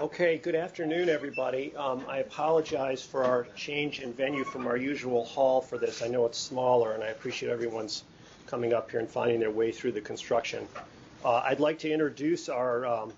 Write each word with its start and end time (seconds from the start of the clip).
Okay, 0.00 0.38
good 0.38 0.56
afternoon, 0.56 1.08
everybody. 1.08 1.74
Um, 1.76 2.04
I 2.08 2.18
apologize 2.18 3.02
for 3.04 3.22
our 3.22 3.46
change 3.54 4.00
in 4.00 4.12
venue 4.12 4.42
from 4.42 4.66
our 4.66 4.76
usual 4.76 5.24
hall 5.24 5.60
for 5.60 5.78
this. 5.78 6.02
I 6.02 6.08
know 6.08 6.26
it's 6.26 6.38
smaller, 6.38 6.94
and 6.94 7.04
I 7.04 7.08
appreciate 7.08 7.50
everyone's 7.50 8.02
coming 8.46 8.74
up 8.74 8.90
here 8.90 8.98
and 8.98 9.08
finding 9.08 9.38
their 9.38 9.52
way 9.52 9.70
through 9.70 9.92
the 9.92 10.00
construction. 10.00 10.66
Uh, 11.24 11.36
I'd 11.44 11.60
like 11.60 11.78
to 11.80 11.90
introduce 11.90 12.48
our 12.48 12.84
um, 12.84 13.12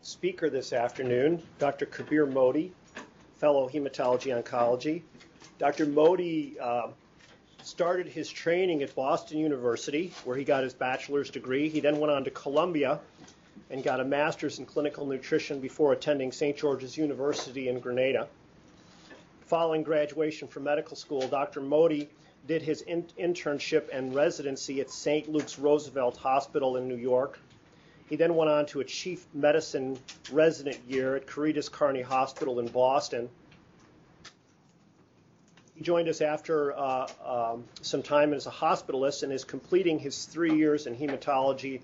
speaker 0.00 0.48
this 0.48 0.72
afternoon, 0.72 1.42
Dr. 1.58 1.84
Kabir 1.84 2.26
Mody, 2.26 2.70
fellow 3.36 3.68
hematology 3.68 4.42
oncology. 4.42 5.02
Dr. 5.58 5.84
Mody 5.84 6.58
uh, 6.58 6.88
started 7.62 8.06
his 8.06 8.30
training 8.30 8.82
at 8.82 8.94
Boston 8.94 9.38
University, 9.38 10.14
where 10.24 10.38
he 10.38 10.44
got 10.44 10.62
his 10.62 10.72
bachelor's 10.72 11.28
degree. 11.28 11.68
He 11.68 11.80
then 11.80 11.98
went 12.00 12.10
on 12.10 12.24
to 12.24 12.30
Columbia 12.30 13.00
and 13.70 13.82
got 13.84 14.00
a 14.00 14.04
master's 14.04 14.58
in 14.58 14.66
clinical 14.66 15.06
nutrition 15.06 15.60
before 15.60 15.92
attending 15.92 16.32
St. 16.32 16.56
George's 16.56 16.96
University 16.96 17.68
in 17.68 17.78
Grenada. 17.78 18.28
Following 19.46 19.82
graduation 19.82 20.48
from 20.48 20.64
medical 20.64 20.96
school, 20.96 21.26
Dr. 21.28 21.60
Mody 21.60 22.08
did 22.46 22.62
his 22.62 22.82
in- 22.82 23.06
internship 23.18 23.88
and 23.92 24.14
residency 24.14 24.80
at 24.80 24.90
St. 24.90 25.28
Luke's 25.28 25.58
Roosevelt 25.58 26.16
Hospital 26.16 26.76
in 26.76 26.88
New 26.88 26.96
York. 26.96 27.38
He 28.08 28.16
then 28.16 28.34
went 28.34 28.50
on 28.50 28.66
to 28.66 28.80
a 28.80 28.84
chief 28.84 29.26
medicine 29.32 29.98
resident 30.32 30.78
year 30.88 31.16
at 31.16 31.26
Caritas 31.26 31.68
Carney 31.68 32.02
Hospital 32.02 32.58
in 32.58 32.66
Boston. 32.66 33.28
He 35.76 35.84
joined 35.84 36.08
us 36.08 36.20
after 36.20 36.76
uh, 36.76 37.08
um, 37.24 37.64
some 37.82 38.02
time 38.02 38.34
as 38.34 38.46
a 38.46 38.50
hospitalist 38.50 39.22
and 39.22 39.32
is 39.32 39.44
completing 39.44 39.98
his 39.98 40.24
three 40.24 40.56
years 40.56 40.86
in 40.86 40.96
hematology 40.96 41.80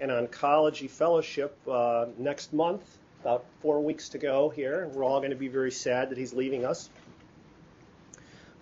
and 0.00 0.10
oncology 0.10 0.88
fellowship 0.88 1.56
uh, 1.68 2.06
next 2.18 2.52
month, 2.52 2.98
about 3.22 3.44
four 3.60 3.80
weeks 3.82 4.08
to 4.10 4.18
go 4.18 4.48
here. 4.48 4.88
We're 4.88 5.04
all 5.04 5.20
going 5.20 5.30
to 5.30 5.36
be 5.36 5.48
very 5.48 5.70
sad 5.70 6.10
that 6.10 6.18
he's 6.18 6.32
leaving 6.32 6.64
us. 6.64 6.88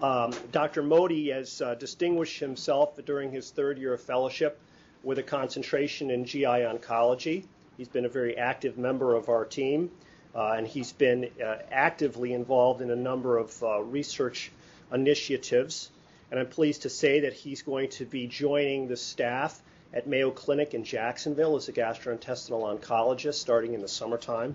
Um, 0.00 0.32
Dr. 0.52 0.82
Mody 0.82 1.32
has 1.32 1.60
uh, 1.60 1.74
distinguished 1.74 2.38
himself 2.38 2.98
during 3.04 3.32
his 3.32 3.50
third 3.50 3.78
year 3.78 3.94
of 3.94 4.00
fellowship 4.00 4.60
with 5.02 5.18
a 5.18 5.22
concentration 5.22 6.10
in 6.10 6.24
GI 6.24 6.44
oncology. 6.44 7.44
He's 7.76 7.88
been 7.88 8.04
a 8.04 8.08
very 8.08 8.36
active 8.36 8.78
member 8.78 9.14
of 9.14 9.28
our 9.28 9.44
team, 9.44 9.90
uh, 10.34 10.52
and 10.52 10.66
he's 10.66 10.92
been 10.92 11.30
uh, 11.44 11.58
actively 11.70 12.32
involved 12.32 12.80
in 12.80 12.90
a 12.90 12.96
number 12.96 13.38
of 13.38 13.62
uh, 13.62 13.80
research 13.80 14.50
initiatives. 14.92 15.90
And 16.30 16.38
I'm 16.38 16.48
pleased 16.48 16.82
to 16.82 16.90
say 16.90 17.20
that 17.20 17.32
he's 17.32 17.62
going 17.62 17.90
to 17.90 18.04
be 18.04 18.26
joining 18.26 18.88
the 18.88 18.96
staff 18.96 19.60
at 19.92 20.06
Mayo 20.06 20.30
Clinic 20.30 20.74
in 20.74 20.84
Jacksonville 20.84 21.56
as 21.56 21.68
a 21.68 21.72
gastrointestinal 21.72 22.78
oncologist 22.78 23.34
starting 23.34 23.74
in 23.74 23.80
the 23.80 23.88
summertime. 23.88 24.54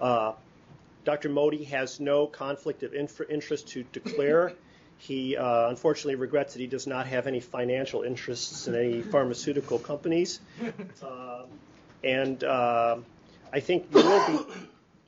Uh, 0.00 0.32
Dr. 1.04 1.28
Mody 1.28 1.66
has 1.66 2.00
no 2.00 2.26
conflict 2.26 2.82
of 2.82 2.94
interest 2.94 3.68
to 3.68 3.84
declare. 3.92 4.52
He 4.98 5.36
uh, 5.36 5.68
unfortunately 5.68 6.14
regrets 6.14 6.54
that 6.54 6.60
he 6.60 6.66
does 6.66 6.86
not 6.86 7.06
have 7.06 7.26
any 7.26 7.40
financial 7.40 8.02
interests 8.02 8.66
in 8.66 8.74
any 8.74 9.02
pharmaceutical 9.02 9.78
companies. 9.78 10.40
Uh, 11.02 11.42
and 12.02 12.42
uh, 12.44 12.96
I 13.52 13.60
think 13.60 13.86
you 13.94 14.02
will 14.02 14.26
be, 14.26 14.54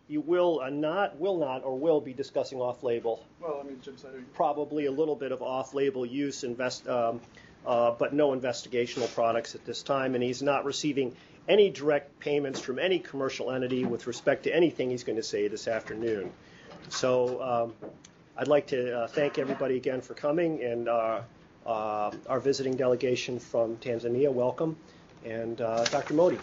you 0.09 0.21
will 0.21 0.61
uh, 0.61 0.71
not, 0.71 1.19
will 1.19 1.39
not, 1.39 1.65
or 1.65 1.79
will 1.79 2.01
be 2.01 2.13
discussing 2.13 2.61
off-label. 2.61 3.25
Well, 3.41 3.61
I 3.63 3.67
mean, 3.67 3.81
Jim 3.83 3.97
said 3.97 4.11
probably 4.35 4.87
a 4.87 4.91
little 4.93 5.17
bit 5.17 5.33
of 5.33 5.43
off-label 5.43 6.05
use, 6.05 6.45
invest, 6.45 6.87
um, 6.89 7.21
uh, 7.67 7.91
but 7.93 8.13
no 8.13 8.31
investigational 8.31 9.13
products 9.13 9.55
at 9.55 9.65
this 9.65 9.83
time, 9.83 10.15
and 10.15 10.23
he's 10.23 10.43
not 10.43 10.65
receiving 10.65 11.17
any 11.49 11.71
direct 11.71 12.19
payments 12.19 12.61
from 12.61 12.79
any 12.79 12.99
commercial 12.99 13.51
entity 13.51 13.85
with 13.85 14.07
respect 14.07 14.45
to 14.45 14.55
anything 14.55 14.91
he's 14.91 15.05
going 15.05 15.17
to 15.17 15.23
say 15.23 15.49
this 15.49 15.69
afternoon. 15.69 16.33
So 16.89 17.43
um, 17.43 17.75
I'd 18.37 18.49
like 18.49 18.69
to 18.69 19.01
uh, 19.01 19.07
thank 19.09 19.39
everybody 19.39 19.77
again 19.77 20.01
for 20.01 20.15
coming, 20.15 20.63
and 20.63 20.89
uh, 20.89 21.23
uh, 21.65 22.13
our 22.29 22.41
visiting 22.41 22.77
delegation 22.77 23.39
from 23.39 23.77
Tanzania, 23.79 24.33
welcome, 24.33 24.77
and 25.25 25.61
uh, 25.61 25.85
Dr. 25.85 26.15
Mody. 26.15 26.39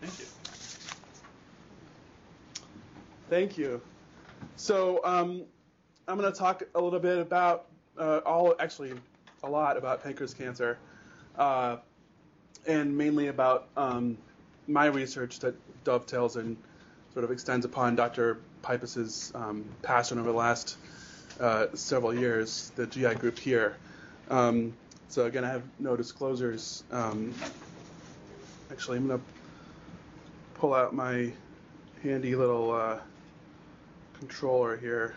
Thank 0.00 0.18
you. 0.18 0.24
Thank 3.28 3.58
you. 3.58 3.82
So 4.56 5.00
um, 5.04 5.44
I'm 6.08 6.18
going 6.18 6.32
to 6.32 6.38
talk 6.38 6.62
a 6.74 6.80
little 6.80 6.98
bit 6.98 7.18
about 7.18 7.66
uh, 7.98 8.20
all, 8.24 8.54
actually, 8.58 8.94
a 9.42 9.48
lot 9.48 9.76
about 9.76 10.02
pancreas 10.02 10.34
cancer, 10.34 10.78
uh, 11.36 11.76
and 12.66 12.96
mainly 12.96 13.28
about 13.28 13.68
um, 13.76 14.18
my 14.66 14.86
research 14.86 15.40
that 15.40 15.54
dovetails 15.84 16.36
and 16.36 16.56
sort 17.12 17.24
of 17.24 17.30
extends 17.30 17.64
upon 17.64 17.96
Dr. 17.96 18.38
Pipas's 18.62 19.32
um, 19.34 19.64
passion 19.82 20.18
over 20.18 20.30
the 20.30 20.36
last 20.36 20.76
uh, 21.40 21.66
several 21.74 22.14
years, 22.14 22.70
the 22.76 22.86
GI 22.86 23.14
group 23.14 23.38
here. 23.38 23.76
Um, 24.28 24.74
so 25.08 25.24
again, 25.24 25.44
I 25.44 25.48
have 25.48 25.62
no 25.78 25.96
disclosures. 25.96 26.84
Um, 26.92 27.34
actually, 28.70 28.98
I'm 28.98 29.08
going 29.08 29.18
to 29.18 29.24
pull 30.54 30.74
out 30.74 30.94
my 30.94 31.32
handy 32.02 32.36
little 32.36 32.70
uh, 32.72 32.98
controller 34.18 34.76
here. 34.76 35.14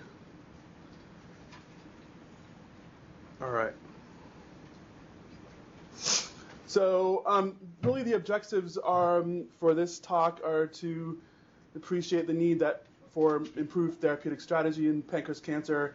All 3.41 3.51
right. 3.51 3.73
So 6.73 7.21
um, 7.27 7.55
really 7.83 8.01
the 8.01 8.13
objectives 8.13 8.79
are, 8.79 9.21
um, 9.21 9.45
for 9.59 9.75
this 9.75 9.99
talk 9.99 10.41
are 10.43 10.65
to 10.65 11.19
appreciate 11.75 12.25
the 12.25 12.33
need 12.33 12.57
that 12.61 12.81
for 13.13 13.43
improved 13.57 14.01
therapeutic 14.01 14.41
strategy 14.41 14.87
in 14.87 15.03
pancreas 15.03 15.39
cancer, 15.39 15.93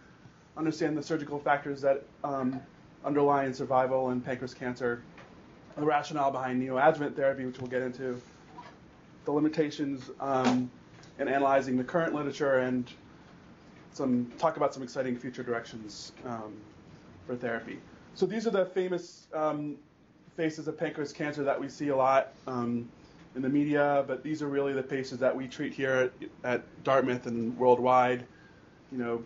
understand 0.56 0.96
the 0.96 1.02
surgical 1.02 1.40
factors 1.40 1.80
that 1.80 2.04
um, 2.22 2.60
underlie 3.04 3.50
survival 3.50 4.12
in 4.12 4.20
pancreas 4.20 4.54
cancer, 4.54 5.02
the 5.76 5.84
rationale 5.84 6.30
behind 6.30 6.62
neoadjuvant 6.62 7.16
therapy, 7.16 7.44
which 7.44 7.58
we'll 7.58 7.66
get 7.66 7.82
into, 7.82 8.22
the 9.24 9.32
limitations 9.32 10.12
um, 10.20 10.70
in 11.18 11.26
analyzing 11.26 11.76
the 11.76 11.82
current 11.82 12.14
literature, 12.14 12.58
and 12.58 12.88
some 13.94 14.30
talk 14.38 14.56
about 14.56 14.72
some 14.72 14.84
exciting 14.84 15.18
future 15.18 15.42
directions 15.42 16.12
um, 16.24 16.54
for 17.26 17.34
therapy. 17.34 17.80
So 18.14 18.26
these 18.26 18.46
are 18.46 18.50
the 18.50 18.66
famous 18.66 19.26
um, 19.34 19.76
faces 20.38 20.68
of 20.68 20.78
pancreas 20.78 21.12
cancer 21.12 21.42
that 21.42 21.60
we 21.60 21.68
see 21.68 21.88
a 21.88 21.96
lot 21.96 22.32
um, 22.46 22.88
in 23.34 23.42
the 23.42 23.48
media, 23.48 24.04
but 24.06 24.22
these 24.22 24.40
are 24.40 24.46
really 24.46 24.72
the 24.72 24.82
patients 24.82 25.18
that 25.18 25.34
we 25.34 25.48
treat 25.48 25.74
here 25.74 26.12
at, 26.44 26.52
at 26.52 26.84
Dartmouth 26.84 27.26
and 27.26 27.58
worldwide. 27.58 28.24
You 28.92 28.98
know, 28.98 29.24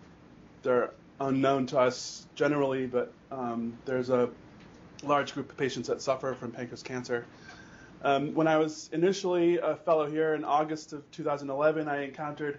they're 0.63 0.91
unknown 1.21 1.67
to 1.67 1.79
us 1.79 2.27
generally, 2.35 2.87
but 2.87 3.13
um, 3.31 3.77
there's 3.85 4.09
a 4.09 4.31
large 5.03 5.35
group 5.35 5.51
of 5.51 5.57
patients 5.59 5.87
that 5.89 6.01
suffer 6.01 6.33
from 6.33 6.51
pancreas 6.51 6.83
cancer. 6.83 7.27
Um, 8.03 8.35
when 8.35 8.49
I 8.49 8.57
was 8.57 8.89
initially 8.95 9.59
a 9.59 9.77
fellow 9.77 10.11
here 10.11 10.35
in 10.35 10.45
August 10.45 10.95
of 10.95 11.09
2011, 11.11 11.89
I 11.89 12.05
encountered 12.05 12.59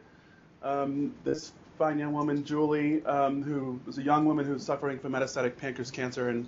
um, 0.61 1.15
this 1.23 1.53
fine 1.79 1.97
young 1.97 2.13
woman, 2.13 2.45
Julie, 2.45 3.03
um, 3.07 3.41
who 3.41 3.79
was 3.87 3.97
a 3.97 4.03
young 4.03 4.25
woman 4.25 4.45
who 4.45 4.53
was 4.53 4.63
suffering 4.63 4.99
from 4.99 5.13
metastatic 5.13 5.57
pancreas 5.57 5.89
cancer 5.89 6.29
and 6.29 6.47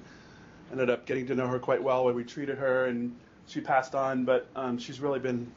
ended 0.75 0.89
up 0.89 1.05
getting 1.05 1.25
to 1.27 1.35
know 1.35 1.47
her 1.47 1.57
quite 1.59 1.81
well 1.81 2.05
when 2.05 2.15
we 2.15 2.23
treated 2.23 2.57
her, 2.57 2.85
and 2.85 3.15
she 3.47 3.61
passed 3.61 3.95
on. 3.95 4.25
But 4.25 4.47
um, 4.55 4.77
she's 4.77 4.99
really 4.99 5.19
been 5.19 5.49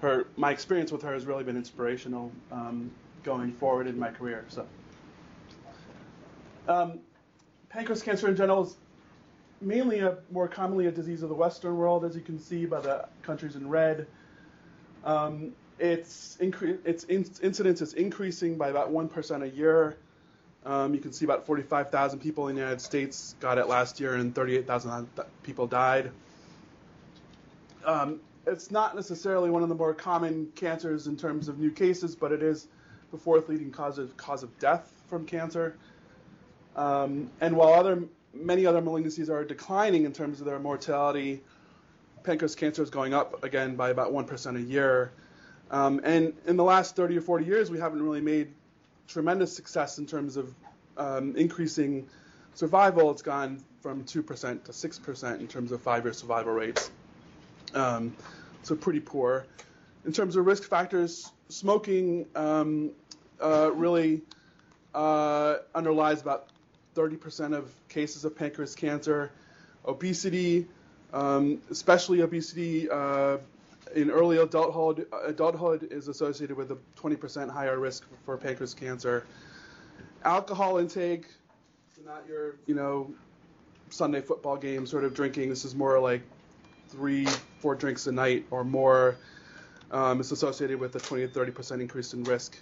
her 0.00 0.26
my 0.36 0.50
experience 0.50 0.92
with 0.92 1.02
her 1.02 1.12
has 1.12 1.26
really 1.26 1.44
been 1.44 1.56
inspirational 1.56 2.32
um, 2.50 2.90
going 3.22 3.52
forward 3.52 3.86
in 3.86 3.98
my 3.98 4.10
career. 4.10 4.44
So, 4.48 4.66
um, 6.68 7.00
pancreas 7.68 8.02
cancer 8.02 8.28
in 8.28 8.36
general 8.36 8.64
is 8.64 8.76
mainly 9.60 10.00
a 10.00 10.18
more 10.30 10.48
commonly 10.48 10.86
a 10.86 10.90
disease 10.90 11.22
of 11.22 11.28
the 11.28 11.34
Western 11.34 11.76
world, 11.76 12.04
as 12.04 12.14
you 12.14 12.22
can 12.22 12.38
see 12.38 12.66
by 12.66 12.80
the 12.80 13.06
countries 13.22 13.56
in 13.56 13.68
red. 13.68 14.06
Um, 15.04 15.52
its, 15.78 16.38
incre- 16.40 16.78
its 16.84 17.04
in- 17.04 17.30
incidence 17.42 17.80
is 17.80 17.92
increasing 17.94 18.56
by 18.56 18.68
about 18.68 18.90
1% 18.92 19.42
a 19.42 19.48
year. 19.48 19.96
Um, 20.66 20.94
you 20.94 21.00
can 21.00 21.12
see 21.12 21.24
about 21.24 21.46
45,000 21.46 22.18
people 22.18 22.48
in 22.48 22.56
the 22.56 22.60
United 22.60 22.80
States 22.80 23.36
got 23.38 23.56
it 23.56 23.68
last 23.68 24.00
year, 24.00 24.14
and 24.14 24.34
38,000 24.34 25.08
people 25.44 25.68
died. 25.68 26.10
Um, 27.84 28.18
it's 28.48 28.72
not 28.72 28.96
necessarily 28.96 29.48
one 29.48 29.62
of 29.62 29.68
the 29.68 29.76
more 29.76 29.94
common 29.94 30.50
cancers 30.56 31.06
in 31.06 31.16
terms 31.16 31.48
of 31.48 31.60
new 31.60 31.70
cases, 31.70 32.16
but 32.16 32.32
it 32.32 32.42
is 32.42 32.66
the 33.12 33.16
fourth 33.16 33.48
leading 33.48 33.70
cause 33.70 33.98
of 33.98 34.16
cause 34.16 34.42
of 34.42 34.58
death 34.58 34.90
from 35.06 35.24
cancer. 35.24 35.76
Um, 36.74 37.30
and 37.40 37.56
while 37.56 37.72
other 37.74 38.02
many 38.34 38.66
other 38.66 38.82
malignancies 38.82 39.30
are 39.30 39.44
declining 39.44 40.04
in 40.04 40.12
terms 40.12 40.40
of 40.40 40.46
their 40.46 40.58
mortality, 40.58 41.42
pancreas 42.24 42.56
cancer 42.56 42.82
is 42.82 42.90
going 42.90 43.14
up 43.14 43.44
again 43.44 43.76
by 43.76 43.90
about 43.90 44.12
1% 44.12 44.56
a 44.56 44.60
year. 44.60 45.12
Um, 45.70 46.00
and 46.04 46.34
in 46.46 46.56
the 46.56 46.64
last 46.64 46.96
30 46.96 47.16
or 47.18 47.20
40 47.20 47.44
years, 47.44 47.70
we 47.70 47.78
haven't 47.78 48.02
really 48.02 48.20
made 48.20 48.52
tremendous 49.08 49.54
success 49.54 49.98
in 49.98 50.06
terms 50.06 50.36
of 50.36 50.54
um, 50.96 51.36
increasing 51.36 52.06
survival. 52.54 53.10
It's 53.10 53.22
gone 53.22 53.62
from 53.80 54.04
2% 54.04 54.64
to 54.64 54.72
6% 54.72 55.40
in 55.40 55.48
terms 55.48 55.72
of 55.72 55.80
five 55.80 56.04
year 56.04 56.12
survival 56.12 56.52
rates. 56.52 56.90
Um, 57.74 58.16
so 58.62 58.74
pretty 58.74 59.00
poor. 59.00 59.46
in 60.04 60.12
terms 60.12 60.36
of 60.36 60.46
risk 60.46 60.64
factors, 60.64 61.30
smoking 61.48 62.26
um, 62.34 62.92
uh, 63.40 63.70
really 63.72 64.22
uh, 64.94 65.56
underlies 65.74 66.22
about 66.22 66.48
30% 66.94 67.54
of 67.54 67.70
cases 67.88 68.24
of 68.24 68.36
pancreas 68.36 68.74
cancer. 68.74 69.30
Obesity, 69.84 70.66
um, 71.12 71.60
especially 71.70 72.22
obesity 72.22 72.88
uh, 72.90 73.36
in 73.94 74.10
early 74.10 74.38
adulthood, 74.38 75.06
adulthood 75.24 75.88
is 75.90 76.08
associated 76.08 76.56
with 76.56 76.70
a 76.72 76.78
20% 76.96 77.50
higher 77.50 77.78
risk 77.78 78.06
for 78.24 78.36
pancreas 78.36 78.74
cancer. 78.74 79.26
Alcohol 80.24 80.78
intake, 80.78 81.26
not 82.04 82.24
your, 82.28 82.56
you 82.66 82.74
know, 82.74 83.12
Sunday 83.90 84.20
football 84.20 84.56
game 84.56 84.86
sort 84.86 85.04
of 85.04 85.14
drinking. 85.14 85.48
This 85.48 85.64
is 85.64 85.74
more 85.74 85.98
like 85.98 86.22
three, 86.88 87.26
four 87.60 87.74
drinks 87.74 88.06
a 88.06 88.12
night 88.12 88.46
or 88.50 88.64
more. 88.64 89.16
Um, 89.90 90.20
it's 90.20 90.32
associated 90.32 90.78
with 90.78 90.94
a 90.96 91.00
20 91.00 91.26
to 91.26 91.32
30 91.32 91.52
percent 91.52 91.82
increase 91.82 92.12
in 92.12 92.24
risk. 92.24 92.58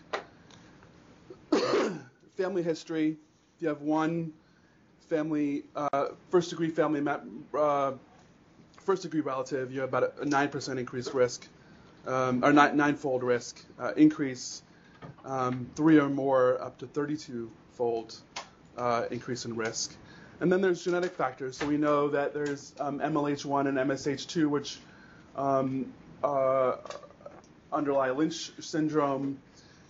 family 2.37 2.63
history. 2.63 3.17
If 3.57 3.63
you 3.63 3.69
have 3.69 3.83
one 3.83 4.33
family, 5.09 5.65
uh, 5.77 6.09
first 6.31 6.51
degree 6.51 6.71
family, 6.71 7.03
uh, 7.57 7.93
first 8.85 9.03
degree 9.03 9.21
relative, 9.21 9.73
you 9.73 9.81
have 9.81 9.89
about 9.89 10.15
a 10.21 10.25
9 10.25 10.49
percent 10.49 10.79
increased 10.79 11.15
risk, 11.15 11.47
um, 12.07 12.45
or 12.45 12.53
nine, 12.53 12.77
ninefold 12.77 13.23
risk 13.23 13.65
uh, 13.79 13.93
increase. 13.97 14.63
Um, 15.25 15.71
three 15.75 15.99
or 15.99 16.09
more, 16.09 16.61
up 16.63 16.79
to 16.79 16.87
32 16.87 17.51
fold 17.73 18.17
uh, 18.77 19.05
increase 19.11 19.45
in 19.45 19.57
risk. 19.57 19.95
And 20.41 20.51
then 20.51 20.61
there's 20.61 20.83
genetic 20.83 21.13
factors. 21.13 21.57
So 21.57 21.67
we 21.67 21.77
know 21.77 22.09
that 22.09 22.35
there's 22.35 22.75
um, 22.81 23.01
MLH1 23.01 23.69
and 23.69 23.79
MSH2, 23.79 24.49
which 24.49 24.79
um, 25.37 25.93
uh, 26.23 26.77
underlie 27.73 28.11
Lynch 28.11 28.53
syndrome, 28.61 29.39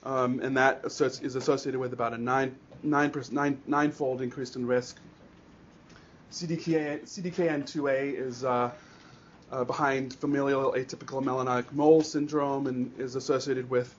um, 0.05 0.41
and 0.41 0.57
that 0.57 0.83
is 0.85 1.37
associated 1.37 1.79
with 1.79 1.93
about 1.93 2.13
a 2.13 2.19
nine, 2.19 2.57
nine, 2.83 3.13
nine, 3.31 3.61
ninefold 3.67 4.21
increase 4.21 4.57
in 4.57 4.67
risk. 4.67 4.99
CDK, 6.31 7.03
CDKN2A 7.03 8.19
is 8.19 8.45
uh, 8.45 8.71
uh, 9.55 9.63
behind 9.63 10.13
familial 10.15 10.73
atypical 10.73 11.23
melanotic 11.23 11.71
mole 11.73 12.03
syndrome 12.03 12.67
and 12.67 12.93
is 12.99 13.15
associated 13.15 13.71
with 13.71 13.95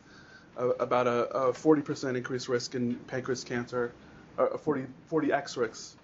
uh, 0.58 0.70
about 0.80 1.08
a, 1.08 1.30
a, 1.30 1.54
40% 1.54 2.18
increased 2.18 2.50
risk 2.50 2.76
in 2.76 2.96
pancreas 3.08 3.44
cancer, 3.44 3.94
a 4.38 4.58
40, 4.58 4.86
40x 5.10 5.56
risk. 5.58 5.98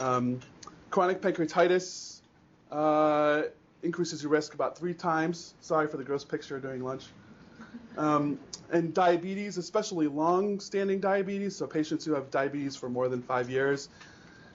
Um, 0.00 0.40
chronic 0.90 1.20
pancreatitis 1.20 2.20
uh, 2.72 3.42
increases 3.84 4.22
your 4.22 4.32
risk 4.32 4.54
about 4.54 4.76
three 4.76 4.94
times. 4.94 5.54
Sorry 5.60 5.86
for 5.86 5.96
the 5.96 6.04
gross 6.04 6.24
picture 6.24 6.58
during 6.58 6.82
lunch. 6.82 7.04
Um, 7.96 8.38
and 8.70 8.92
diabetes, 8.92 9.58
especially 9.58 10.08
long-standing 10.08 11.00
diabetes, 11.00 11.56
so 11.56 11.66
patients 11.66 12.04
who 12.04 12.14
have 12.14 12.30
diabetes 12.32 12.74
for 12.74 12.88
more 12.88 13.08
than 13.08 13.22
five 13.22 13.48
years 13.48 13.88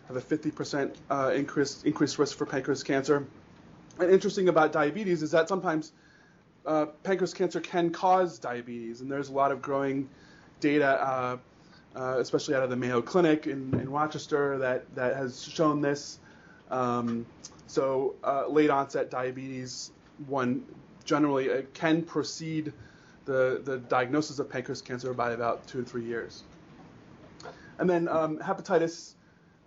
have 0.07 0.17
a 0.17 0.21
50% 0.21 0.95
uh, 1.09 1.31
increased, 1.33 1.85
increased 1.85 2.19
risk 2.19 2.37
for 2.37 2.45
pancreas 2.45 2.83
cancer. 2.83 3.25
And 3.99 4.09
interesting 4.09 4.49
about 4.49 4.71
diabetes 4.71 5.21
is 5.21 5.31
that 5.31 5.47
sometimes 5.47 5.91
uh, 6.65 6.87
pancreas 7.03 7.33
cancer 7.33 7.59
can 7.59 7.91
cause 7.91 8.39
diabetes, 8.39 9.01
and 9.01 9.11
there's 9.11 9.29
a 9.29 9.33
lot 9.33 9.51
of 9.51 9.61
growing 9.61 10.09
data, 10.59 11.01
uh, 11.01 11.37
uh, 11.95 12.17
especially 12.19 12.55
out 12.55 12.63
of 12.63 12.69
the 12.69 12.75
Mayo 12.75 13.01
Clinic 13.01 13.47
in, 13.47 13.73
in 13.79 13.89
Rochester, 13.89 14.57
that, 14.57 14.95
that 14.95 15.15
has 15.15 15.43
shown 15.43 15.81
this. 15.81 16.19
Um, 16.71 17.25
so 17.67 18.15
uh, 18.23 18.47
late 18.47 18.69
onset 18.69 19.11
diabetes, 19.11 19.91
one 20.27 20.63
generally 21.05 21.51
uh, 21.51 21.61
can 21.73 22.01
precede 22.01 22.71
the, 23.25 23.61
the 23.63 23.77
diagnosis 23.77 24.39
of 24.39 24.49
pancreas 24.49 24.81
cancer 24.81 25.13
by 25.13 25.31
about 25.31 25.67
two 25.67 25.83
to 25.83 25.89
three 25.89 26.05
years. 26.05 26.43
And 27.77 27.89
then 27.89 28.07
um, 28.07 28.37
hepatitis 28.39 29.13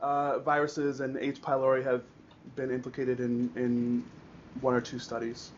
uh, 0.01 0.39
viruses 0.41 1.01
and 1.01 1.17
H. 1.17 1.41
pylori 1.41 1.85
have 1.85 2.03
been 2.55 2.71
implicated 2.71 3.21
in, 3.21 3.51
in 3.57 4.05
one 4.61 4.75
or 4.75 4.81
two 4.81 4.99
studies. 4.99 5.51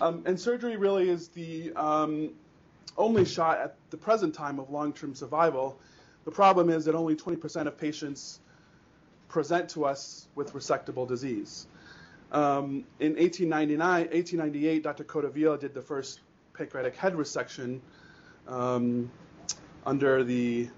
Um, 0.00 0.22
and 0.26 0.38
surgery 0.38 0.76
really 0.76 1.08
is 1.08 1.28
the 1.28 1.72
um, 1.74 2.30
only 2.96 3.24
shot 3.24 3.58
at 3.58 3.76
the 3.90 3.96
present 3.96 4.34
time 4.34 4.58
of 4.58 4.70
long-term 4.70 5.14
survival. 5.14 5.78
The 6.24 6.30
problem 6.30 6.70
is 6.70 6.84
that 6.86 6.94
only 6.94 7.14
20% 7.14 7.66
of 7.66 7.78
patients 7.78 8.40
present 9.28 9.68
to 9.70 9.84
us 9.84 10.28
with 10.34 10.52
resectable 10.52 11.06
disease. 11.06 11.66
Um, 12.32 12.84
in 12.98 13.14
1899, 13.14 13.78
1898, 13.78 14.82
Dr. 14.82 15.04
Codivilla 15.04 15.58
did 15.58 15.74
the 15.74 15.82
first 15.82 16.20
pancreatic 16.54 16.96
head 16.96 17.14
resection 17.14 17.80
um, 18.48 19.10
under 19.86 20.24
the 20.24 20.68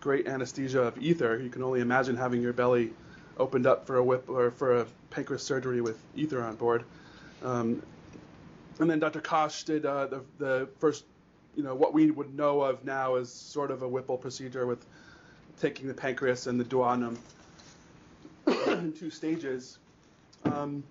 great 0.00 0.26
anesthesia 0.26 0.82
of 0.82 0.98
ether. 0.98 1.38
You 1.38 1.50
can 1.50 1.62
only 1.62 1.80
imagine 1.80 2.16
having 2.16 2.42
your 2.42 2.52
belly 2.52 2.92
opened 3.38 3.66
up 3.66 3.86
for 3.86 3.96
a 3.96 4.04
whip 4.04 4.28
or 4.28 4.50
for 4.50 4.78
a 4.78 4.86
pancreas 5.10 5.42
surgery 5.42 5.80
with 5.80 5.98
ether 6.14 6.42
on 6.42 6.56
board. 6.56 6.84
Um, 7.44 7.82
and 8.78 8.88
then 8.88 8.98
Dr. 8.98 9.20
Kausch 9.20 9.64
did 9.64 9.84
uh, 9.84 10.06
the, 10.06 10.22
the 10.38 10.68
first, 10.78 11.04
you 11.54 11.62
know, 11.62 11.74
what 11.74 11.92
we 11.92 12.10
would 12.10 12.34
know 12.34 12.62
of 12.62 12.84
now 12.84 13.16
as 13.16 13.30
sort 13.30 13.70
of 13.70 13.82
a 13.82 13.88
Whipple 13.88 14.16
procedure 14.16 14.66
with 14.66 14.84
taking 15.60 15.88
the 15.88 15.94
pancreas 15.94 16.46
and 16.46 16.58
the 16.58 16.64
duodenum 16.64 17.18
in 18.46 18.92
two 18.92 19.10
stages. 19.10 19.78
Um, 20.44 20.82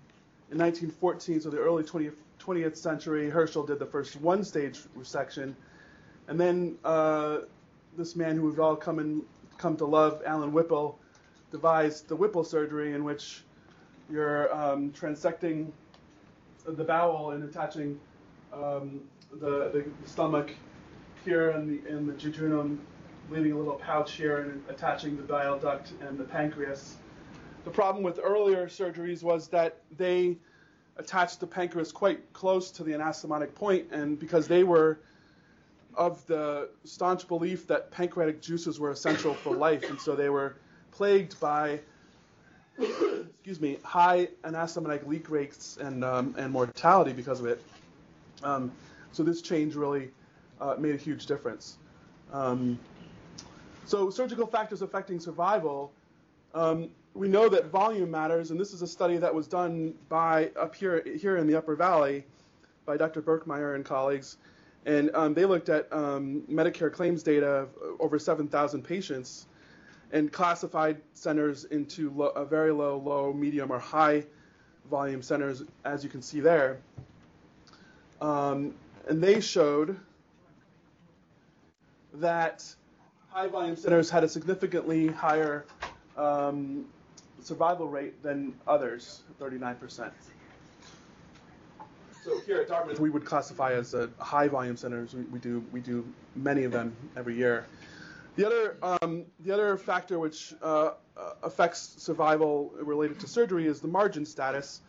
in 0.50 0.58
1914, 0.58 1.40
so 1.40 1.50
the 1.50 1.58
early 1.58 1.82
20th, 1.82 2.14
20th 2.40 2.76
century, 2.76 3.30
Hirschel 3.30 3.66
did 3.66 3.78
the 3.78 3.86
first 3.86 4.16
one-stage 4.20 4.80
resection, 4.98 5.54
and 6.28 6.38
then 6.38 6.76
uh, 6.84 7.38
this 7.96 8.16
man 8.16 8.36
who 8.36 8.46
we've 8.46 8.60
all 8.60 8.76
come 8.76 8.98
and 8.98 9.22
come 9.58 9.76
to 9.76 9.84
love, 9.84 10.22
Allen 10.24 10.52
Whipple, 10.52 10.98
devised 11.50 12.08
the 12.08 12.16
Whipple 12.16 12.44
surgery, 12.44 12.94
in 12.94 13.04
which 13.04 13.42
you're 14.10 14.54
um, 14.54 14.90
transecting 14.90 15.70
the 16.66 16.84
bowel 16.84 17.30
and 17.30 17.44
attaching 17.44 17.98
um, 18.52 19.00
the, 19.32 19.70
the 19.72 19.84
stomach 20.04 20.52
here 21.24 21.50
in 21.50 21.66
the, 21.66 21.88
in 21.88 22.06
the 22.06 22.12
jejunum, 22.14 22.78
leaving 23.30 23.52
a 23.52 23.56
little 23.56 23.74
pouch 23.74 24.12
here 24.12 24.38
and 24.38 24.62
attaching 24.68 25.16
the 25.16 25.22
bile 25.22 25.58
duct 25.58 25.92
and 26.00 26.18
the 26.18 26.24
pancreas. 26.24 26.96
The 27.64 27.70
problem 27.70 28.02
with 28.02 28.18
earlier 28.22 28.66
surgeries 28.66 29.22
was 29.22 29.48
that 29.48 29.78
they 29.96 30.38
attached 30.96 31.40
the 31.40 31.46
pancreas 31.46 31.92
quite 31.92 32.32
close 32.32 32.70
to 32.72 32.84
the 32.84 32.92
anastomotic 32.92 33.54
point, 33.54 33.90
and 33.92 34.18
because 34.18 34.48
they 34.48 34.64
were 34.64 35.00
of 35.94 36.24
the 36.26 36.70
staunch 36.84 37.26
belief 37.28 37.66
that 37.66 37.90
pancreatic 37.90 38.40
juices 38.40 38.80
were 38.80 38.90
essential 38.90 39.34
for 39.34 39.54
life, 39.54 39.88
and 39.90 40.00
so 40.00 40.14
they 40.14 40.30
were 40.30 40.56
plagued 40.90 41.38
by 41.40 41.80
excuse 43.50 43.68
me, 43.68 43.80
high 43.82 44.28
anastomotic 44.44 45.04
leak 45.08 45.28
rates 45.28 45.76
and, 45.80 46.04
um, 46.04 46.32
and 46.38 46.52
mortality 46.52 47.12
because 47.12 47.40
of 47.40 47.46
it. 47.46 47.60
Um, 48.44 48.70
so 49.10 49.24
this 49.24 49.42
change 49.42 49.74
really 49.74 50.12
uh, 50.60 50.76
made 50.78 50.94
a 50.94 50.98
huge 50.98 51.26
difference. 51.26 51.76
Um, 52.32 52.78
so 53.86 54.08
surgical 54.08 54.46
factors 54.46 54.82
affecting 54.82 55.18
survival, 55.18 55.90
um, 56.54 56.90
we 57.14 57.26
know 57.26 57.48
that 57.48 57.72
volume 57.72 58.08
matters, 58.08 58.52
and 58.52 58.60
this 58.60 58.72
is 58.72 58.82
a 58.82 58.86
study 58.86 59.16
that 59.16 59.34
was 59.34 59.48
done 59.48 59.94
by 60.08 60.52
up 60.56 60.76
here 60.76 61.02
here 61.18 61.36
in 61.36 61.48
the 61.48 61.56
Upper 61.56 61.74
Valley 61.74 62.24
by 62.86 62.96
Dr. 62.96 63.20
Birkmeyer 63.20 63.74
and 63.74 63.84
colleagues, 63.84 64.36
and 64.86 65.10
um, 65.12 65.34
they 65.34 65.44
looked 65.44 65.68
at 65.68 65.92
um, 65.92 66.44
Medicare 66.48 66.92
claims 66.92 67.24
data 67.24 67.46
of 67.48 67.70
over 67.98 68.16
7,000 68.16 68.84
patients 68.84 69.46
and 70.12 70.32
classified 70.32 71.00
centers 71.14 71.64
into 71.64 72.10
low, 72.10 72.28
a 72.28 72.44
very 72.44 72.72
low, 72.72 72.98
low, 72.98 73.32
medium, 73.32 73.70
or 73.70 73.78
high 73.78 74.24
volume 74.90 75.22
centers, 75.22 75.62
as 75.84 76.02
you 76.02 76.10
can 76.10 76.22
see 76.22 76.40
there. 76.40 76.78
Um, 78.20 78.74
and 79.08 79.22
they 79.22 79.40
showed 79.40 79.98
that 82.14 82.64
high 83.28 83.46
volume 83.46 83.76
centers 83.76 84.10
had 84.10 84.24
a 84.24 84.28
significantly 84.28 85.06
higher 85.06 85.64
um, 86.16 86.86
survival 87.42 87.88
rate 87.88 88.22
than 88.22 88.54
others, 88.66 89.22
39%. 89.40 90.10
So 92.22 92.38
here 92.40 92.60
at 92.60 92.68
Dartmouth, 92.68 93.00
we 93.00 93.08
would 93.08 93.24
classify 93.24 93.72
as 93.72 93.94
a 93.94 94.10
high 94.18 94.48
volume 94.48 94.76
centers. 94.76 95.14
We, 95.14 95.22
we 95.22 95.38
do 95.38 95.64
we 95.72 95.80
do 95.80 96.06
many 96.36 96.64
of 96.64 96.72
them 96.72 96.94
every 97.16 97.34
year. 97.34 97.64
The 98.36 98.46
other, 98.46 98.76
um, 98.82 99.24
the 99.40 99.52
other 99.52 99.76
factor 99.76 100.18
which 100.18 100.54
uh, 100.62 100.92
affects 101.42 101.94
survival 101.98 102.72
related 102.80 103.20
to 103.20 103.26
surgery 103.26 103.66
is 103.66 103.80
the 103.80 103.88
margin 103.88 104.24
status. 104.24 104.80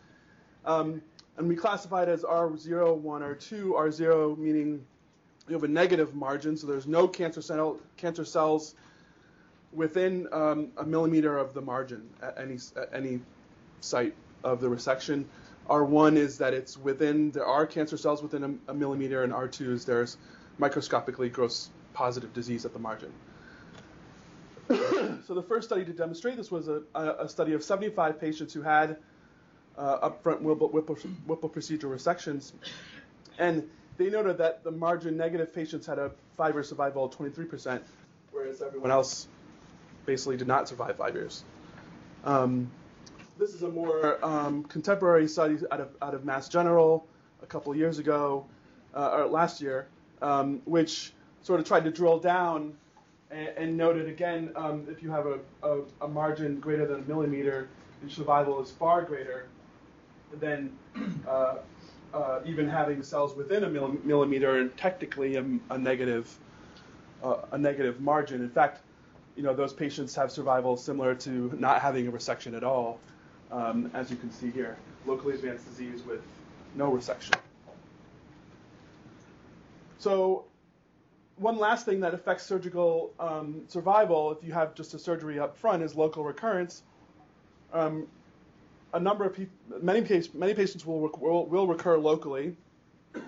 Um, 0.64 1.02
and 1.36 1.48
we 1.48 1.56
classify 1.56 2.04
it 2.04 2.08
as 2.08 2.22
R0, 2.22 2.96
1, 2.96 3.22
or 3.22 3.34
2. 3.34 3.74
R0 3.76 4.38
meaning 4.38 4.84
you 5.48 5.54
have 5.54 5.64
a 5.64 5.68
negative 5.68 6.14
margin, 6.14 6.56
so 6.56 6.66
there's 6.66 6.86
no 6.86 7.08
cancer, 7.08 7.42
cell, 7.42 7.78
cancer 7.96 8.24
cells 8.24 8.74
within 9.72 10.28
um, 10.32 10.68
a 10.76 10.84
millimeter 10.84 11.36
of 11.36 11.52
the 11.52 11.60
margin 11.60 12.08
at 12.22 12.38
any, 12.38 12.58
at 12.76 12.90
any 12.94 13.20
site 13.80 14.14
of 14.44 14.60
the 14.60 14.68
resection. 14.68 15.24
R1 15.68 16.16
is 16.16 16.38
that 16.38 16.54
it's 16.54 16.76
within, 16.76 17.30
there 17.32 17.46
are 17.46 17.66
cancer 17.66 17.96
cells 17.96 18.22
within 18.22 18.60
a, 18.68 18.70
a 18.70 18.74
millimeter, 18.74 19.24
and 19.24 19.32
R2 19.32 19.72
is 19.72 19.84
there's 19.84 20.16
microscopically 20.58 21.28
gross 21.28 21.70
positive 21.92 22.32
disease 22.32 22.64
at 22.64 22.72
the 22.72 22.78
margin. 22.78 23.12
So 25.26 25.34
the 25.34 25.42
first 25.42 25.68
study 25.68 25.84
to 25.84 25.92
demonstrate 25.92 26.36
this 26.36 26.50
was 26.50 26.68
a, 26.68 26.82
a 26.94 27.28
study 27.28 27.52
of 27.52 27.62
75 27.62 28.20
patients 28.20 28.52
who 28.52 28.62
had 28.62 28.96
uh, 29.76 30.10
upfront 30.10 30.40
Whipple, 30.40 30.68
Whipple, 30.68 30.96
Whipple 31.26 31.48
procedure 31.48 31.88
resections, 31.88 32.52
and 33.38 33.68
they 33.96 34.10
noted 34.10 34.38
that 34.38 34.64
the 34.64 34.70
margin 34.70 35.16
negative 35.16 35.54
patients 35.54 35.86
had 35.86 35.98
a 35.98 36.10
five-year 36.36 36.62
survival 36.62 37.04
of 37.04 37.16
23%, 37.16 37.80
whereas 38.30 38.62
everyone 38.62 38.90
else 38.90 39.28
basically 40.06 40.36
did 40.36 40.48
not 40.48 40.68
survive 40.68 40.96
five 40.96 41.14
years. 41.14 41.44
Um, 42.24 42.70
this 43.38 43.54
is 43.54 43.62
a 43.62 43.68
more 43.68 44.24
um, 44.24 44.64
contemporary 44.64 45.28
study 45.28 45.58
out 45.70 45.80
of, 45.80 45.96
out 46.02 46.14
of 46.14 46.24
Mass 46.24 46.48
General 46.48 47.06
a 47.42 47.46
couple 47.46 47.74
years 47.74 47.98
ago, 47.98 48.46
uh, 48.94 49.10
or 49.10 49.26
last 49.26 49.60
year, 49.60 49.86
um, 50.20 50.60
which 50.64 51.12
sort 51.42 51.60
of 51.60 51.66
tried 51.66 51.84
to 51.84 51.90
drill 51.90 52.18
down 52.18 52.74
and, 53.32 53.48
and 53.56 53.76
noted 53.76 54.08
again 54.08 54.50
um, 54.54 54.86
if 54.88 55.02
you 55.02 55.10
have 55.10 55.26
a, 55.26 55.38
a, 55.62 55.80
a, 56.02 56.08
margin 56.08 56.60
greater 56.60 56.86
than 56.86 57.00
a 57.00 57.02
millimeter, 57.02 57.68
your 58.02 58.10
survival 58.10 58.62
is 58.62 58.70
far 58.70 59.02
greater 59.02 59.46
than 60.38 60.72
uh, 61.28 61.56
uh, 62.14 62.40
even 62.44 62.68
having 62.68 63.02
cells 63.02 63.34
within 63.34 63.64
a 63.64 63.68
millimeter 63.68 64.58
and 64.58 64.76
technically 64.76 65.36
a, 65.36 65.44
a 65.70 65.78
negative 65.78 66.38
uh, 67.24 67.36
a 67.52 67.58
negative 67.58 68.00
margin. 68.00 68.42
In 68.42 68.50
fact, 68.50 68.82
you 69.36 69.42
know 69.42 69.54
those 69.54 69.72
patients 69.72 70.14
have 70.14 70.30
survival 70.30 70.76
similar 70.76 71.14
to 71.14 71.52
not 71.58 71.80
having 71.80 72.06
a 72.06 72.12
resection 72.12 72.54
at 72.54 72.64
all, 72.64 73.00
um, 73.50 73.90
as 73.94 74.10
you 74.10 74.16
can 74.16 74.30
see 74.30 74.50
here, 74.50 74.76
locally 75.06 75.34
advanced 75.34 75.66
disease 75.66 76.02
with 76.02 76.22
no 76.74 76.90
resection. 76.90 77.34
So 79.98 80.44
one 81.36 81.58
last 81.58 81.86
thing 81.86 82.00
that 82.00 82.14
affects 82.14 82.44
surgical 82.44 83.12
um, 83.18 83.62
survival, 83.68 84.32
if 84.32 84.44
you 84.46 84.52
have 84.52 84.74
just 84.74 84.94
a 84.94 84.98
surgery 84.98 85.38
up 85.38 85.56
front, 85.56 85.82
is 85.82 85.94
local 85.94 86.24
recurrence. 86.24 86.82
Um, 87.72 88.06
a 88.92 89.00
number 89.00 89.24
of 89.24 89.34
people, 89.34 89.54
many, 89.80 90.00
many 90.34 90.54
patients 90.54 90.84
will, 90.84 91.00
will, 91.18 91.46
will, 91.46 91.66
recur 91.66 91.96
locally, 91.96 92.54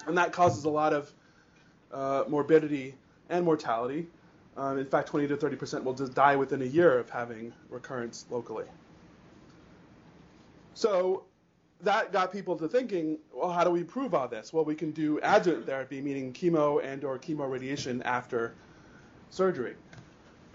and 0.07 0.19
that 0.19 0.33
causes 0.33 0.65
a 0.65 0.71
lot 0.71 0.93
of 0.93 1.13
uh, 1.93 2.25
morbidity 2.29 2.95
and 3.31 3.45
mortality. 3.45 4.07
Um, 4.57 4.79
in 4.79 4.87
fact, 4.87 5.09
20 5.09 5.29
to 5.29 5.37
30 5.37 5.57
percent 5.57 5.85
will 5.85 5.95
die 5.95 6.37
within 6.37 6.63
a 6.63 6.67
year 6.67 6.99
of 6.99 7.09
having 7.11 7.53
recurrence 7.71 8.27
locally. 8.31 8.67
So 10.75 11.25
that 11.83 12.13
got 12.13 12.33
people 12.33 12.57
to 12.57 12.69
thinking, 12.69 13.19
well, 13.33 13.51
how 13.51 13.65
do 13.65 13.71
we 13.71 13.81
improve 13.81 14.15
all 14.15 14.29
this? 14.29 14.53
Well, 14.53 14.65
we 14.65 14.75
can 14.75 14.91
do 14.91 15.19
adjuvant 15.23 15.67
therapy, 15.67 16.01
meaning 16.01 16.33
chemo 16.33 16.83
and 16.83 17.05
or 17.05 17.19
chemoradiation 17.19 18.03
after 18.05 18.55
surgery. 19.31 19.75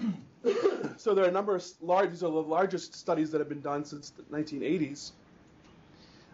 so 0.97 1.13
there 1.13 1.25
are 1.25 1.27
a 1.27 1.31
number 1.31 1.55
of 1.55 1.65
large, 1.81 2.09
these 2.11 2.23
are 2.23 2.31
the 2.31 2.41
largest 2.41 2.95
studies 2.95 3.31
that 3.31 3.39
have 3.39 3.49
been 3.49 3.61
done 3.61 3.85
since 3.85 4.11
the 4.11 4.23
1980s. 4.23 5.11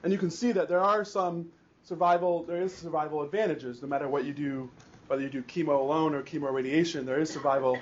And 0.04 0.13
you 0.13 0.20
can 0.20 0.30
see 0.30 0.51
that 0.51 0.70
there 0.70 0.82
are 0.82 1.04
some 1.04 1.48
survival, 1.84 2.44
there 2.44 2.62
is 2.62 2.75
survival 2.75 3.24
advantages 3.24 3.82
no 3.82 3.88
matter 3.88 4.08
what 4.08 4.24
you 4.24 4.34
do, 4.34 4.70
whether 5.08 5.22
you 5.22 5.30
do 5.30 5.42
chemo 5.44 5.80
alone 5.80 6.13
or 6.13 6.22
chemoradiation, 6.22 7.06
there 7.06 7.20
is 7.20 7.30
survival 7.30 7.77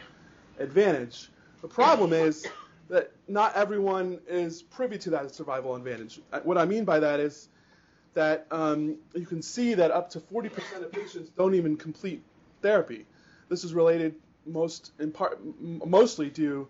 advantage. 0.60 1.30
The 1.62 1.68
problem 1.68 2.14
is 2.14 2.46
that 2.90 3.12
not 3.28 3.56
everyone 3.56 4.20
is 4.28 4.62
privy 4.62 4.98
to 5.00 5.10
that 5.12 5.34
survival 5.34 5.76
advantage. 5.76 6.20
Uh, 6.32 6.40
what 6.42 6.58
I 6.58 6.66
mean 6.66 6.86
by 6.86 7.00
that 7.00 7.20
is 7.20 7.50
that 8.14 8.46
um, 8.52 8.98
you 9.14 9.26
can 9.26 9.42
see 9.42 9.74
that 9.74 9.92
up 9.92 10.10
to 10.12 10.20
40% 10.20 10.84
of 10.84 10.92
patients 10.92 11.30
don't 11.38 11.56
even 11.56 11.78
complete 11.78 12.22
therapy. 12.62 13.06
This 13.50 13.64
is 13.64 13.74
related 13.74 14.16
most 14.46 14.92
in 15.00 15.12
part, 15.12 15.40
mostly 15.60 16.30
due 16.30 16.68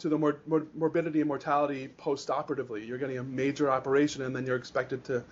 to 0.00 0.08
the 0.08 0.18
mor- 0.18 0.40
mor- 0.46 0.66
morbidity 0.74 1.20
and 1.20 1.28
mortality 1.28 1.88
post-operatively. 1.96 2.84
You're 2.84 2.98
getting 2.98 3.18
a 3.18 3.22
major 3.22 3.70
operation 3.70 4.22
and 4.22 4.34
then 4.34 4.44
you're 4.44 4.56
expected 4.56 5.04
to 5.04 5.22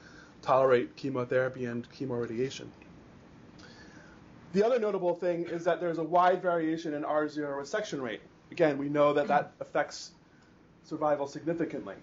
tolerate 0.42 0.96
chemotherapy 0.96 1.66
and 1.66 1.87
chemoradiation. 1.90 2.66
The 4.52 4.64
other 4.64 4.78
notable 4.78 5.14
thing 5.14 5.44
is 5.44 5.64
that 5.64 5.80
there's 5.80 5.99
a 5.99 6.02
wide 6.02 6.42
variation 6.42 6.94
in 6.94 7.02
R0 7.02 7.37
resection 7.37 8.00
rate. 8.00 8.20
Again, 8.50 8.78
we 8.78 8.88
know 8.88 9.12
that 9.12 9.28
that 9.28 9.52
affects 9.60 10.12
survival 10.84 11.26
significantly. 11.26 11.94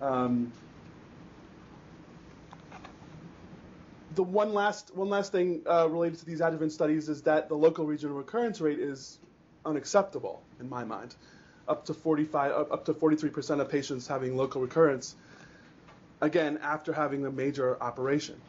Um, 0.00 0.52
the 4.14 4.22
one 4.22 4.52
last 4.54 4.94
one 4.94 5.08
last 5.08 5.30
thing 5.32 5.62
uh, 5.66 5.88
related 5.88 6.18
to 6.18 6.26
these 6.26 6.40
adjuvant 6.40 6.72
studies 6.72 7.08
is 7.08 7.22
that 7.22 7.48
the 7.48 7.54
local 7.54 7.86
regional 7.86 8.16
recurrence 8.16 8.60
rate 8.60 8.78
is 8.78 9.18
unacceptable 9.64 10.42
in 10.60 10.68
my 10.68 10.84
mind. 10.84 11.14
Up 11.68 11.84
to 11.86 11.94
45, 11.94 12.52
up 12.70 12.84
to 12.84 12.94
43% 12.94 13.60
of 13.60 13.68
patients 13.68 14.06
having 14.06 14.36
local 14.36 14.60
recurrence, 14.60 15.16
again 16.20 16.58
after 16.62 16.92
having 16.92 17.26
a 17.26 17.30
major 17.30 17.80
operation. 17.82 18.40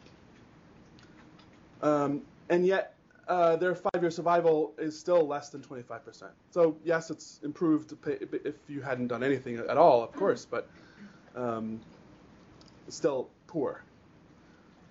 Um, 1.82 2.22
and 2.48 2.66
yet, 2.66 2.94
uh, 3.28 3.56
their 3.56 3.74
five-year 3.74 4.10
survival 4.10 4.72
is 4.78 4.98
still 4.98 5.26
less 5.26 5.50
than 5.50 5.60
25%. 5.62 6.24
So 6.50 6.76
yes, 6.84 7.10
it's 7.10 7.40
improved 7.44 7.94
if 8.06 8.54
you 8.68 8.80
hadn't 8.80 9.08
done 9.08 9.22
anything 9.22 9.56
at 9.56 9.76
all, 9.76 10.02
of 10.02 10.12
course, 10.12 10.46
but 10.46 10.68
um, 11.36 11.80
still 12.88 13.28
poor. 13.46 13.82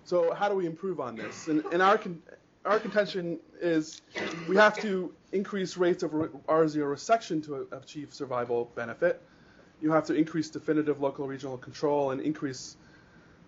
So 0.04 0.32
how 0.32 0.48
do 0.48 0.54
we 0.54 0.66
improve 0.66 1.00
on 1.00 1.16
this? 1.16 1.48
And, 1.48 1.64
and 1.72 1.82
our 1.82 1.98
con- 1.98 2.22
our 2.64 2.78
contention 2.78 3.38
is 3.60 4.02
we 4.48 4.56
have 4.56 4.78
to 4.80 5.12
increase 5.32 5.76
rates 5.76 6.02
of 6.02 6.10
R0 6.10 6.76
resection 6.76 7.44
to 7.46 7.66
achieve 7.72 8.12
survival 8.12 8.70
benefit. 8.74 9.22
You 9.80 9.92
have 9.92 10.04
to 10.06 10.14
increase 10.14 10.50
definitive 10.50 11.00
local 11.00 11.26
regional 11.26 11.56
control 11.56 12.10
and 12.10 12.20
increase 12.20 12.76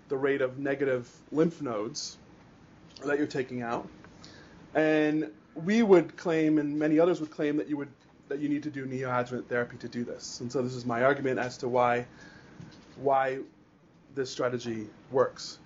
the 0.08 0.16
rate 0.16 0.40
of 0.40 0.58
negative 0.58 1.10
lymph 1.32 1.60
nodes 1.60 2.18
that 3.04 3.18
you're 3.18 3.26
taking 3.26 3.62
out. 3.62 3.88
And 4.74 5.30
we 5.54 5.82
would 5.82 6.16
claim, 6.16 6.58
and 6.58 6.78
many 6.78 6.98
others 6.98 7.20
would 7.20 7.30
claim, 7.30 7.56
that 7.56 7.68
you 7.68 7.76
would 7.76 7.88
that 8.28 8.38
you 8.38 8.48
need 8.48 8.62
to 8.62 8.70
do 8.70 8.86
neoadjuvant 8.86 9.46
therapy 9.46 9.76
to 9.76 9.88
do 9.88 10.04
this. 10.04 10.40
And 10.40 10.50
so 10.52 10.62
this 10.62 10.74
is 10.74 10.86
my 10.86 11.02
argument 11.02 11.40
as 11.40 11.58
to 11.58 11.68
why 11.68 12.06
why 12.96 13.38
this 14.14 14.30
strategy 14.30 14.86
works. 15.10 15.58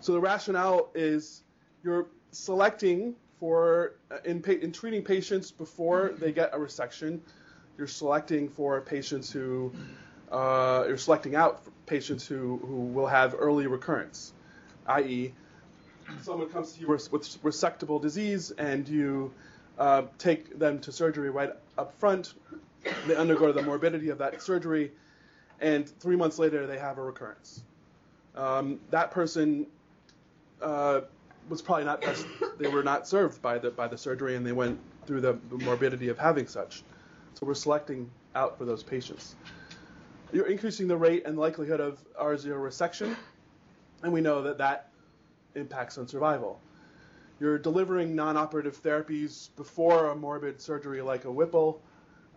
So 0.00 0.12
the 0.12 0.20
rationale 0.20 0.90
is 0.94 1.42
you're 1.82 2.06
selecting 2.32 3.14
for 3.38 3.94
uh, 4.10 4.18
in, 4.24 4.42
in 4.44 4.72
treating 4.72 5.02
patients 5.02 5.50
before 5.50 6.14
they 6.18 6.32
get 6.32 6.52
a 6.52 6.58
resection. 6.58 7.20
You're 7.78 7.86
selecting 7.86 8.48
for 8.48 8.80
patients 8.80 9.30
who 9.30 9.72
uh, 10.30 10.84
you're 10.86 10.98
selecting 10.98 11.36
out 11.36 11.62
patients 11.86 12.26
who, 12.26 12.58
who 12.58 12.86
will 12.86 13.06
have 13.06 13.34
early 13.38 13.66
recurrence, 13.66 14.32
i.e., 14.86 15.32
someone 16.22 16.48
comes 16.48 16.72
to 16.72 16.80
you 16.80 16.88
with 16.88 17.10
resectable 17.10 18.00
disease 18.00 18.50
and 18.52 18.88
you 18.88 19.32
uh, 19.78 20.02
take 20.18 20.58
them 20.58 20.78
to 20.80 20.92
surgery 20.92 21.30
right 21.30 21.50
up 21.78 21.94
front. 21.98 22.34
They 23.06 23.16
undergo 23.16 23.52
the 23.52 23.62
morbidity 23.62 24.10
of 24.10 24.18
that 24.18 24.42
surgery, 24.42 24.92
and 25.60 25.88
three 25.88 26.16
months 26.16 26.38
later 26.38 26.66
they 26.66 26.78
have 26.78 26.98
a 26.98 27.02
recurrence. 27.02 27.62
Um, 28.36 28.80
that 28.90 29.10
person 29.10 29.66
uh, 30.60 31.02
was 31.48 31.62
probably 31.62 31.84
not 31.84 32.00
best, 32.00 32.26
they 32.58 32.68
were 32.68 32.82
not 32.82 33.08
served 33.08 33.40
by 33.40 33.58
the 33.58 33.70
by 33.70 33.88
the 33.88 33.98
surgery, 33.98 34.36
and 34.36 34.46
they 34.46 34.52
went 34.52 34.78
through 35.06 35.20
the, 35.20 35.38
morbidity 35.50 36.08
of 36.08 36.18
having 36.18 36.46
such. 36.46 36.82
So 37.34 37.46
we're 37.46 37.54
selecting 37.54 38.10
out 38.34 38.56
for 38.58 38.64
those 38.64 38.82
patients. 38.82 39.34
You're 40.32 40.46
increasing 40.46 40.88
the 40.88 40.96
rate 40.96 41.24
and 41.26 41.38
likelihood 41.38 41.80
of 41.80 42.02
R0 42.14 42.46
resection, 42.46 43.16
and 44.02 44.12
we 44.12 44.20
know 44.20 44.42
that 44.42 44.58
that 44.58 44.88
impacts 45.54 45.98
on 45.98 46.06
survival. 46.08 46.60
You're 47.40 47.58
delivering 47.58 48.14
non-operative 48.14 48.80
therapies 48.82 49.48
before 49.56 50.10
a 50.10 50.14
morbid 50.14 50.60
surgery 50.60 51.02
like 51.02 51.24
a 51.24 51.30
Whipple, 51.30 51.80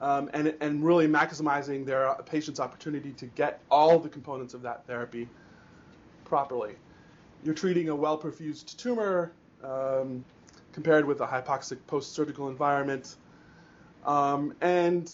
um, 0.01 0.29
and, 0.33 0.55
and 0.59 0.83
really 0.83 1.07
maximizing 1.07 1.85
their 1.85 2.13
patient's 2.25 2.59
opportunity 2.59 3.11
to 3.13 3.25
get 3.27 3.61
all 3.69 3.99
the 3.99 4.09
components 4.09 4.53
of 4.53 4.61
that 4.63 4.85
therapy 4.85 5.27
properly. 6.25 6.75
You're 7.43 7.55
treating 7.55 7.89
a 7.89 7.95
well-perfused 7.95 8.77
tumor 8.77 9.31
um, 9.63 10.23
compared 10.73 11.05
with 11.05 11.21
a 11.21 11.27
hypoxic 11.27 11.77
post-surgical 11.87 12.49
environment, 12.49 13.15
um, 14.05 14.53
and 14.61 15.11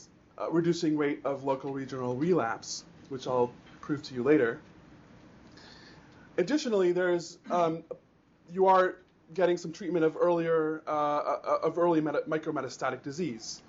reducing 0.50 0.98
rate 0.98 1.22
of 1.24 1.44
local 1.44 1.72
regional 1.72 2.16
relapse, 2.16 2.84
which 3.10 3.28
I'll 3.28 3.52
prove 3.80 4.04
to 4.04 4.14
you 4.14 4.24
later. 4.24 4.60
Additionally, 6.38 6.92
there's 6.92 7.38
um, 7.52 7.84
you 8.52 8.68
are 8.68 8.98
getting 9.34 9.58
some 9.58 9.72
treatment 9.72 10.06
of 10.06 10.18
earlier 10.20 10.82
uh, 10.88 11.38
of 11.64 11.78
early 11.78 12.02
meta- 12.02 12.24
micrometastatic 12.28 13.04
disease, 13.04 13.62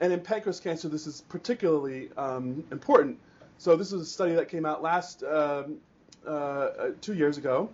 and 0.00 0.12
in 0.12 0.20
pancreas 0.20 0.60
cancer, 0.60 0.88
this 0.88 1.06
is 1.06 1.22
particularly 1.28 2.10
um, 2.16 2.64
important. 2.70 3.18
So 3.58 3.76
this 3.76 3.92
is 3.92 4.02
a 4.02 4.06
study 4.06 4.34
that 4.34 4.48
came 4.48 4.66
out 4.66 4.82
last 4.82 5.22
um, 5.22 5.76
uh, 6.26 6.30
uh, 6.30 6.90
two 7.00 7.14
years 7.14 7.38
ago. 7.38 7.70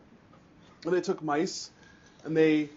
They 0.87 1.01
took 1.01 1.23
mice 1.23 1.71
and 2.25 2.37
they 2.37 2.69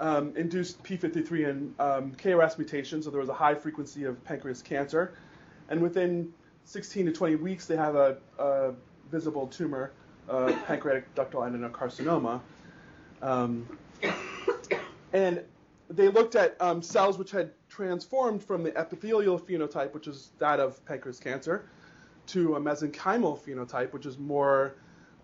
um, 0.00 0.32
induced 0.36 0.82
P53 0.82 1.48
and 1.48 1.74
um, 1.80 2.12
KRAS 2.12 2.58
mutations, 2.58 3.04
so 3.04 3.10
there 3.10 3.20
was 3.20 3.28
a 3.28 3.34
high 3.34 3.54
frequency 3.54 4.04
of 4.04 4.22
pancreas 4.24 4.62
cancer. 4.62 5.14
And 5.68 5.80
within 5.80 6.32
16 6.64 7.06
to 7.06 7.12
20 7.12 7.36
weeks, 7.36 7.66
they 7.66 7.76
have 7.76 7.94
a, 7.94 8.16
a 8.38 8.72
visible 9.10 9.46
tumor, 9.46 9.92
uh, 10.28 10.52
pancreatic 10.66 11.14
ductal 11.14 11.42
adenocarcinoma. 11.42 12.40
Um, 13.22 13.66
and 15.12 15.42
they 15.88 16.08
looked 16.08 16.36
at 16.36 16.60
um, 16.60 16.82
cells 16.82 17.18
which 17.18 17.30
had 17.30 17.50
transformed 17.68 18.42
from 18.42 18.62
the 18.62 18.76
epithelial 18.76 19.38
phenotype, 19.38 19.92
which 19.92 20.06
is 20.06 20.30
that 20.38 20.60
of 20.60 20.84
pancreas 20.86 21.18
cancer, 21.18 21.64
to 22.28 22.56
a 22.56 22.60
mesenchymal 22.60 23.38
phenotype, 23.38 23.92
which 23.92 24.06
is 24.06 24.18
more 24.18 24.74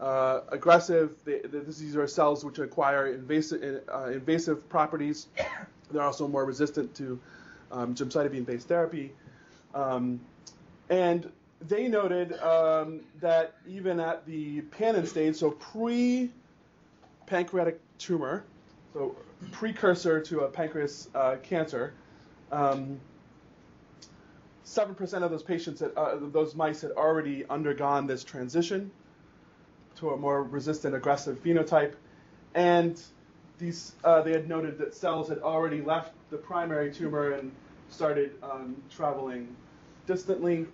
uh, 0.00 0.40
aggressive. 0.48 1.14
They, 1.24 1.40
these 1.44 1.96
are 1.96 2.06
cells 2.06 2.44
which 2.44 2.58
acquire 2.58 3.14
invasive, 3.14 3.82
uh, 3.92 4.06
invasive 4.06 4.68
properties. 4.68 5.28
They're 5.90 6.02
also 6.02 6.26
more 6.26 6.44
resistant 6.44 6.94
to 6.96 7.18
um, 7.70 7.94
gemcitabine-based 7.94 8.66
therapy. 8.66 9.12
Um, 9.74 10.20
and 10.90 11.30
they 11.60 11.88
noted 11.88 12.38
um, 12.40 13.00
that 13.20 13.54
even 13.66 14.00
at 14.00 14.26
the 14.26 14.62
PanIN 14.62 15.06
stage, 15.06 15.36
so 15.36 15.50
pre-pancreatic 15.52 17.80
tumor, 17.98 18.44
so 18.92 19.16
precursor 19.52 20.20
to 20.20 20.40
a 20.40 20.48
pancreas 20.48 21.08
uh, 21.14 21.36
cancer, 21.42 21.94
um, 22.52 23.00
7% 24.64 25.22
of 25.22 25.30
those 25.30 25.42
patients, 25.42 25.80
had, 25.80 25.92
uh, 25.96 26.16
those 26.20 26.54
mice 26.54 26.80
had 26.80 26.92
already 26.92 27.44
undergone 27.48 28.06
this 28.06 28.25
transition 28.25 28.90
to 29.96 30.10
a 30.10 30.16
more 30.16 30.42
resistant 30.42 30.94
aggressive 30.94 31.42
phenotype. 31.42 31.94
And 32.54 33.00
these, 33.58 33.92
uh, 34.04 34.22
they 34.22 34.32
had 34.32 34.48
noted 34.48 34.78
that 34.78 34.94
cells 34.94 35.28
had 35.28 35.38
already 35.38 35.80
left 35.80 36.12
the 36.30 36.36
primary 36.36 36.92
tumor 36.92 37.32
and 37.32 37.52
started 37.88 38.32
um, 38.42 38.76
traveling 38.90 39.54
distantly. 40.06 40.66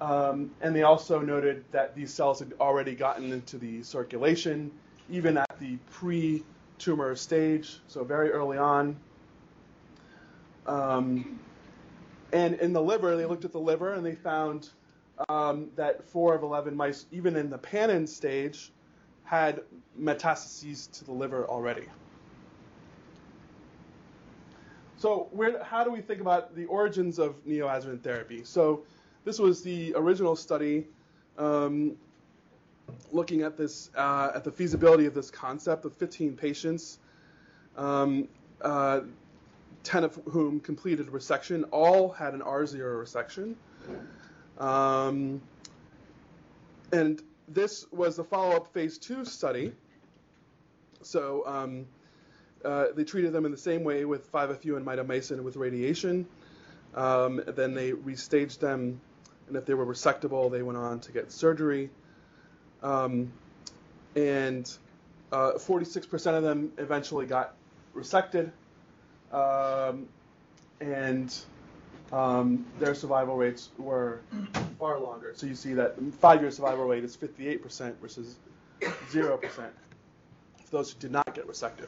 Um, 0.00 0.50
and 0.62 0.74
they 0.74 0.82
also 0.82 1.20
noted 1.20 1.64
that 1.72 1.94
these 1.94 2.12
cells 2.12 2.38
had 2.38 2.54
already 2.58 2.94
gotten 2.94 3.32
into 3.32 3.58
the 3.58 3.82
circulation, 3.82 4.70
even 5.10 5.36
at 5.36 5.58
the 5.58 5.76
pre 5.90 6.42
tumor 6.78 7.14
stage, 7.14 7.80
so 7.86 8.02
very 8.02 8.30
early 8.30 8.56
on. 8.56 8.96
Um, 10.66 11.38
and 12.32 12.54
in 12.54 12.72
the 12.72 12.80
liver, 12.80 13.16
they 13.16 13.26
looked 13.26 13.44
at 13.44 13.52
the 13.52 13.60
liver 13.60 13.94
and 13.94 14.06
they 14.06 14.14
found 14.14 14.70
um, 15.28 15.68
that 15.76 16.04
four 16.04 16.34
of 16.34 16.42
11 16.42 16.74
mice, 16.74 17.06
even 17.12 17.36
in 17.36 17.50
the 17.50 17.58
PanIN 17.58 18.08
stage, 18.08 18.72
had 19.24 19.60
metastases 20.00 20.90
to 20.92 21.04
the 21.04 21.12
liver 21.12 21.44
already. 21.46 21.86
So, 24.96 25.28
where, 25.32 25.62
how 25.62 25.82
do 25.82 25.90
we 25.90 26.00
think 26.00 26.20
about 26.20 26.54
the 26.54 26.66
origins 26.66 27.18
of 27.18 27.44
neoadjuvant 27.46 28.02
therapy? 28.02 28.44
So, 28.44 28.84
this 29.24 29.38
was 29.38 29.62
the 29.62 29.94
original 29.96 30.36
study 30.36 30.86
um, 31.38 31.96
looking 33.12 33.42
at 33.42 33.56
this, 33.56 33.90
uh, 33.96 34.32
at 34.34 34.44
the 34.44 34.50
feasibility 34.50 35.06
of 35.06 35.14
this 35.14 35.30
concept 35.30 35.84
of 35.84 35.94
15 35.94 36.36
patients, 36.36 36.98
um, 37.76 38.28
uh, 38.62 39.00
10 39.84 40.04
of 40.04 40.20
whom 40.26 40.60
completed 40.60 41.06
resection. 41.08 41.64
All 41.70 42.10
had 42.10 42.34
an 42.34 42.40
R0 42.40 42.76
resection. 42.78 43.54
Um, 44.58 45.40
and 46.92 47.22
this 47.48 47.86
was 47.90 48.16
the 48.16 48.24
follow-up 48.24 48.72
phase 48.72 48.98
two 48.98 49.24
study. 49.24 49.72
So 51.02 51.44
um, 51.46 51.86
uh, 52.64 52.86
they 52.94 53.04
treated 53.04 53.32
them 53.32 53.46
in 53.46 53.52
the 53.52 53.58
same 53.58 53.84
way 53.84 54.04
with 54.04 54.30
5-FU 54.30 54.76
and 54.76 54.86
mitomycin 54.86 55.42
with 55.42 55.56
radiation. 55.56 56.26
Um, 56.94 57.42
then 57.46 57.74
they 57.74 57.92
restaged 57.92 58.58
them, 58.58 59.00
and 59.50 59.58
if 59.58 59.66
they 59.66 59.74
were 59.74 59.84
resectable, 59.84 60.50
they 60.50 60.62
went 60.62 60.78
on 60.78 61.00
to 61.00 61.12
get 61.12 61.32
surgery. 61.32 61.90
Um, 62.82 63.32
and 64.16 64.72
uh, 65.32 65.52
46% 65.56 66.36
of 66.36 66.42
them 66.42 66.72
eventually 66.78 67.26
got 67.26 67.54
resected, 67.94 68.50
um, 69.32 70.06
and 70.80 71.36
um, 72.12 72.64
their 72.78 72.94
survival 72.94 73.36
rates 73.36 73.68
were 73.78 74.20
far 74.78 74.98
longer. 74.98 75.32
So 75.36 75.46
you 75.46 75.54
see 75.54 75.74
that 75.74 75.96
five-year 76.20 76.50
survival 76.50 76.86
rate 76.86 77.04
is 77.04 77.16
58% 77.16 77.94
versus 78.00 78.36
0% 78.80 79.40
for 79.50 79.70
those 80.70 80.92
who 80.92 80.98
did 81.00 81.10
not 81.12 81.34
get 81.34 81.46
resected 81.46 81.86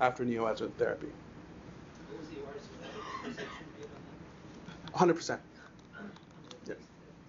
after 0.00 0.24
neoadjuvant 0.24 0.72
therapy. 0.74 1.08
100% 4.94 5.38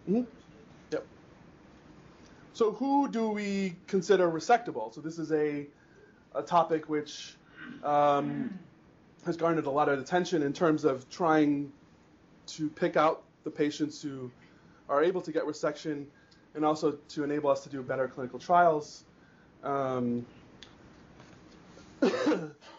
hmm 0.08 0.22
Yep. 0.92 1.06
So 2.54 2.72
who 2.72 3.10
do 3.10 3.30
we 3.30 3.76
consider 3.88 4.32
resectable? 4.32 4.94
So 4.94 5.02
this 5.02 5.20
is 5.20 5.32
a, 5.32 5.68
a 6.34 6.42
topic 6.42 6.88
which 6.88 7.36
um, 7.84 8.50
has 9.26 9.36
garnered 9.38 9.66
a 9.66 9.70
lot 9.70 9.90
of 9.90 10.00
attention 10.00 10.42
in 10.42 10.54
terms 10.54 10.86
of 10.86 11.10
trying 11.10 11.72
to 12.48 12.70
pick 12.70 12.96
out 12.96 13.24
the 13.44 13.52
patients 13.52 14.02
who 14.02 14.32
are 14.90 15.04
able 15.04 15.22
to 15.22 15.32
get 15.32 15.44
resection 15.44 16.06
and 16.56 16.64
also 16.64 16.94
to 17.10 17.24
enable 17.24 17.50
us 17.50 17.64
to 17.64 17.70
do 17.70 17.84
better 17.84 18.08
clinical 18.08 18.40
trials. 18.40 19.04
Um, 19.64 20.26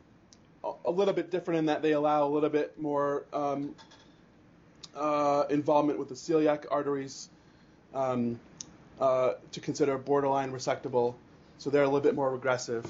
a 0.86 0.92
little 0.92 1.14
bit 1.14 1.30
different 1.30 1.60
in 1.60 1.66
that 1.68 1.82
they 1.82 1.92
allow 1.92 2.26
a 2.26 2.30
little 2.30 2.50
bit 2.50 2.80
more 2.80 3.26
um, 3.34 3.76
uh, 4.96 5.44
involvement 5.50 6.00
with 6.00 6.10
the 6.10 6.16
celiac 6.16 6.66
arteries 6.72 7.30
um, 7.94 8.40
uh, 9.00 9.34
to 9.52 9.60
consider 9.60 9.98
borderline 9.98 10.52
resectable. 10.52 11.14
So 11.58 11.70
they're 11.70 11.84
a 11.84 11.88
little 11.88 12.02
bit 12.02 12.16
more 12.16 12.32
regressive 12.32 12.86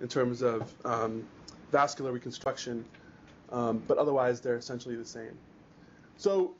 in 0.00 0.08
terms 0.08 0.42
of 0.42 0.72
um, 0.84 1.24
vascular 1.70 2.12
reconstruction, 2.12 2.84
um, 3.50 3.82
but 3.86 3.98
otherwise 3.98 4.40
they're 4.40 4.56
essentially 4.56 4.96
the 4.96 5.04
same. 5.04 5.36
So 6.18 6.56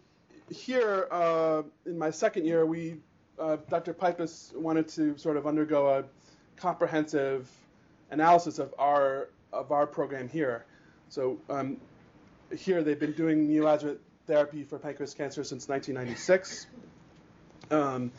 here 0.50 1.08
uh, 1.10 1.62
in 1.84 1.98
my 1.98 2.10
second 2.10 2.46
year, 2.46 2.64
we 2.64 2.96
uh, 3.40 3.56
Dr. 3.68 3.92
Pipas 3.92 4.54
wanted 4.56 4.88
to 4.88 5.18
sort 5.18 5.36
of 5.36 5.46
undergo 5.46 5.88
a 5.88 6.04
comprehensive 6.56 7.50
analysis 8.10 8.60
of 8.60 8.72
our 8.78 9.28
of 9.52 9.72
our 9.72 9.86
program 9.86 10.28
here. 10.28 10.64
So 11.08 11.38
um, 11.50 11.78
here 12.56 12.84
they've 12.84 12.98
been 12.98 13.12
doing 13.12 13.48
neoadjuvant 13.48 13.98
therapy 14.28 14.62
for 14.62 14.78
pancreas 14.78 15.12
cancer 15.14 15.42
since 15.42 15.68
1996. 15.68 16.66
Um, 17.70 18.12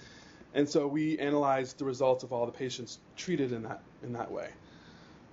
And 0.53 0.67
so 0.67 0.87
we 0.87 1.17
analyzed 1.19 1.77
the 1.77 1.85
results 1.85 2.23
of 2.23 2.33
all 2.33 2.45
the 2.47 2.51
patients 2.51 2.99
treated 3.15 3.51
in 3.51 3.63
that 3.63 3.81
in 4.03 4.13
that 4.13 4.31
way. 4.31 4.49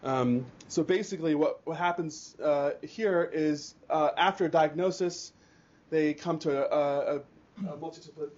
Um, 0.05 0.47
so 0.69 0.85
basically, 0.85 1.35
what 1.35 1.61
what 1.65 1.79
happens 1.79 2.37
uh, 2.41 2.73
here 2.83 3.29
is 3.33 3.75
uh, 3.89 4.11
after 4.17 4.45
a 4.45 4.51
diagnosis, 4.51 5.33
they 5.91 6.15
come 6.15 6.39
to 6.41 6.73
a, 6.73 7.17
a, 7.17 7.21
a 7.69 7.77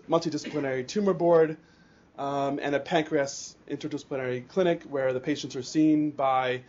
multidisciplinary 0.08 0.86
tumor 0.86 1.14
board 1.14 1.56
um, 2.18 2.58
and 2.60 2.74
a 2.74 2.80
pancreas 2.80 3.56
interdisciplinary 3.70 4.46
clinic 4.48 4.82
where 4.84 5.12
the 5.12 5.20
patients 5.20 5.56
are 5.56 5.62
seen 5.62 6.10
by 6.10 6.60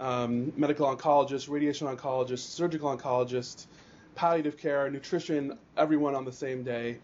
um, 0.00 0.52
medical 0.56 0.86
oncologists, 0.94 1.48
radiation 1.48 1.86
oncologists, 1.86 2.38
surgical 2.38 2.96
oncologists, 2.96 3.66
palliative 4.14 4.56
care, 4.56 4.90
nutrition, 4.90 5.58
everyone 5.76 6.14
on 6.14 6.24
the 6.24 6.32
same 6.32 6.62
day. 6.62 6.98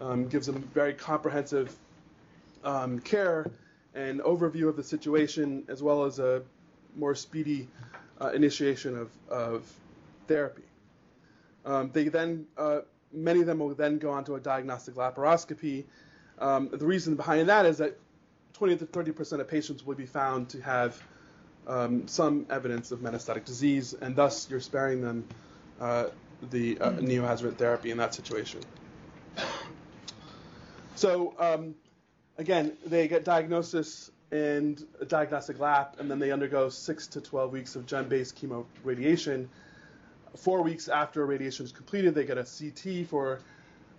Um, 0.00 0.28
gives 0.28 0.46
them 0.46 0.62
very 0.72 0.94
comprehensive 0.94 1.74
um, 2.62 3.00
care 3.00 3.50
and 3.94 4.20
overview 4.20 4.68
of 4.68 4.76
the 4.76 4.82
situation, 4.84 5.64
as 5.66 5.82
well 5.82 6.04
as 6.04 6.20
a 6.20 6.42
more 6.94 7.16
speedy 7.16 7.66
uh, 8.20 8.28
initiation 8.28 8.96
of, 8.96 9.10
of 9.28 9.72
therapy. 10.28 10.62
Um, 11.68 11.90
they 11.92 12.08
then, 12.08 12.46
uh, 12.56 12.80
many 13.12 13.40
of 13.40 13.46
them 13.46 13.58
will 13.58 13.74
then 13.74 13.98
go 13.98 14.10
on 14.10 14.24
to 14.24 14.36
a 14.36 14.40
diagnostic 14.40 14.94
laparoscopy. 14.94 15.84
Um, 16.38 16.70
the 16.72 16.86
reason 16.86 17.14
behind 17.14 17.48
that 17.50 17.66
is 17.66 17.78
that 17.78 17.98
20 18.54 18.78
to 18.78 18.86
30 18.86 19.12
percent 19.12 19.42
of 19.42 19.48
patients 19.48 19.84
will 19.84 19.94
be 19.94 20.06
found 20.06 20.48
to 20.48 20.60
have 20.62 21.00
um, 21.66 22.08
some 22.08 22.46
evidence 22.48 22.90
of 22.90 23.00
metastatic 23.00 23.44
disease, 23.44 23.92
and 23.92 24.16
thus 24.16 24.48
you're 24.48 24.60
sparing 24.60 25.02
them 25.02 25.28
uh, 25.78 26.06
the 26.50 26.78
uh, 26.80 26.92
neoadjuvant 26.92 27.58
therapy 27.58 27.90
in 27.90 27.98
that 27.98 28.14
situation. 28.14 28.60
So 30.94 31.34
um, 31.38 31.74
again, 32.38 32.78
they 32.86 33.08
get 33.08 33.24
diagnosis 33.24 34.10
and 34.32 34.82
a 35.00 35.04
diagnostic 35.04 35.58
lap, 35.58 35.96
and 35.98 36.10
then 36.10 36.18
they 36.18 36.32
undergo 36.32 36.70
six 36.70 37.06
to 37.08 37.20
12 37.20 37.52
weeks 37.52 37.76
of 37.76 37.84
gem-based 37.84 38.40
chemoradiation. 38.40 39.48
Four 40.36 40.62
weeks 40.62 40.88
after 40.88 41.24
radiation 41.26 41.64
is 41.64 41.72
completed, 41.72 42.14
they 42.14 42.24
get 42.24 42.38
a 42.38 42.44
CT 42.44 43.06
for 43.08 43.40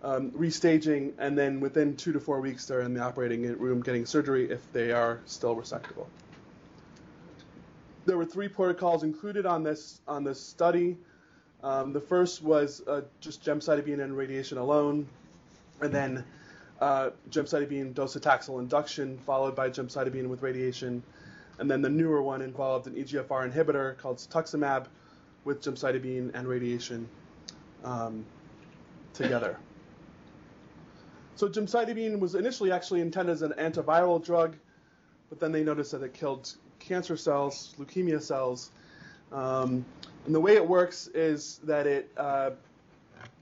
um, 0.04 0.32
restaging, 0.32 1.13
and 1.18 1.38
then 1.38 1.60
within 1.60 1.96
two 1.96 2.13
to 2.13 2.20
four 2.20 2.39
weeks, 2.39 2.65
they're 2.65 2.82
in 2.82 2.94
the 2.94 3.02
operating 3.02 3.44
room 3.58 3.82
getting 3.82 4.06
surgery 4.06 4.50
if 4.50 4.72
they 4.72 4.92
are 4.92 5.20
still 5.26 5.56
resectable. 5.56 6.08
There 8.06 8.18
were 8.18 8.26
three 8.26 8.48
protocols 8.48 9.04
included 9.04 9.46
on 9.46 9.63
this 9.63 10.02
on 10.08 10.24
this 10.24 10.39
study. 10.39 10.98
Um, 11.62 11.92
the 11.92 12.00
first 12.00 12.42
was 12.42 12.82
uh, 12.88 13.02
just 13.20 13.44
gemcitabine 13.44 14.02
and 14.02 14.15
radiation 14.15 14.58
alone, 14.58 15.08
and 15.82 15.92
then 15.92 16.24
uh, 16.80 17.10
gemcitabine 17.30 17.94
docetaxel 17.94 18.60
induction, 18.60 19.18
followed 19.26 19.56
by 19.56 19.70
gemcitabine 19.70 20.28
with 20.28 20.42
radiation, 20.42 21.04
and 21.60 21.70
then 21.70 21.82
the 21.82 21.89
newer 21.89 22.22
one 22.22 22.42
involved 22.42 22.88
an 22.88 22.94
EGFR 22.94 23.52
inhibitor 23.52 23.98
called 23.98 24.18
cetuximab 24.18 24.86
with 25.45 25.62
gemcitabine 25.62 26.32
and 26.34 26.47
radiation 26.47 27.08
um, 27.84 28.25
together. 29.13 29.58
So 31.36 31.47
gemcitabine 31.47 32.19
was 32.19 32.36
initially 32.36 32.71
actually 32.71 33.02
intended 33.02 33.32
as 33.32 33.41
an 33.41 33.54
antiviral 33.54 34.23
drug, 34.23 34.56
but 35.30 35.39
then 35.39 35.52
they 35.52 35.63
noticed 35.63 35.91
that 35.93 36.04
it 36.04 36.13
killed 36.13 36.54
cancer 36.80 37.15
cells, 37.15 37.75
leukemia 37.80 38.21
cells. 38.21 38.71
Um, 39.32 39.86
and 40.25 40.36
the 40.36 40.39
way 40.39 40.56
it 40.56 40.67
works 40.67 41.08
is 41.08 41.60
that 41.63 41.88
it 41.88 42.12
uh, 42.17 42.52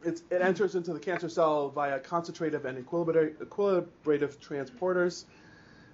it 0.03 0.21
enters 0.31 0.75
into 0.75 0.93
the 0.93 0.99
cancer 0.99 1.29
cell 1.29 1.69
via 1.69 1.99
concentrative 1.99 2.65
and 2.65 2.85
equilibrative 2.85 4.37
transporters. 4.37 5.25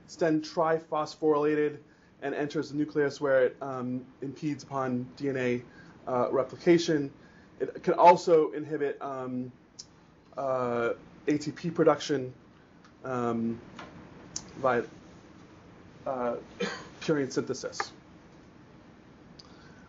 It's 0.05 0.15
then 0.15 0.41
triphosphorylated 0.41 1.77
and 2.21 2.35
enters 2.35 2.69
the 2.71 2.77
nucleus 2.77 3.19
where 3.21 3.45
it 3.45 3.57
um, 3.61 4.05
impedes 4.21 4.63
upon 4.63 5.07
DNA 5.17 5.63
uh, 6.07 6.27
replication. 6.31 7.11
It 7.59 7.83
can 7.83 7.93
also 7.93 8.51
inhibit 8.51 8.97
um, 9.01 9.51
uh, 10.37 10.93
ATP 11.27 11.73
production 11.73 12.33
um, 13.03 13.59
via 14.57 14.83
uh, 16.05 16.35
purine 17.01 17.31
synthesis. 17.31 17.91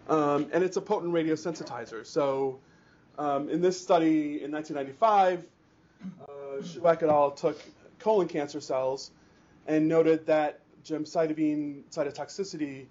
Um, 0.09 0.49
and 0.53 0.63
it's 0.63 0.77
a 0.77 0.81
potent 0.81 1.13
radiosensitizer. 1.13 2.07
So 2.07 2.59
um, 3.19 3.49
in 3.49 3.61
this 3.61 3.81
study 3.81 4.43
in 4.43 4.53
1995, 4.53 5.45
uh, 6.29 6.89
et 6.91 7.03
al. 7.03 7.31
took 7.31 7.59
colon 7.99 8.29
cancer 8.29 8.61
cells 8.61 9.11
and 9.67 9.89
noted 9.89 10.27
that 10.27 10.61
gemcitabine 10.85 11.83
cytotoxicity 11.91 12.87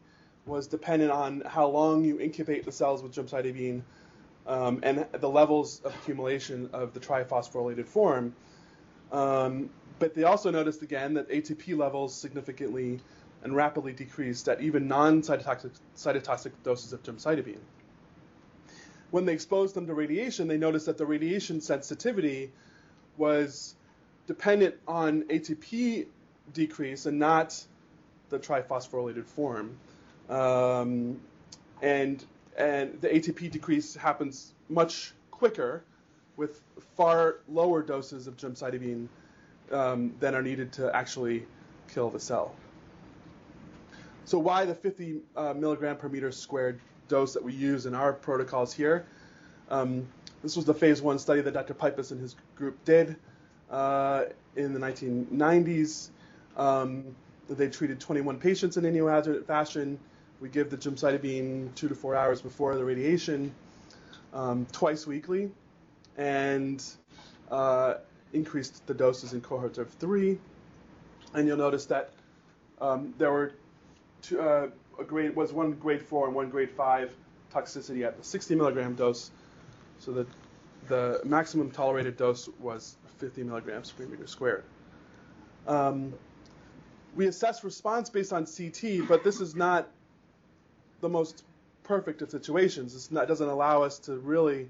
was 0.45 0.67
dependent 0.67 1.11
on 1.11 1.41
how 1.45 1.67
long 1.67 2.03
you 2.03 2.19
incubate 2.19 2.65
the 2.65 2.71
cells 2.71 3.01
with 3.01 3.13
gemcitabine 3.13 3.81
um, 4.45 4.79
and 4.83 5.05
the 5.11 5.29
levels 5.29 5.81
of 5.85 5.93
accumulation 5.95 6.69
of 6.73 6.93
the 6.93 6.99
triphosphorylated 6.99 7.85
form. 7.85 8.35
Um, 9.11 9.69
but 9.99 10.15
they 10.15 10.23
also 10.23 10.51
noticed 10.51 10.81
again 10.81 11.13
that 11.13 11.29
ATP 11.29 11.77
levels 11.77 12.13
significantly 12.13 12.99
and 13.43 13.55
rapidly 13.55 13.93
decreased 13.93 14.49
at 14.49 14.61
even 14.61 14.87
non-cytotoxic 14.87 15.71
cytotoxic 15.95 16.51
doses 16.63 16.93
of 16.93 17.03
gemcitabine. 17.03 17.59
When 19.11 19.25
they 19.25 19.33
exposed 19.33 19.75
them 19.75 19.85
to 19.87 19.93
radiation, 19.93 20.47
they 20.47 20.57
noticed 20.57 20.87
that 20.87 20.97
the 20.97 21.05
radiation 21.05 21.61
sensitivity 21.61 22.51
was 23.17 23.75
dependent 24.25 24.75
on 24.87 25.23
ATP 25.23 26.07
decrease 26.53 27.05
and 27.05 27.19
not 27.19 27.63
the 28.29 28.39
triphosphorylated 28.39 29.25
form. 29.25 29.77
Um, 30.29 31.19
and 31.81 32.23
and 32.57 33.01
the 33.01 33.09
ATP 33.09 33.51
decrease 33.51 33.95
happens 33.95 34.53
much 34.69 35.13
quicker 35.31 35.83
with 36.37 36.61
far 36.95 37.37
lower 37.47 37.81
doses 37.81 38.27
of 38.27 38.37
gemcitabine 38.37 39.07
um, 39.71 40.13
than 40.19 40.35
are 40.35 40.41
needed 40.41 40.71
to 40.73 40.95
actually 40.95 41.45
kill 41.93 42.09
the 42.09 42.19
cell. 42.19 42.55
So 44.25 44.39
why 44.39 44.65
the 44.65 44.73
50 44.73 45.17
uh, 45.35 45.53
milligram 45.53 45.97
per 45.97 46.07
meter 46.07 46.31
squared 46.31 46.79
dose 47.07 47.33
that 47.33 47.43
we 47.43 47.53
use 47.53 47.85
in 47.85 47.93
our 47.93 48.13
protocols 48.13 48.73
here? 48.73 49.05
Um, 49.69 50.07
this 50.41 50.55
was 50.55 50.65
the 50.65 50.73
phase 50.73 51.01
one 51.01 51.19
study 51.19 51.41
that 51.41 51.53
Dr. 51.53 51.73
Pipas 51.73 52.11
and 52.11 52.21
his 52.21 52.35
group 52.55 52.83
did 52.85 53.15
uh, 53.69 54.25
in 54.55 54.73
the 54.73 54.79
1990s. 54.79 56.09
Um, 56.55 57.15
they 57.49 57.67
treated 57.67 57.99
21 57.99 58.39
patients 58.39 58.77
in 58.77 58.85
a 58.85 58.89
neoadjuvant 58.89 59.45
fashion 59.45 59.99
we 60.43 60.49
give 60.49 60.69
the 60.69 60.75
gemcitabine 60.75 61.73
two 61.73 61.87
to 61.87 61.95
four 61.95 62.15
hours 62.15 62.41
before 62.41 62.75
the 62.75 62.83
radiation, 62.83 63.55
um, 64.33 64.67
twice 64.73 65.07
weekly, 65.07 65.49
and 66.17 66.83
uh, 67.49 67.93
increased 68.33 68.85
the 68.85 68.93
doses 68.93 69.31
in 69.31 69.39
cohorts 69.39 69.77
of 69.77 69.89
three. 69.89 70.37
And 71.33 71.47
you'll 71.47 71.55
notice 71.55 71.85
that 71.85 72.11
um, 72.81 73.13
there 73.17 73.31
were 73.31 73.53
two, 74.21 74.41
uh, 74.41 74.67
a 74.99 75.03
grade 75.05 75.33
was 75.33 75.53
one 75.53 75.71
grade 75.71 76.01
four 76.01 76.27
and 76.27 76.35
one 76.35 76.49
grade 76.49 76.71
five 76.71 77.15
toxicity 77.53 78.05
at 78.05 78.17
the 78.17 78.23
60 78.23 78.53
milligram 78.55 78.95
dose. 78.95 79.31
So 79.99 80.11
the 80.11 80.27
the 80.89 81.21
maximum 81.23 81.71
tolerated 81.71 82.17
dose 82.17 82.49
was 82.59 82.97
50 83.19 83.43
milligrams 83.43 83.89
per 83.93 84.05
meter 84.05 84.27
squared. 84.27 84.65
Um, 85.65 86.13
we 87.15 87.27
assess 87.27 87.63
response 87.63 88.09
based 88.09 88.33
on 88.33 88.45
CT, 88.45 89.07
but 89.07 89.23
this 89.23 89.39
is 89.39 89.55
not 89.55 89.87
the 91.03 91.09
most 91.09 91.43
perfect 91.83 92.23
of 92.23 92.31
situations. 92.31 93.11
Not, 93.11 93.25
it 93.25 93.27
doesn't 93.27 93.47
allow 93.47 93.83
us 93.83 93.99
to 93.99 94.17
really 94.17 94.69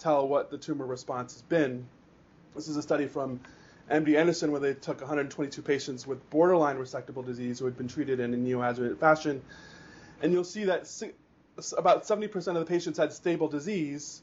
tell 0.00 0.26
what 0.26 0.50
the 0.50 0.58
tumor 0.58 0.86
response 0.86 1.34
has 1.34 1.42
been. 1.42 1.86
This 2.56 2.66
is 2.66 2.76
a 2.76 2.82
study 2.82 3.06
from 3.06 3.40
MD 3.90 4.16
Anderson 4.16 4.50
where 4.50 4.60
they 4.60 4.74
took 4.74 5.00
122 5.00 5.62
patients 5.62 6.06
with 6.06 6.28
borderline 6.30 6.78
resectable 6.78 7.24
disease 7.24 7.58
who 7.58 7.66
had 7.66 7.76
been 7.76 7.86
treated 7.86 8.18
in 8.18 8.32
a 8.32 8.36
neoadjuvant 8.36 8.98
fashion. 8.98 9.42
And 10.22 10.32
you'll 10.32 10.42
see 10.42 10.64
that 10.64 10.90
about 11.76 12.04
70% 12.04 12.34
of 12.48 12.54
the 12.54 12.64
patients 12.64 12.98
had 12.98 13.12
stable 13.12 13.48
disease, 13.48 14.22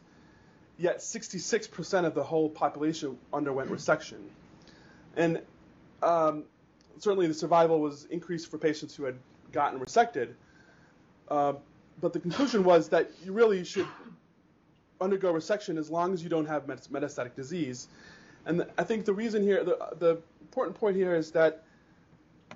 yet 0.79 0.97
66% 0.97 2.05
of 2.05 2.15
the 2.15 2.23
whole 2.23 2.49
population 2.49 3.17
underwent 3.31 3.69
resection. 3.69 4.17
And 5.15 5.41
um, 6.01 6.45
certainly 6.97 7.27
the 7.27 7.35
survival 7.35 7.79
was 7.79 8.05
increased 8.05 8.49
for 8.49 8.57
patients 8.57 8.95
who 8.95 9.03
had 9.03 9.17
gotten 9.51 9.79
resected. 9.79 10.33
Uh, 11.31 11.53
but 12.01 12.11
the 12.11 12.19
conclusion 12.19 12.65
was 12.65 12.89
that 12.89 13.09
you 13.23 13.31
really 13.31 13.63
should 13.63 13.87
undergo 14.99 15.31
resection 15.31 15.77
as 15.77 15.89
long 15.89 16.13
as 16.13 16.21
you 16.21 16.27
don't 16.29 16.45
have 16.45 16.67
metastatic 16.67 17.35
disease. 17.35 17.87
And 18.45 18.65
I 18.77 18.83
think 18.83 19.05
the 19.05 19.13
reason 19.13 19.41
here, 19.41 19.63
the, 19.63 19.77
the 19.97 20.21
important 20.41 20.75
point 20.75 20.97
here 20.97 21.15
is 21.15 21.31
that 21.31 21.63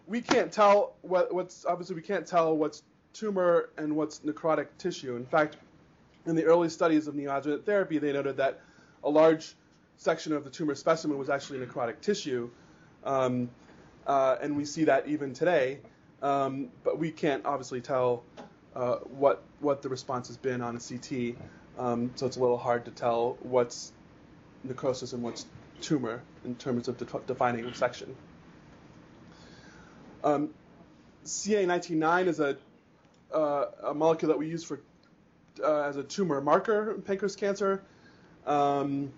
we 0.07 0.19
can't 0.19 0.51
tell 0.51 0.95
what, 1.03 1.33
what's 1.33 1.65
obviously 1.65 1.95
we 1.95 2.01
can't 2.01 2.27
tell 2.27 2.57
what's 2.57 2.83
tumor 3.13 3.69
and 3.77 3.95
what's 3.95 4.19
necrotic 4.19 4.67
tissue. 4.77 5.15
In 5.15 5.25
fact, 5.25 5.55
in 6.25 6.35
the 6.35 6.43
early 6.43 6.67
studies 6.67 7.07
of 7.07 7.15
neoadjuvant 7.15 7.63
therapy, 7.63 7.97
they 7.97 8.11
noted 8.11 8.37
that 8.37 8.59
a 9.05 9.09
large 9.09 9.55
section 9.95 10.33
of 10.33 10.43
the 10.43 10.49
tumor 10.49 10.75
specimen 10.75 11.17
was 11.17 11.29
actually 11.29 11.59
necrotic 11.59 12.01
tissue. 12.01 12.49
Um, 13.05 13.49
uh, 14.05 14.35
and 14.41 14.57
we 14.57 14.65
see 14.65 14.83
that 14.83 15.07
even 15.07 15.33
today. 15.33 15.79
Um, 16.21 16.69
but 16.83 16.97
we 16.97 17.11
can't 17.11 17.45
obviously 17.45 17.81
tell 17.81 18.23
uh, 18.75 18.95
what 18.97 19.43
what 19.59 19.81
the 19.81 19.89
response 19.89 20.27
has 20.27 20.37
been 20.37 20.61
on 20.61 20.75
a 20.75 20.79
CT, 20.79 21.35
um, 21.77 22.11
so 22.15 22.25
it's 22.25 22.37
a 22.37 22.39
little 22.39 22.57
hard 22.57 22.85
to 22.85 22.91
tell 22.91 23.37
what's 23.41 23.91
necrosis 24.63 25.13
and 25.13 25.23
what's 25.23 25.45
tumor 25.81 26.21
in 26.43 26.55
terms 26.55 26.87
of 26.87 26.97
de- 26.97 27.21
defining 27.27 27.65
resection. 27.65 28.09
Um, 30.23 30.49
CA19-9 31.25 32.27
is 32.27 32.39
a, 32.39 32.57
uh, 33.33 33.65
a 33.83 33.93
molecule 33.93 34.29
that 34.29 34.37
we 34.37 34.47
use 34.47 34.63
for 34.63 34.79
uh, 35.63 35.83
as 35.83 35.97
a 35.97 36.03
tumor 36.03 36.41
marker 36.41 36.93
in 36.93 37.01
pancreas 37.01 37.35
cancer. 37.35 37.83
Um, 38.45 39.11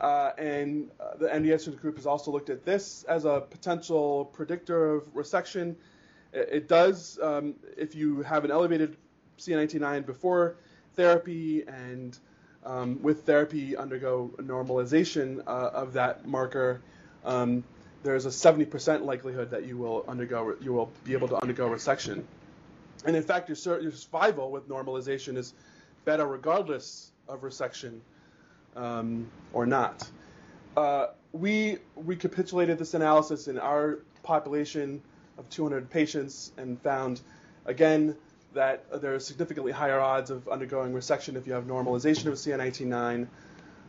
uh, 0.00 0.32
and 0.36 0.90
uh, 1.00 1.16
the 1.18 1.26
MD 1.26 1.80
group 1.80 1.96
has 1.96 2.06
also 2.06 2.30
looked 2.30 2.50
at 2.50 2.64
this 2.64 3.04
as 3.04 3.24
a 3.24 3.40
potential 3.48 4.26
predictor 4.26 4.94
of 4.94 5.14
resection. 5.14 5.74
It, 6.36 6.68
does, 6.68 7.18
um, 7.22 7.54
if 7.78 7.94
you 7.94 8.20
have 8.22 8.44
an 8.44 8.50
elevated 8.50 8.96
CA19-9 9.38 10.04
before 10.04 10.56
therapy 10.94 11.64
and 11.66 12.18
um, 12.64 13.02
with 13.02 13.24
therapy 13.24 13.74
undergo 13.74 14.30
normalization 14.38 15.40
uh, 15.46 15.70
of 15.72 15.94
that 15.94 16.26
marker, 16.26 16.82
um, 17.24 17.64
there's 18.02 18.26
a 18.26 18.28
70% 18.28 19.04
likelihood 19.04 19.50
that 19.50 19.64
you 19.64 19.78
will 19.78 20.04
undergo 20.06 20.54
you 20.60 20.72
will 20.74 20.92
be 21.04 21.14
able 21.14 21.28
to 21.28 21.36
undergo 21.36 21.70
resection. 21.70 22.22
And 23.06 23.16
in 23.16 23.22
fact, 23.22 23.48
your, 23.48 23.80
your 23.80 23.92
survival 23.92 24.50
with 24.50 24.68
normalization 24.68 25.38
is 25.38 25.54
better 26.04 26.26
regardless 26.26 27.12
of 27.28 27.40
resection 27.40 28.00
um, 28.76 29.30
or 29.54 29.64
not. 29.64 30.08
Uh, 30.76 31.06
we 31.32 31.78
recapitulated 31.96 32.78
this 32.78 32.92
analysis 32.92 33.48
in 33.48 33.58
our 33.58 34.00
population 34.22 35.02
of 35.38 35.48
200 35.50 35.90
patients 35.90 36.52
and 36.56 36.80
found, 36.82 37.20
again, 37.64 38.16
that 38.54 39.02
there 39.02 39.14
are 39.14 39.20
significantly 39.20 39.72
higher 39.72 40.00
odds 40.00 40.30
of 40.30 40.48
undergoing 40.48 40.92
resection 40.92 41.36
if 41.36 41.46
you 41.46 41.52
have 41.52 41.64
normalization 41.64 42.26
of 42.26 42.34
CA19-9 42.34 43.26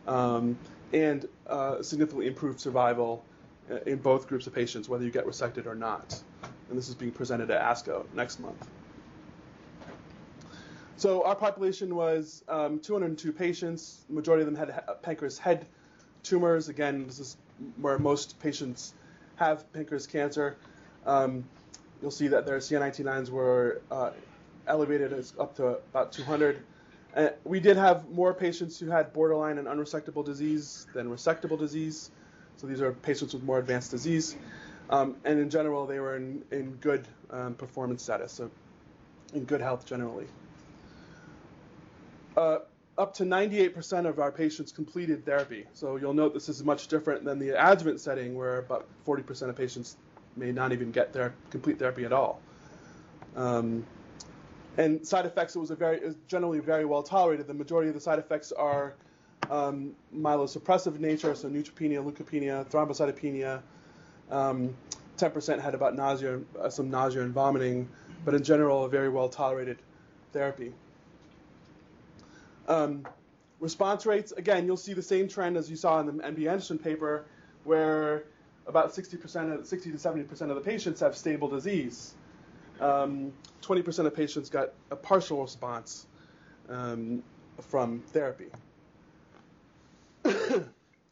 um, 0.06 0.58
and 0.92 1.26
uh, 1.46 1.82
significantly 1.82 2.26
improved 2.26 2.60
survival 2.60 3.24
uh, 3.70 3.76
in 3.86 3.96
both 3.96 4.28
groups 4.28 4.46
of 4.46 4.54
patients, 4.54 4.88
whether 4.88 5.04
you 5.04 5.10
get 5.10 5.26
resected 5.26 5.66
or 5.66 5.74
not. 5.74 6.20
And 6.68 6.78
this 6.78 6.88
is 6.88 6.94
being 6.94 7.12
presented 7.12 7.50
at 7.50 7.62
ASCO 7.62 8.04
next 8.14 8.40
month. 8.40 8.66
So 10.96 11.22
our 11.24 11.36
population 11.36 11.94
was 11.94 12.42
um, 12.48 12.80
202 12.80 13.32
patients. 13.32 14.04
The 14.08 14.14
majority 14.14 14.42
of 14.42 14.52
them 14.52 14.56
had 14.56 14.82
pancreas 15.02 15.38
head 15.38 15.66
tumors. 16.22 16.68
Again, 16.68 17.06
this 17.06 17.20
is 17.20 17.36
where 17.80 17.98
most 17.98 18.38
patients 18.40 18.94
have 19.36 19.72
pancreas 19.72 20.06
cancer. 20.06 20.56
Um, 21.08 21.44
you'll 22.02 22.10
see 22.10 22.28
that 22.28 22.46
their 22.46 22.58
CA19-9s 22.58 23.30
were 23.30 23.80
uh, 23.90 24.10
elevated 24.66 25.12
as 25.12 25.32
up 25.40 25.56
to 25.56 25.66
about 25.66 26.12
200. 26.12 26.62
Uh, 27.16 27.30
we 27.44 27.58
did 27.58 27.78
have 27.78 28.08
more 28.10 28.34
patients 28.34 28.78
who 28.78 28.90
had 28.90 29.12
borderline 29.14 29.56
and 29.56 29.66
unresectable 29.66 30.24
disease 30.24 30.86
than 30.92 31.08
resectable 31.08 31.58
disease. 31.58 32.10
So 32.58 32.66
these 32.66 32.82
are 32.82 32.92
patients 32.92 33.32
with 33.32 33.42
more 33.42 33.58
advanced 33.58 33.90
disease. 33.90 34.36
Um, 34.90 35.16
and 35.24 35.40
in 35.40 35.48
general, 35.48 35.86
they 35.86 35.98
were 35.98 36.16
in, 36.16 36.44
in 36.50 36.72
good 36.72 37.08
um, 37.30 37.54
performance 37.54 38.02
status, 38.02 38.32
so 38.32 38.50
in 39.32 39.44
good 39.44 39.60
health 39.60 39.86
generally. 39.86 40.26
Uh, 42.36 42.58
up 42.98 43.14
to 43.14 43.24
98% 43.24 44.06
of 44.06 44.18
our 44.18 44.32
patients 44.32 44.72
completed 44.72 45.24
therapy. 45.24 45.64
So 45.72 45.96
you'll 45.96 46.14
note 46.14 46.34
this 46.34 46.48
is 46.48 46.64
much 46.64 46.88
different 46.88 47.24
than 47.24 47.38
the 47.38 47.50
adjuvant 47.50 48.00
setting, 48.00 48.34
where 48.34 48.58
about 48.58 48.86
40% 49.06 49.48
of 49.48 49.56
patients 49.56 49.96
may 50.38 50.52
not 50.52 50.72
even 50.72 50.90
get 50.90 51.12
their 51.12 51.34
complete 51.50 51.78
therapy 51.78 52.04
at 52.04 52.12
all. 52.12 52.40
Um, 53.36 53.84
and 54.76 55.06
side 55.06 55.26
effects, 55.26 55.56
it 55.56 55.58
was 55.58 55.70
a 55.70 55.76
very, 55.76 55.98
it 55.98 56.28
generally 56.28 56.60
very 56.60 56.84
well 56.84 57.02
tolerated. 57.02 57.46
The 57.46 57.54
majority 57.54 57.88
of 57.88 57.94
the 57.94 58.00
side 58.00 58.18
effects 58.18 58.52
are 58.52 58.94
um, 59.50 59.92
myelosuppressive 60.14 60.98
nature, 61.00 61.34
so 61.34 61.48
neutropenia, 61.48 62.02
leukopenia, 62.04 62.64
thrombocytopenia. 62.70 63.60
Um, 64.30 64.76
10% 65.16 65.60
had 65.60 65.74
about 65.74 65.96
nausea, 65.96 66.40
uh, 66.60 66.70
some 66.70 66.90
nausea 66.90 67.22
and 67.22 67.32
vomiting, 67.32 67.88
but 68.24 68.34
in 68.34 68.44
general, 68.44 68.84
a 68.84 68.88
very 68.88 69.08
well 69.08 69.28
tolerated 69.28 69.78
therapy. 70.32 70.72
Um, 72.68 73.06
response 73.58 74.06
rates, 74.06 74.32
again, 74.32 74.66
you'll 74.66 74.76
see 74.76 74.92
the 74.92 75.02
same 75.02 75.26
trend 75.26 75.56
as 75.56 75.68
you 75.68 75.76
saw 75.76 75.98
in 76.00 76.06
the 76.06 76.12
MD 76.22 76.48
Anderson 76.48 76.78
paper, 76.78 77.24
where 77.64 78.24
about 78.68 78.92
60% 78.92 79.58
of 79.60 79.66
60 79.66 79.90
to 79.90 79.96
70% 79.96 80.42
of 80.42 80.54
the 80.54 80.60
patients 80.60 81.00
have 81.00 81.16
stable 81.16 81.48
disease. 81.48 82.14
Um, 82.80 83.32
20% 83.62 84.06
of 84.06 84.14
patients 84.14 84.50
got 84.50 84.72
a 84.90 84.96
partial 84.96 85.42
response 85.42 86.06
um, 86.68 87.22
from 87.60 88.00
therapy. 88.08 88.50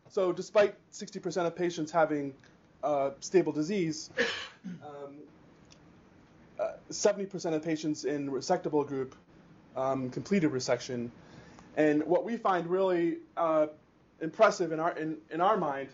so, 0.09 0.33
despite 0.33 0.77
60% 0.93 1.47
of 1.47 1.57
patients 1.57 1.91
having 1.91 2.35
uh, 2.85 3.11
stable 3.21 3.53
disease, 3.53 4.11
um, 4.67 5.17
uh, 6.61 6.73
70% 6.91 7.55
of 7.55 7.65
patients 7.65 8.05
in 8.05 8.31
resectable 8.31 8.87
group 8.87 9.15
um, 9.77 10.11
completed 10.11 10.53
resection. 10.53 11.11
And 11.77 12.05
what 12.05 12.25
we 12.25 12.37
find 12.37 12.67
really 12.67 13.19
uh, 13.37 13.67
impressive 14.21 14.73
in 14.73 14.81
our 14.81 14.97
in, 14.97 15.19
in 15.31 15.41
our 15.41 15.57
mind 15.57 15.89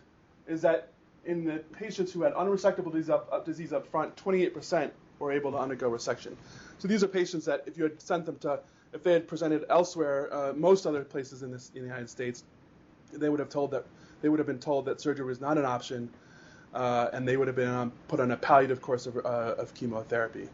is 0.46 0.62
that 0.62 0.91
in 1.24 1.44
the 1.44 1.58
patients 1.72 2.12
who 2.12 2.22
had 2.22 2.34
unresectable 2.34 2.92
disease 2.92 3.10
up, 3.10 3.28
up, 3.32 3.44
disease 3.44 3.72
up 3.72 3.86
front, 3.86 4.14
28% 4.16 4.90
were 5.18 5.32
able 5.32 5.52
to 5.52 5.58
undergo 5.58 5.90
resection. 5.90 6.34
So 6.78 6.88
these 6.88 7.04
are 7.04 7.08
patients 7.08 7.44
that 7.44 7.62
if 7.66 7.76
you 7.76 7.84
had 7.84 8.00
sent 8.00 8.26
them 8.26 8.38
to, 8.40 8.60
if 8.92 9.02
they 9.02 9.12
had 9.12 9.28
presented 9.28 9.64
elsewhere, 9.70 10.32
uh, 10.32 10.52
most 10.54 10.86
other 10.86 11.04
places 11.04 11.42
in, 11.42 11.52
this, 11.52 11.70
in 11.74 11.82
the 11.82 11.88
United 11.88 12.10
States, 12.10 12.44
they 13.12 13.28
would 13.28 13.38
have 13.38 13.50
told 13.50 13.70
that 13.70 13.84
they 14.20 14.28
would 14.28 14.38
have 14.38 14.46
been 14.46 14.58
told 14.58 14.84
that 14.86 15.00
surgery 15.00 15.24
was 15.24 15.40
not 15.40 15.58
an 15.58 15.64
option, 15.64 16.08
uh, 16.74 17.08
and 17.12 17.26
they 17.26 17.36
would 17.36 17.46
have 17.46 17.56
been 17.56 17.68
um, 17.68 17.92
put 18.08 18.20
on 18.20 18.30
a 18.30 18.36
palliative 18.36 18.80
course 18.80 19.06
of, 19.06 19.16
uh, 19.16 19.54
of 19.58 19.74
chemotherapy. 19.74 20.48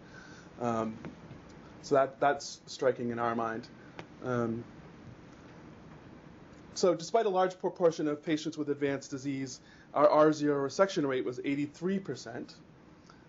Um, 0.60 0.96
so 1.82 1.94
that 1.94 2.18
that's 2.18 2.60
striking 2.66 3.10
in 3.10 3.18
our 3.18 3.34
mind. 3.34 3.68
Um, 4.24 4.64
so 6.74 6.94
despite 6.94 7.26
a 7.26 7.28
large 7.28 7.58
proportion 7.58 8.08
of 8.08 8.22
patients 8.22 8.58
with 8.58 8.68
advanced 8.70 9.10
disease, 9.10 9.60
our 9.94 10.08
R0 10.08 10.48
resection 10.48 11.06
rate 11.06 11.24
was 11.24 11.38
83%. 11.40 12.54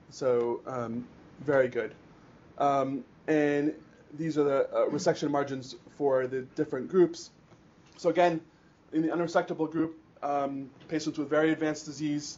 So 0.10 0.62
um, 0.66 1.08
very 1.42 1.68
good. 1.68 1.94
Um, 2.58 3.04
and 3.28 3.74
these 4.18 4.38
are 4.38 4.44
the 4.44 4.70
uh, 4.70 4.90
resection 4.90 5.30
margins 5.30 5.76
for 5.98 6.28
the 6.28 6.42
different 6.56 6.90
groups. 6.90 7.32
So 7.98 8.10
again, 8.10 8.42
in 8.92 9.02
the 9.02 9.10
unresectable 9.10 9.70
group, 9.72 9.98
um, 10.24 10.70
patients 10.88 11.18
with 11.18 11.30
very 11.30 11.52
advanced 11.52 11.86
disease, 11.86 12.38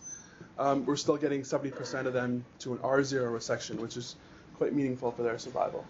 um, 0.59 0.85
we're 0.85 0.95
still 0.95 1.17
getting 1.17 1.41
70% 1.41 2.05
of 2.05 2.13
them 2.13 2.45
to 2.59 2.73
an 2.73 2.79
R0 2.79 3.31
resection, 3.31 3.77
which 3.77 3.97
is 3.97 4.15
quite 4.57 4.73
meaningful 4.73 5.11
for 5.11 5.23
their 5.23 5.39
survival. 5.39 5.85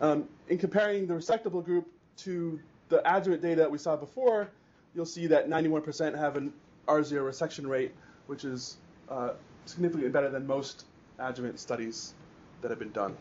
Um, 0.00 0.28
in 0.48 0.58
comparing 0.58 1.06
the 1.06 1.14
resectable 1.14 1.64
group 1.64 1.88
to 2.18 2.60
the 2.88 3.00
adjuvant 3.10 3.42
data 3.42 3.56
that 3.62 3.70
we 3.70 3.78
saw 3.78 3.96
before, 3.96 4.48
you'll 4.94 5.06
see 5.06 5.26
that 5.28 5.48
91% 5.48 6.16
have 6.16 6.36
an 6.36 6.52
R0 6.86 7.12
resection 7.12 7.66
rate, 7.68 7.92
which 8.26 8.44
is 8.44 8.76
uh, 9.08 9.30
significantly 9.66 10.10
better 10.10 10.30
than 10.30 10.46
most 10.46 10.86
adjuvant 11.18 11.58
studies 11.58 12.14
that 12.60 12.70
have 12.70 12.78
been 12.78 12.92
done. 12.92 13.16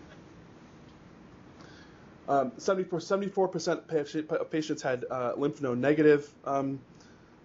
Um, 2.27 2.53
74, 2.57 2.99
74% 2.99 4.29
of 4.29 4.49
patients 4.49 4.81
had 4.81 5.05
uh, 5.11 5.33
lymph 5.35 5.61
node 5.61 5.77
negative 5.77 6.33
um, 6.45 6.79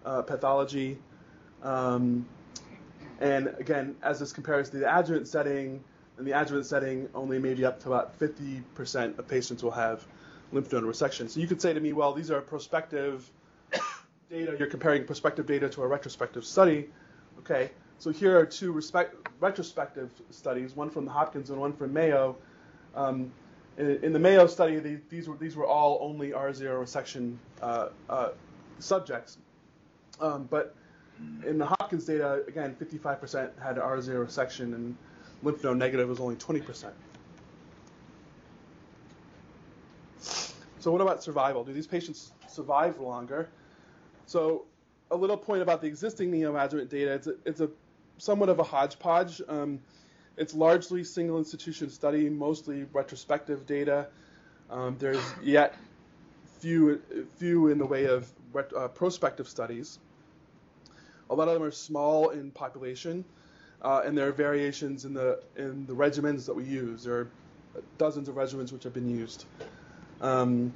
uh, 0.05 0.23
pathology. 0.23 0.99
Um, 1.63 2.27
and 3.21 3.49
again, 3.59 3.97
as 4.03 4.21
this 4.21 4.33
compares 4.33 4.71
to 4.71 4.79
the 4.79 4.99
adjuvant 4.99 5.27
setting, 5.27 5.83
in 6.19 6.25
the 6.25 6.33
adjuvant 6.33 6.67
setting, 6.67 7.09
only 7.15 7.39
maybe 7.39 7.65
up 7.65 7.81
to 7.83 7.89
about 7.89 8.19
50% 8.19 9.19
of 9.19 9.29
patients 9.29 9.63
will 9.63 9.73
have 9.73 10.07
lymph 10.53 10.73
node 10.73 10.85
resection. 10.85 11.29
So 11.29 11.41
you 11.41 11.47
could 11.49 11.61
say 11.61 11.73
to 11.73 11.81
me, 11.81 11.93
well, 11.93 12.13
these 12.13 12.31
are 12.31 12.41
prospective 12.41 13.29
data. 14.31 14.57
You're 14.59 14.69
comparing 14.69 15.05
prospective 15.05 15.47
data 15.47 15.69
to 15.71 15.83
a 15.83 15.87
retrospective 15.87 16.45
study. 16.45 16.89
Okay, 17.39 17.71
so 17.99 18.11
here 18.11 18.39
are 18.39 18.45
two 18.45 18.73
respect, 18.73 19.15
retrospective 19.41 20.11
studies, 20.31 20.77
one 20.77 20.91
from 20.91 21.05
the 21.05 21.11
Hopkins 21.11 21.51
and 21.51 21.61
one 21.61 21.73
from 21.73 21.93
Mayo. 21.93 22.37
Um, 22.95 23.33
in, 23.77 24.03
in, 24.03 24.13
the 24.13 24.19
Mayo 24.19 24.47
study, 24.47 24.79
the, 24.79 24.99
these, 25.09 25.29
were, 25.29 25.37
these 25.37 25.57
were 25.57 25.67
all 25.67 25.99
only 26.01 26.31
R0 26.31 26.63
resection 26.63 27.37
uh, 27.63 27.89
uh, 28.11 28.31
subjects. 28.81 29.39
Um, 30.21 30.49
but 30.51 30.75
in 31.47 31.59
the 31.59 31.67
Hopkins 31.67 32.05
data, 32.05 32.43
again, 32.49 32.77
55% 32.81 33.51
had 33.61 33.77
R0 33.77 34.27
resection 34.27 34.75
and 34.75 34.97
lymph 35.43 35.63
node 35.63 35.79
negative 35.79 36.09
was 36.09 36.21
only 36.21 36.37
20%. 36.37 36.91
So 40.81 40.93
what 40.93 41.01
about 41.01 41.23
survival? 41.23 41.65
Do 41.65 41.73
these 41.73 41.87
patients 41.87 42.33
survive 42.49 42.99
longer? 43.01 43.49
So 44.29 44.67
a 45.11 45.17
little 45.17 45.39
point 45.39 45.63
about 45.63 45.81
the 45.81 45.87
existing 45.87 46.31
neoadjuvant 46.31 46.91
data. 46.91 47.15
It's 47.15 47.27
a, 47.27 47.35
it's 47.47 47.61
a 47.61 47.71
somewhat 48.19 48.51
of 48.51 48.59
a 48.59 48.63
hodgepodge. 48.63 49.41
Um, 49.49 49.81
it's 50.37 50.53
largely 50.55 51.03
single 51.03 51.39
institution 51.39 51.89
study, 51.89 52.29
mostly 52.29 52.85
retrospective 52.93 53.65
data. 53.65 54.09
Um, 54.71 54.97
there's 54.99 55.25
yet 55.43 55.75
few 56.61 57.01
few 57.39 57.69
in 57.69 57.79
the 57.79 57.87
way 57.87 58.05
of 58.05 58.31
ret- 58.53 58.73
uh, 58.77 58.89
prospective 58.89 59.49
studies. 59.49 59.99
A 61.31 61.35
lot 61.35 61.49
of 61.49 61.55
them 61.55 61.63
are 61.63 61.71
small 61.71 62.29
in 62.29 62.51
population, 62.51 63.25
uh, 63.81 64.03
and 64.05 64.17
there 64.17 64.29
are 64.29 64.33
variations 64.33 65.07
in 65.07 65.15
the 65.15 65.41
in 65.57 65.87
the 65.87 65.95
regimens 65.95 66.45
that 66.45 66.55
we 66.55 66.65
use. 66.65 67.05
There 67.05 67.15
are 67.15 67.29
dozens 67.97 68.29
of 68.29 68.35
regimens 68.35 68.73
which 68.73 68.85
have 68.85 68.93
been 68.93 69.09
used. 69.09 69.47
Um, 70.21 70.75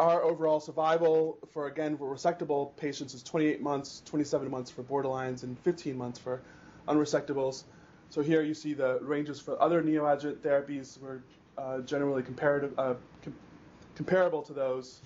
our 0.00 0.22
overall 0.22 0.60
survival 0.60 1.38
for 1.52 1.66
again 1.66 1.94
for 1.98 2.12
resectable 2.12 2.74
patients 2.78 3.12
is 3.12 3.22
28 3.22 3.60
months, 3.60 4.02
27 4.06 4.50
months 4.50 4.70
for 4.70 4.82
borderlines, 4.82 5.42
and 5.42 5.58
15 5.58 5.96
months 5.96 6.18
for 6.18 6.40
unresectables. 6.88 7.64
So 8.08 8.22
here 8.22 8.40
you 8.40 8.54
see 8.54 8.72
the 8.72 8.98
ranges 9.02 9.38
for 9.40 9.60
other 9.62 9.82
neoadjuvant 9.82 10.38
therapies 10.38 10.98
were 10.98 11.22
uh, 11.58 11.80
generally 11.80 12.22
comparative, 12.22 12.72
uh, 12.78 12.94
com- 13.22 13.34
comparable 13.94 14.40
to 14.42 14.54
those, 14.54 15.02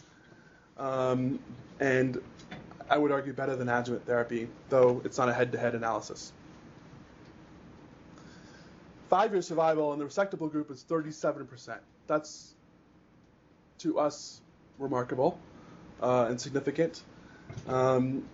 um, 0.79 1.41
and 1.81 2.23
I 2.89 2.97
would 2.97 3.11
argue 3.11 3.33
better 3.33 3.57
than 3.57 3.69
adjuvant 3.69 4.07
therapy, 4.07 4.49
though 4.69 5.03
it's 5.05 5.19
not 5.19 5.29
a 5.29 5.35
head-to-head 5.35 5.75
analysis. 5.75 6.33
Five-year 9.11 9.43
survival 9.43 9.93
in 9.93 9.99
the 9.99 10.05
resectable 10.05 10.51
group 10.51 10.71
is 10.71 10.85
37%. 10.89 11.79
That's 12.07 12.55
to 13.79 13.99
us 13.99 14.41
remarkable 14.79 15.39
uh, 16.03 16.27
and 16.29 16.41
significant. 16.41 17.03
Um, 17.69 18.25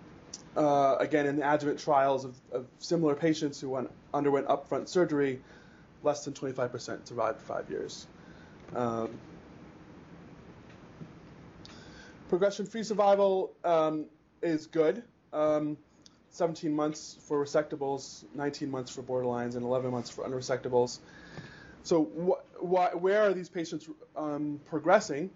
uh, 0.55 0.97
again, 0.99 1.25
in 1.25 1.37
the 1.37 1.53
adjuvant 1.53 1.79
trials 1.79 2.25
of, 2.25 2.35
of 2.51 2.65
similar 2.79 3.15
patients 3.15 3.59
who 3.59 3.69
went, 3.69 3.89
underwent 4.13 4.47
upfront 4.47 4.89
surgery, 4.89 5.39
less 6.03 6.25
than 6.25 6.33
25% 6.33 7.07
survived 7.07 7.41
five 7.41 7.69
years. 7.69 8.07
Um, 8.75 9.09
Progression-free 12.29 12.83
survival 12.83 13.51
um, 13.65 14.05
is 14.41 14.65
good. 14.67 15.03
Um, 15.33 15.77
17 16.29 16.73
months 16.73 17.17
for 17.27 17.43
resectables, 17.43 18.23
19 18.33 18.71
months 18.71 18.89
for 18.89 19.03
borderlines, 19.03 19.55
and 19.55 19.63
11 19.63 19.91
months 19.91 20.09
for 20.09 20.23
unresectables. 20.23 20.99
So, 21.83 22.05
wh- 22.05 22.57
wh- 22.57 23.03
where 23.03 23.23
are 23.23 23.33
these 23.33 23.49
patients 23.49 23.89
um, 24.15 24.61
progressing? 24.65 25.29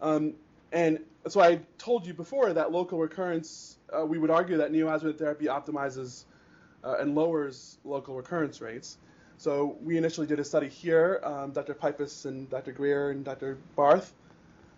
Um, 0.00 0.34
and 0.72 0.98
so 1.28 1.40
I 1.40 1.60
told 1.78 2.06
you 2.06 2.14
before 2.14 2.52
that 2.52 2.72
local 2.72 2.98
recurrence, 2.98 3.78
uh, 3.96 4.04
we 4.04 4.18
would 4.18 4.30
argue 4.30 4.58
that 4.58 4.72
neoadjuvant 4.72 5.18
therapy 5.18 5.46
optimizes 5.46 6.24
uh, 6.82 6.96
and 6.98 7.14
lowers 7.14 7.78
local 7.84 8.14
recurrence 8.14 8.60
rates. 8.60 8.98
So 9.38 9.76
we 9.82 9.96
initially 9.96 10.26
did 10.26 10.38
a 10.38 10.44
study 10.44 10.68
here, 10.68 11.20
um, 11.24 11.52
Dr. 11.52 11.74
Pipas 11.74 12.24
and 12.24 12.48
Dr. 12.48 12.72
Greer 12.72 13.10
and 13.10 13.24
Dr. 13.24 13.58
Barth, 13.76 14.12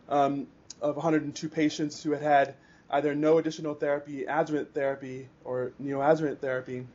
um, 0.09 0.47
of 0.81 0.97
102 0.97 1.49
patients 1.49 2.03
who 2.03 2.13
had 2.13 2.23
had 2.23 2.55
either 2.91 3.15
no 3.15 3.39
additional 3.39 3.75
therapy, 3.75 4.25
adjuvant 4.25 4.73
therapy, 4.73 5.29
or 5.45 5.73
neoadjuvant 5.83 6.39
therapy, 6.39 6.87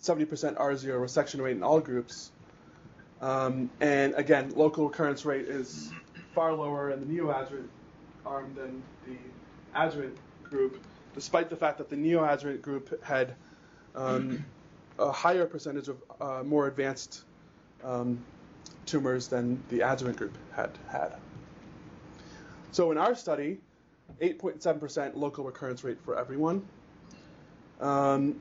70% 0.00 0.56
R0 0.56 0.86
resection 1.00 1.40
rate 1.42 1.56
in 1.56 1.62
all 1.62 1.80
groups. 1.80 2.30
Um, 3.20 3.70
and 3.80 4.14
again, 4.14 4.52
local 4.54 4.88
recurrence 4.88 5.24
rate 5.24 5.46
is 5.46 5.92
far 6.34 6.52
lower 6.52 6.90
in 6.90 7.00
the 7.00 7.06
neoadjuvant 7.06 7.68
arm 8.24 8.54
than 8.54 8.82
the 9.06 9.16
adjuvant 9.74 10.16
group, 10.44 10.82
despite 11.14 11.50
the 11.50 11.56
fact 11.56 11.78
that 11.78 11.88
the 11.88 11.96
neoadjuvant 11.96 12.62
group 12.62 13.02
had 13.02 13.34
um, 13.94 14.44
a 14.98 15.12
higher 15.12 15.46
percentage 15.46 15.88
of 15.88 16.02
uh, 16.20 16.42
more 16.44 16.66
advanced 16.66 17.24
um, 17.84 18.22
tumors 18.86 19.28
than 19.28 19.62
the 19.68 19.80
adjuvant 19.80 20.16
group 20.16 20.36
had 20.54 20.70
had. 20.88 21.14
So 22.70 22.90
in 22.90 22.98
our 22.98 23.14
study, 23.14 23.58
8.7% 24.20 25.16
local 25.16 25.44
recurrence 25.44 25.84
rate 25.84 25.98
for 26.04 26.18
everyone. 26.18 26.66
Um, 27.80 28.40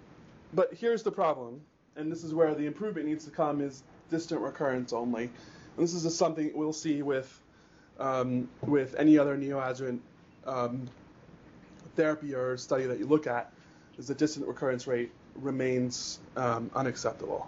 but 0.54 0.74
here's 0.74 1.04
the 1.04 1.12
problem, 1.12 1.62
and 1.96 2.12
this 2.12 2.24
is 2.24 2.34
where 2.34 2.54
the 2.54 2.66
improvement 2.66 3.08
needs 3.08 3.26
to 3.26 3.32
come: 3.32 3.62
is 3.62 3.84
distant 4.10 4.42
recurrence 4.42 4.94
only. 4.94 5.24
And 5.24 5.84
this 5.84 5.94
is 5.94 6.16
something 6.16 6.52
we'll 6.54 6.74
see 6.74 7.02
with 7.02 7.42
um, 8.02 8.50
with 8.62 8.96
any 8.98 9.18
other 9.18 9.38
neoadjuvant 9.38 10.00
um, 10.46 10.90
therapy 11.96 12.34
or 12.34 12.58
study 12.58 12.86
that 12.86 13.00
you 13.00 13.06
look 13.06 13.28
at, 13.28 13.52
is 13.98 14.08
the 14.08 14.16
distant 14.16 14.48
recurrence 14.48 14.88
rate 14.88 15.12
remains 15.36 16.20
um, 16.36 16.72
unacceptable. 16.76 17.48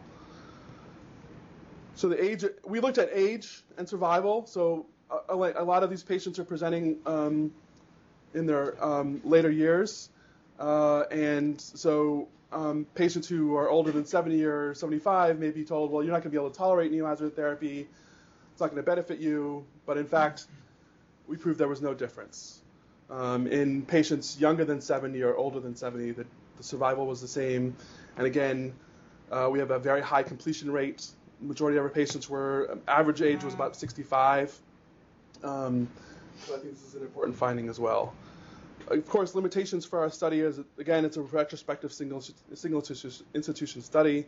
So 1.95 2.09
the 2.09 2.23
age, 2.23 2.43
we 2.65 2.79
looked 2.79 2.97
at 2.97 3.09
age 3.11 3.63
and 3.77 3.87
survival. 3.87 4.45
So 4.45 4.85
a, 5.29 5.35
a 5.35 5.63
lot 5.63 5.83
of 5.83 5.89
these 5.89 6.03
patients 6.03 6.39
are 6.39 6.43
presenting 6.43 6.97
um, 7.05 7.51
in 8.33 8.45
their 8.45 8.83
um, 8.83 9.21
later 9.23 9.51
years, 9.51 10.09
uh, 10.59 11.01
and 11.11 11.59
so 11.59 12.27
um, 12.51 12.85
patients 12.95 13.27
who 13.27 13.55
are 13.55 13.69
older 13.69 13.91
than 13.91 14.05
70 14.05 14.43
or 14.43 14.73
75 14.73 15.39
may 15.39 15.51
be 15.51 15.63
told, 15.63 15.91
well, 15.91 16.03
you're 16.03 16.11
not 16.11 16.21
going 16.23 16.23
to 16.23 16.29
be 16.29 16.37
able 16.37 16.49
to 16.49 16.57
tolerate 16.57 16.91
neoadjuvant 16.91 17.35
therapy. 17.35 17.87
It's 18.53 18.61
not 18.61 18.67
going 18.67 18.83
to 18.83 18.85
benefit 18.85 19.19
you. 19.19 19.65
But 19.87 19.97
in 19.97 20.05
fact, 20.05 20.45
we 21.27 21.37
proved 21.37 21.59
there 21.59 21.67
was 21.67 21.81
no 21.81 21.95
difference. 21.95 22.61
Um, 23.09 23.47
in 23.47 23.81
patients 23.81 24.39
younger 24.39 24.63
than 24.63 24.79
70 24.79 25.21
or 25.23 25.35
older 25.35 25.59
than 25.59 25.75
70, 25.75 26.11
the, 26.11 26.25
the 26.57 26.63
survival 26.63 27.07
was 27.07 27.19
the 27.19 27.27
same. 27.27 27.75
And 28.15 28.27
again, 28.27 28.73
uh, 29.31 29.49
we 29.51 29.57
have 29.57 29.71
a 29.71 29.79
very 29.79 30.01
high 30.01 30.21
completion 30.21 30.71
rate. 30.71 31.07
Majority 31.41 31.79
of 31.79 31.83
our 31.83 31.89
patients 31.89 32.29
were, 32.29 32.77
average 32.87 33.23
age 33.23 33.43
was 33.43 33.55
about 33.55 33.75
65. 33.75 34.57
Um, 35.43 35.89
so 36.45 36.55
I 36.55 36.59
think 36.59 36.73
this 36.73 36.83
is 36.83 36.93
an 36.93 37.01
important 37.01 37.35
finding 37.35 37.69
as 37.69 37.79
well. 37.79 38.13
Of 38.87 39.07
course, 39.09 39.33
limitations 39.33 39.83
for 39.83 39.99
our 39.99 40.11
study 40.11 40.41
is, 40.41 40.59
again, 40.77 41.05
it's 41.05 41.17
a 41.17 41.21
retrospective 41.21 41.91
single, 41.91 42.23
single 42.53 42.83
institution 43.33 43.81
study. 43.81 44.25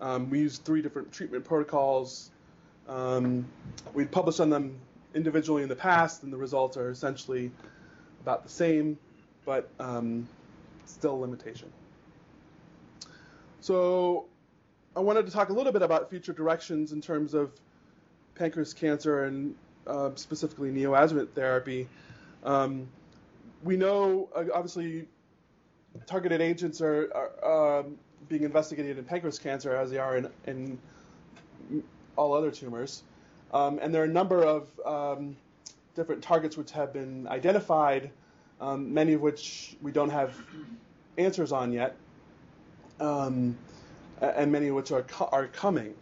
Um, 0.00 0.28
we 0.28 0.40
used 0.40 0.64
three 0.64 0.82
different 0.82 1.12
treatment 1.12 1.44
protocols. 1.44 2.30
Um, 2.88 3.46
we 3.94 4.04
published 4.04 4.40
on 4.40 4.50
them 4.50 4.78
individually 5.14 5.62
in 5.62 5.68
the 5.68 5.76
past, 5.76 6.22
and 6.22 6.32
the 6.32 6.36
results 6.36 6.76
are 6.76 6.90
essentially 6.90 7.50
about 8.22 8.42
the 8.42 8.48
same, 8.48 8.98
but 9.44 9.68
um, 9.78 10.28
still 10.86 11.14
a 11.14 11.16
limitation. 11.16 11.70
So 13.60 14.26
I 14.96 15.00
wanted 15.00 15.26
to 15.26 15.32
talk 15.32 15.48
a 15.48 15.52
little 15.52 15.72
bit 15.72 15.82
about 15.82 16.10
future 16.10 16.32
directions 16.32 16.92
in 16.92 17.00
terms 17.00 17.34
of 17.34 17.52
pancreas 18.34 18.72
cancer 18.72 19.24
and 19.24 19.54
uh, 19.86 20.10
specifically 20.14 20.70
neoadjuvant 20.70 21.30
therapy. 21.30 21.88
Um, 22.44 22.88
we 23.62 23.76
know, 23.76 24.28
uh, 24.34 24.44
obviously, 24.52 25.06
targeted 26.06 26.40
agents 26.40 26.80
are, 26.80 27.10
are 27.42 27.80
um, 27.80 27.96
being 28.28 28.42
investigated 28.42 28.98
in 28.98 29.04
pancreas 29.04 29.38
cancer 29.38 29.74
as 29.76 29.90
they 29.90 29.98
are 29.98 30.16
in, 30.16 30.28
in 30.46 30.78
all 32.16 32.34
other 32.34 32.50
tumors. 32.50 33.02
Um, 33.52 33.78
and 33.82 33.94
there 33.94 34.02
are 34.02 34.06
a 34.06 34.08
number 34.08 34.42
of 34.42 34.68
um, 34.84 35.36
different 35.94 36.22
targets 36.22 36.56
which 36.56 36.70
have 36.72 36.92
been 36.92 37.26
identified, 37.28 38.10
um, 38.60 38.94
many 38.94 39.12
of 39.12 39.20
which 39.20 39.76
we 39.82 39.92
don't 39.92 40.10
have 40.10 40.34
answers 41.18 41.52
on 41.52 41.72
yet, 41.72 41.96
um, 43.00 43.56
and 44.20 44.50
many 44.50 44.68
of 44.68 44.74
which 44.74 44.90
are, 44.92 45.02
co- 45.02 45.28
are 45.32 45.46
coming. 45.48 45.94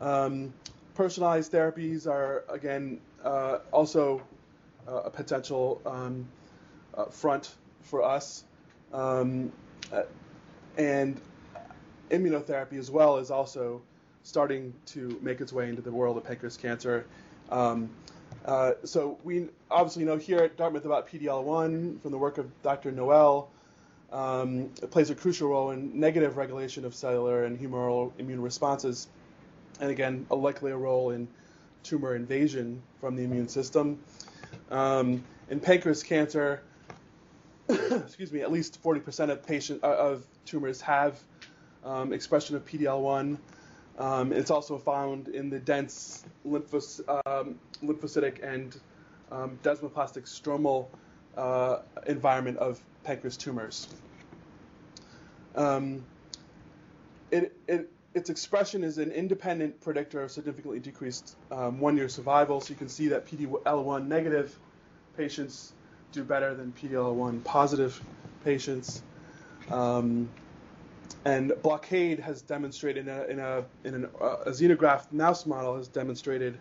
Um, 0.00 0.52
personalized 0.94 1.52
therapies 1.52 2.06
are, 2.06 2.44
again, 2.48 3.00
uh, 3.24 3.58
also 3.72 4.22
uh, 4.86 5.02
a 5.04 5.10
potential 5.10 5.80
um, 5.84 6.28
uh, 6.94 7.06
front 7.06 7.54
for 7.82 8.02
us. 8.02 8.44
Uh, 9.92 10.02
and 10.78 11.20
immunotherapy 12.10 12.78
as 12.78 12.90
well 12.90 13.16
is 13.18 13.30
also 13.30 13.82
starting 14.26 14.74
to 14.84 15.16
make 15.22 15.40
its 15.40 15.52
way 15.52 15.68
into 15.68 15.80
the 15.80 15.92
world 15.92 16.16
of 16.16 16.24
pancreas 16.24 16.56
cancer. 16.56 17.06
Um, 17.48 17.88
uh, 18.44 18.72
so 18.82 19.18
we 19.22 19.48
obviously 19.70 20.04
know 20.04 20.16
here 20.16 20.38
at 20.38 20.56
Dartmouth 20.56 20.84
about 20.84 21.08
PDL1 21.08 22.02
from 22.02 22.10
the 22.10 22.18
work 22.18 22.36
of 22.38 22.50
Dr. 22.62 22.90
Noelle. 22.90 23.48
Um, 24.10 24.70
it 24.82 24.90
plays 24.90 25.10
a 25.10 25.14
crucial 25.14 25.48
role 25.48 25.70
in 25.70 25.98
negative 25.98 26.36
regulation 26.36 26.84
of 26.84 26.94
cellular 26.94 27.44
and 27.44 27.58
humoral 27.58 28.12
immune 28.18 28.42
responses, 28.42 29.06
and 29.80 29.90
again, 29.90 30.26
a 30.30 30.34
likely 30.34 30.72
a 30.72 30.76
role 30.76 31.10
in 31.10 31.28
tumor 31.84 32.16
invasion 32.16 32.82
from 33.00 33.14
the 33.14 33.22
immune 33.22 33.48
system. 33.48 34.00
Um, 34.72 35.22
in 35.50 35.60
pancreas 35.60 36.02
cancer, 36.02 36.62
excuse 37.68 38.32
me, 38.32 38.40
at 38.40 38.50
least 38.50 38.82
40% 38.82 39.30
of 39.30 39.46
patient 39.46 39.84
uh, 39.84 39.96
of 39.96 40.24
tumors 40.44 40.80
have 40.80 41.20
um, 41.84 42.12
expression 42.12 42.56
of 42.56 42.66
PDL1. 42.66 43.38
Um, 43.98 44.32
it's 44.32 44.50
also 44.50 44.78
found 44.78 45.28
in 45.28 45.48
the 45.48 45.58
dense 45.58 46.24
lymphos, 46.46 47.00
um, 47.26 47.58
lymphocytic 47.82 48.42
and 48.42 48.78
um, 49.32 49.58
desmoplastic 49.62 50.24
stromal 50.24 50.88
uh, 51.36 51.78
environment 52.06 52.58
of 52.58 52.80
pancreas 53.04 53.36
tumors. 53.36 53.88
Um, 55.54 56.04
it, 57.30 57.56
it, 57.66 57.90
its 58.14 58.30
expression 58.30 58.84
is 58.84 58.98
an 58.98 59.10
independent 59.10 59.80
predictor 59.80 60.22
of 60.22 60.30
significantly 60.30 60.78
decreased 60.78 61.36
um, 61.50 61.80
one-year 61.80 62.08
survival. 62.08 62.60
So 62.60 62.70
you 62.70 62.76
can 62.76 62.88
see 62.88 63.08
that 63.08 63.26
PD-L1 63.26 64.06
negative 64.06 64.56
patients 65.16 65.72
do 66.12 66.22
better 66.24 66.54
than 66.54 66.72
PD-L1 66.72 67.44
positive 67.44 68.00
patients. 68.44 69.02
Um, 69.70 70.28
and 71.24 71.52
blockade 71.62 72.20
has 72.20 72.42
demonstrated 72.42 73.08
in 73.08 73.14
a, 73.14 73.24
in 73.24 73.38
a, 73.38 73.64
in 73.84 73.94
an, 73.94 74.08
uh, 74.20 74.36
a 74.46 74.50
xenograft 74.50 75.12
mouse 75.12 75.46
model 75.46 75.76
has 75.76 75.88
demonstrated 75.88 76.58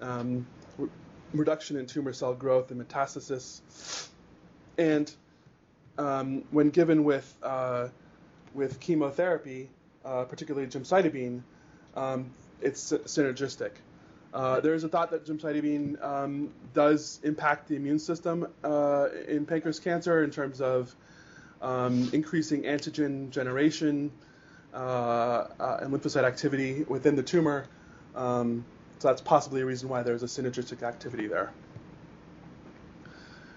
um, 0.00 0.46
re- 0.76 0.88
reduction 1.32 1.76
in 1.76 1.86
tumor 1.86 2.12
cell 2.12 2.34
growth 2.34 2.70
and 2.70 2.80
metastasis. 2.80 4.08
And 4.76 5.12
um, 5.98 6.44
when 6.50 6.70
given 6.70 7.04
with 7.04 7.32
uh, 7.42 7.88
with 8.54 8.80
chemotherapy, 8.80 9.68
uh, 10.04 10.24
particularly 10.24 10.66
gemcitabine, 10.68 11.42
um, 11.96 12.30
it's 12.60 12.92
synergistic. 12.92 13.72
Uh, 14.32 14.60
there 14.60 14.74
is 14.74 14.84
a 14.84 14.88
thought 14.88 15.10
that 15.10 15.26
gemcitabine 15.26 16.02
um, 16.04 16.52
does 16.74 17.20
impact 17.24 17.68
the 17.68 17.76
immune 17.76 17.98
system 17.98 18.46
uh, 18.62 19.08
in 19.26 19.46
pancreas 19.46 19.80
cancer 19.80 20.22
in 20.22 20.30
terms 20.30 20.60
of 20.60 20.94
um, 21.62 22.10
increasing 22.12 22.62
antigen 22.62 23.30
generation 23.30 24.10
uh, 24.74 24.76
uh, 25.58 25.78
and 25.82 25.92
lymphocyte 25.92 26.24
activity 26.24 26.84
within 26.88 27.16
the 27.16 27.22
tumor. 27.22 27.66
Um, 28.14 28.64
so 28.98 29.08
that's 29.08 29.20
possibly 29.20 29.60
a 29.60 29.66
reason 29.66 29.88
why 29.88 30.02
there's 30.02 30.22
a 30.22 30.26
synergistic 30.26 30.82
activity 30.82 31.26
there. 31.26 31.50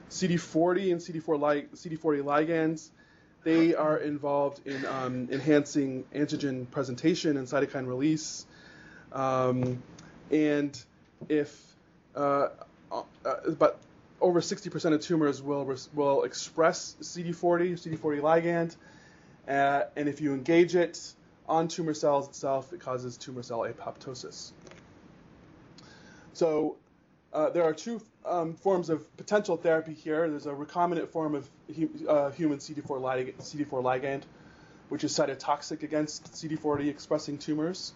CD40 0.09 0.91
and 0.91 1.01
CD4 1.01 1.41
li- 1.41 1.67
CD40 1.73 2.21
ligands, 2.21 2.89
they 3.43 3.73
are 3.73 3.97
involved 3.97 4.65
in 4.67 4.85
um, 4.85 5.29
enhancing 5.31 6.03
antigen 6.13 6.69
presentation 6.69 7.37
and 7.37 7.47
cytokine 7.47 7.87
release. 7.87 8.45
Um, 9.11 9.81
and 10.29 10.77
if 11.27 11.75
uh, 12.15 12.49
uh, 12.91 13.03
but 13.57 13.79
over 14.21 14.39
60% 14.39 14.93
of 14.93 15.01
tumors 15.01 15.41
will 15.41 15.75
will 15.93 16.23
express 16.23 16.95
CD40, 17.01 17.73
CD40 17.73 18.21
ligand, 18.21 18.75
uh, 19.47 19.83
and 19.95 20.07
if 20.07 20.21
you 20.21 20.33
engage 20.33 20.75
it 20.75 21.13
on 21.49 21.67
tumor 21.67 21.93
cells 21.93 22.29
itself, 22.29 22.71
it 22.71 22.79
causes 22.79 23.17
tumor 23.17 23.43
cell 23.43 23.59
apoptosis. 23.59 24.51
So 26.33 26.77
uh, 27.33 27.49
there 27.49 27.63
are 27.63 27.73
two 27.73 28.01
um, 28.25 28.55
forms 28.55 28.89
of 28.89 29.17
potential 29.17 29.57
therapy 29.57 29.93
here. 29.93 30.29
There's 30.29 30.45
a 30.45 30.53
recombinant 30.53 31.09
form 31.09 31.35
of 31.35 31.49
uh, 32.07 32.31
human 32.31 32.59
CD4 32.59 33.01
ligand, 33.01 33.35
CD4 33.41 33.83
ligand, 33.83 34.23
which 34.89 35.03
is 35.03 35.13
cytotoxic 35.13 35.83
against 35.83 36.31
CD40 36.33 36.89
expressing 36.89 37.37
tumors 37.37 37.93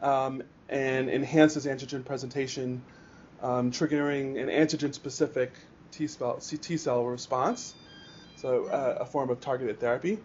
um, 0.00 0.42
and 0.68 1.08
enhances 1.08 1.66
antigen 1.66 2.04
presentation, 2.04 2.82
um, 3.42 3.70
triggering 3.70 4.40
an 4.40 4.48
antigen 4.48 4.94
specific 4.94 5.52
T 5.90 6.06
cell, 6.06 6.38
T 6.38 6.76
cell 6.76 7.04
response. 7.04 7.74
So, 8.36 8.66
uh, 8.66 8.98
a 9.00 9.04
form 9.04 9.30
of 9.30 9.40
targeted 9.40 9.78
therapy. 9.78 10.18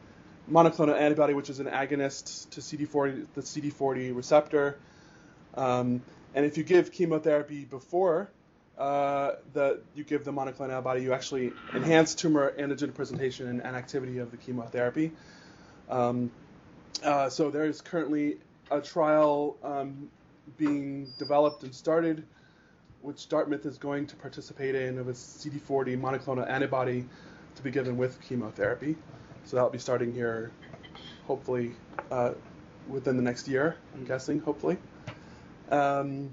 Monoclonal 0.49 0.97
antibody, 0.97 1.33
which 1.33 1.49
is 1.49 1.59
an 1.59 1.67
agonist 1.67 2.49
to 2.51 2.61
CD40, 2.61 3.27
the 3.35 3.41
CD40 3.41 4.15
receptor. 4.15 4.79
Um, 5.55 6.01
and 6.33 6.45
if 6.45 6.57
you 6.57 6.63
give 6.63 6.91
chemotherapy 6.91 7.65
before 7.65 8.29
uh, 8.77 9.33
the, 9.53 9.81
you 9.93 10.03
give 10.03 10.23
the 10.23 10.31
monoclonal 10.31 10.71
antibody, 10.71 11.01
you 11.01 11.13
actually 11.13 11.51
enhance 11.73 12.15
tumor 12.15 12.53
antigen 12.57 12.93
presentation 12.93 13.47
and, 13.47 13.61
and 13.61 13.75
activity 13.75 14.19
of 14.19 14.31
the 14.31 14.37
chemotherapy. 14.37 15.11
Um, 15.89 16.31
uh, 17.03 17.29
so 17.29 17.49
there 17.49 17.65
is 17.65 17.81
currently 17.81 18.37
a 18.71 18.81
trial 18.81 19.57
um, 19.63 20.09
being 20.57 21.07
developed 21.17 21.63
and 21.63 21.73
started, 21.73 22.23
which 23.07 23.29
Dartmouth 23.29 23.65
is 23.65 23.77
going 23.77 24.05
to 24.05 24.17
participate 24.17 24.75
in 24.75 24.97
of 24.97 25.07
a 25.07 25.13
CD40 25.13 25.97
monoclonal 25.97 26.45
antibody 26.45 27.05
to 27.55 27.63
be 27.63 27.71
given 27.71 27.95
with 27.95 28.19
chemotherapy. 28.19 28.97
So 29.45 29.55
that'll 29.55 29.71
be 29.71 29.79
starting 29.79 30.13
here, 30.13 30.51
hopefully 31.25 31.71
uh, 32.11 32.33
within 32.89 33.15
the 33.15 33.23
next 33.23 33.47
year. 33.47 33.77
I'm 33.95 34.03
guessing, 34.03 34.39
hopefully. 34.39 34.77
Um, 35.71 36.31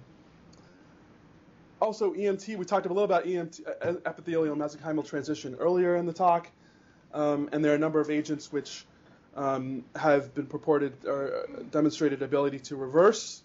also, 1.81 2.13
EMT, 2.13 2.57
we 2.57 2.65
talked 2.65 2.87
a 2.87 2.89
little 2.89 3.05
about 3.05 3.25
EMT, 3.25 3.61
uh, 3.81 3.95
epithelial 4.05 4.57
mesenchymal 4.57 5.07
transition 5.07 5.55
earlier 5.61 5.95
in 5.95 6.07
the 6.07 6.13
talk, 6.13 6.51
um, 7.13 7.51
and 7.53 7.65
there 7.65 7.71
are 7.71 7.77
a 7.77 7.79
number 7.79 8.01
of 8.01 8.11
agents 8.11 8.51
which 8.51 8.85
um, 9.37 9.85
have 9.95 10.35
been 10.35 10.47
purported 10.47 11.05
or 11.07 11.47
demonstrated 11.71 12.23
ability 12.23 12.59
to 12.59 12.75
reverse 12.75 13.44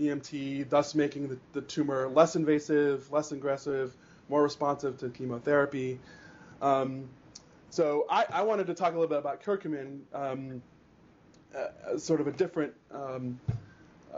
EMT, 0.00 0.68
thus 0.68 0.94
making 0.94 1.28
the, 1.28 1.38
the 1.52 1.60
tumor 1.60 2.08
less 2.08 2.36
invasive, 2.36 3.10
less 3.12 3.32
aggressive, 3.32 3.94
more 4.28 4.42
responsive 4.42 4.98
to 4.98 5.08
chemotherapy. 5.10 5.98
Um, 6.62 7.08
so 7.70 8.06
I, 8.10 8.26
I, 8.30 8.42
wanted 8.42 8.66
to 8.66 8.74
talk 8.74 8.90
a 8.90 8.98
little 8.98 9.08
bit 9.08 9.18
about 9.18 9.42
curcumin, 9.42 10.00
um, 10.12 10.62
uh, 11.56 11.96
sort 11.98 12.20
of 12.20 12.26
a 12.26 12.32
different, 12.32 12.74
um, 12.92 13.40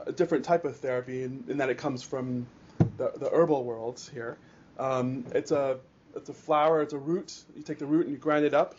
a 0.07 0.13
different 0.13 0.45
type 0.45 0.65
of 0.65 0.77
therapy, 0.77 1.23
in, 1.23 1.45
in 1.49 1.59
that 1.59 1.69
it 1.69 1.79
comes 1.79 2.03
from 2.03 2.47
the, 2.97 3.13
the 3.17 3.31
herbal 3.33 3.65
world 3.65 4.09
here. 4.13 4.39
Um, 4.79 5.25
it's 5.35 5.51
a 5.51 5.79
it's 6.15 6.29
a 6.29 6.35
flower, 6.35 6.83
it's 6.83 6.93
a 6.93 6.99
root. 6.99 7.45
You 7.57 7.63
take 7.63 7.79
the 7.79 7.87
root 7.87 8.03
and 8.07 8.11
you 8.11 8.19
grind 8.19 8.45
it 8.45 8.55
up, 8.55 8.75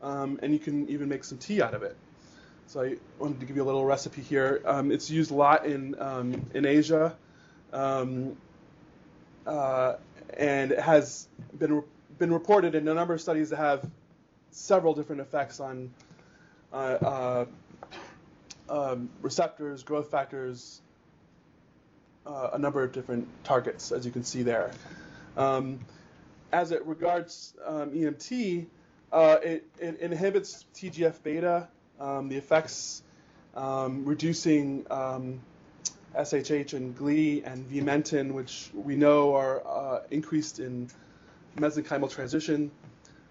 um, 0.00 0.38
and 0.42 0.52
you 0.52 0.58
can 0.58 0.88
even 0.88 1.08
make 1.08 1.24
some 1.24 1.38
tea 1.38 1.62
out 1.62 1.74
of 1.74 1.82
it. 1.82 1.96
So 2.72 2.80
I 2.80 2.96
wanted 3.18 3.38
to 3.40 3.44
give 3.44 3.54
you 3.54 3.62
a 3.62 3.66
little 3.66 3.84
recipe 3.84 4.22
here. 4.22 4.62
Um, 4.64 4.90
it's 4.90 5.10
used 5.10 5.30
a 5.30 5.34
lot 5.34 5.66
in 5.66 5.94
um, 6.00 6.46
in 6.54 6.64
Asia, 6.64 7.14
um, 7.70 8.34
uh, 9.46 9.96
and 10.38 10.72
it 10.72 10.80
has 10.80 11.28
been 11.58 11.82
been 12.18 12.32
reported 12.32 12.74
in 12.74 12.88
a 12.88 12.94
number 12.94 13.12
of 13.12 13.20
studies 13.20 13.50
that 13.50 13.58
have 13.58 13.90
several 14.52 14.94
different 14.94 15.20
effects 15.20 15.60
on 15.60 15.92
uh, 16.72 16.76
uh, 16.76 17.44
um, 18.70 19.10
receptors, 19.20 19.82
growth 19.82 20.10
factors, 20.10 20.80
uh, 22.24 22.52
a 22.54 22.58
number 22.58 22.82
of 22.82 22.92
different 22.92 23.28
targets, 23.44 23.92
as 23.92 24.06
you 24.06 24.12
can 24.12 24.24
see 24.24 24.42
there. 24.42 24.70
Um, 25.36 25.78
as 26.52 26.70
it 26.70 26.86
regards 26.86 27.52
um, 27.66 27.90
EMT, 27.90 28.64
uh, 29.12 29.36
it, 29.42 29.66
it, 29.78 30.00
inhibits 30.00 30.64
TGF 30.74 31.22
beta, 31.22 31.68
um, 32.02 32.28
the 32.28 32.36
effects 32.36 33.02
um, 33.54 34.04
reducing 34.04 34.84
SHH 34.84 36.74
um, 36.74 36.76
and 36.76 36.96
GLI 36.96 37.44
and 37.44 37.70
Vimentin, 37.70 38.32
which 38.32 38.70
we 38.74 38.96
know 38.96 39.34
are 39.34 39.62
uh, 39.66 40.02
increased 40.10 40.58
in 40.58 40.90
mesenchymal 41.56 42.10
transition. 42.10 42.70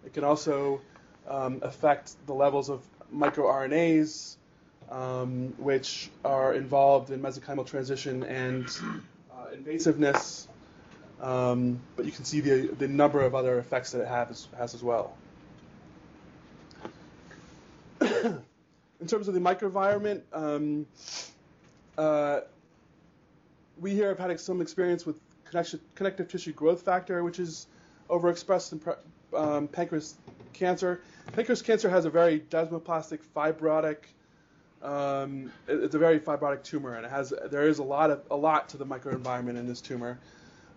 It 0.05 0.13
can 0.13 0.23
also 0.23 0.81
um, 1.27 1.59
affect 1.61 2.15
the 2.25 2.33
levels 2.33 2.69
of 2.69 2.81
microRNAs, 3.13 4.37
um, 4.89 5.53
which 5.57 6.09
are 6.23 6.53
involved 6.53 7.11
in 7.11 7.21
mesenchymal 7.21 7.67
transition 7.67 8.23
and 8.23 8.65
uh, 9.31 9.47
invasiveness. 9.55 10.47
Um, 11.19 11.79
but 11.95 12.05
you 12.05 12.11
can 12.11 12.25
see 12.25 12.39
the, 12.39 12.73
the 12.79 12.87
number 12.87 13.21
of 13.21 13.35
other 13.35 13.59
effects 13.59 13.91
that 13.91 14.01
it 14.01 14.07
has, 14.07 14.47
has 14.57 14.73
as 14.73 14.81
well. 14.81 15.15
In 19.01 19.07
terms 19.07 19.27
of 19.27 19.33
the 19.33 19.39
microenvironment, 19.39 20.21
um, 20.31 20.85
uh, 21.97 22.41
we 23.79 23.91
here 23.91 24.09
have 24.09 24.19
had 24.19 24.39
some 24.39 24.61
experience 24.61 25.05
with 25.05 25.15
connective 25.95 26.29
tissue 26.29 26.53
growth 26.53 26.83
factor, 26.83 27.23
which 27.23 27.39
is 27.39 27.67
overexpressed 28.09 28.71
in 28.71 29.37
um, 29.37 29.67
pancreas 29.67 30.15
cancer. 30.53 31.01
Pancreas 31.33 31.61
cancer 31.61 31.89
has 31.89 32.05
a 32.05 32.09
very 32.09 32.39
desmoplastic, 32.39 33.19
fibrotic 33.35 33.97
um, 34.81 35.51
it, 35.67 35.83
it's 35.83 35.95
a 35.95 35.99
very 35.99 36.19
fibrotic 36.19 36.63
tumor, 36.63 36.95
and 36.95 37.05
it 37.05 37.11
has 37.11 37.33
there 37.51 37.67
is 37.67 37.79
a 37.79 37.83
lot 37.83 38.09
of 38.09 38.21
a 38.31 38.35
lot 38.35 38.69
to 38.69 38.77
the 38.77 38.85
microenvironment 38.85 39.57
in 39.57 39.67
this 39.67 39.81
tumor, 39.81 40.17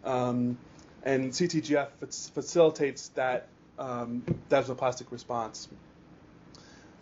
um, 0.04 0.58
and 1.02 1.32
CTGF 1.32 1.88
facilitates 2.34 3.08
that 3.10 3.48
um, 3.78 4.22
desmoplastic 4.50 5.10
response. 5.10 5.68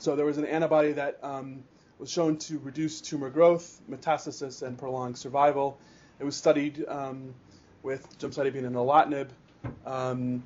So 0.03 0.17
there 0.17 0.27
was 0.27 0.37
an 0.37 0.47
antibody 0.47 0.91
that 0.95 1.21
um, 1.23 1.63
was 2.01 2.11
shown 2.11 2.37
to 2.39 2.59
reduce 2.59 3.01
tumor 3.01 3.31
growth, 3.31 3.81
metastasis, 3.89 4.63
and 4.63 4.77
prolong 4.77 5.15
survival. 5.15 5.79
It 6.19 6.25
was 6.25 6.35
studied 6.35 6.85
um, 6.89 7.33
with 7.85 8.19
gemcitabine 8.19 8.67
and 8.67 8.75
erlotinib, 8.75 9.29
um, 9.87 10.43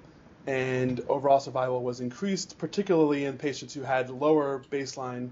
and 0.47 1.01
overall 1.09 1.41
survival 1.41 1.83
was 1.83 2.01
increased, 2.01 2.59
particularly 2.59 3.25
in 3.25 3.39
patients 3.39 3.73
who 3.73 3.81
had 3.81 4.11
lower 4.11 4.63
baseline 4.71 5.31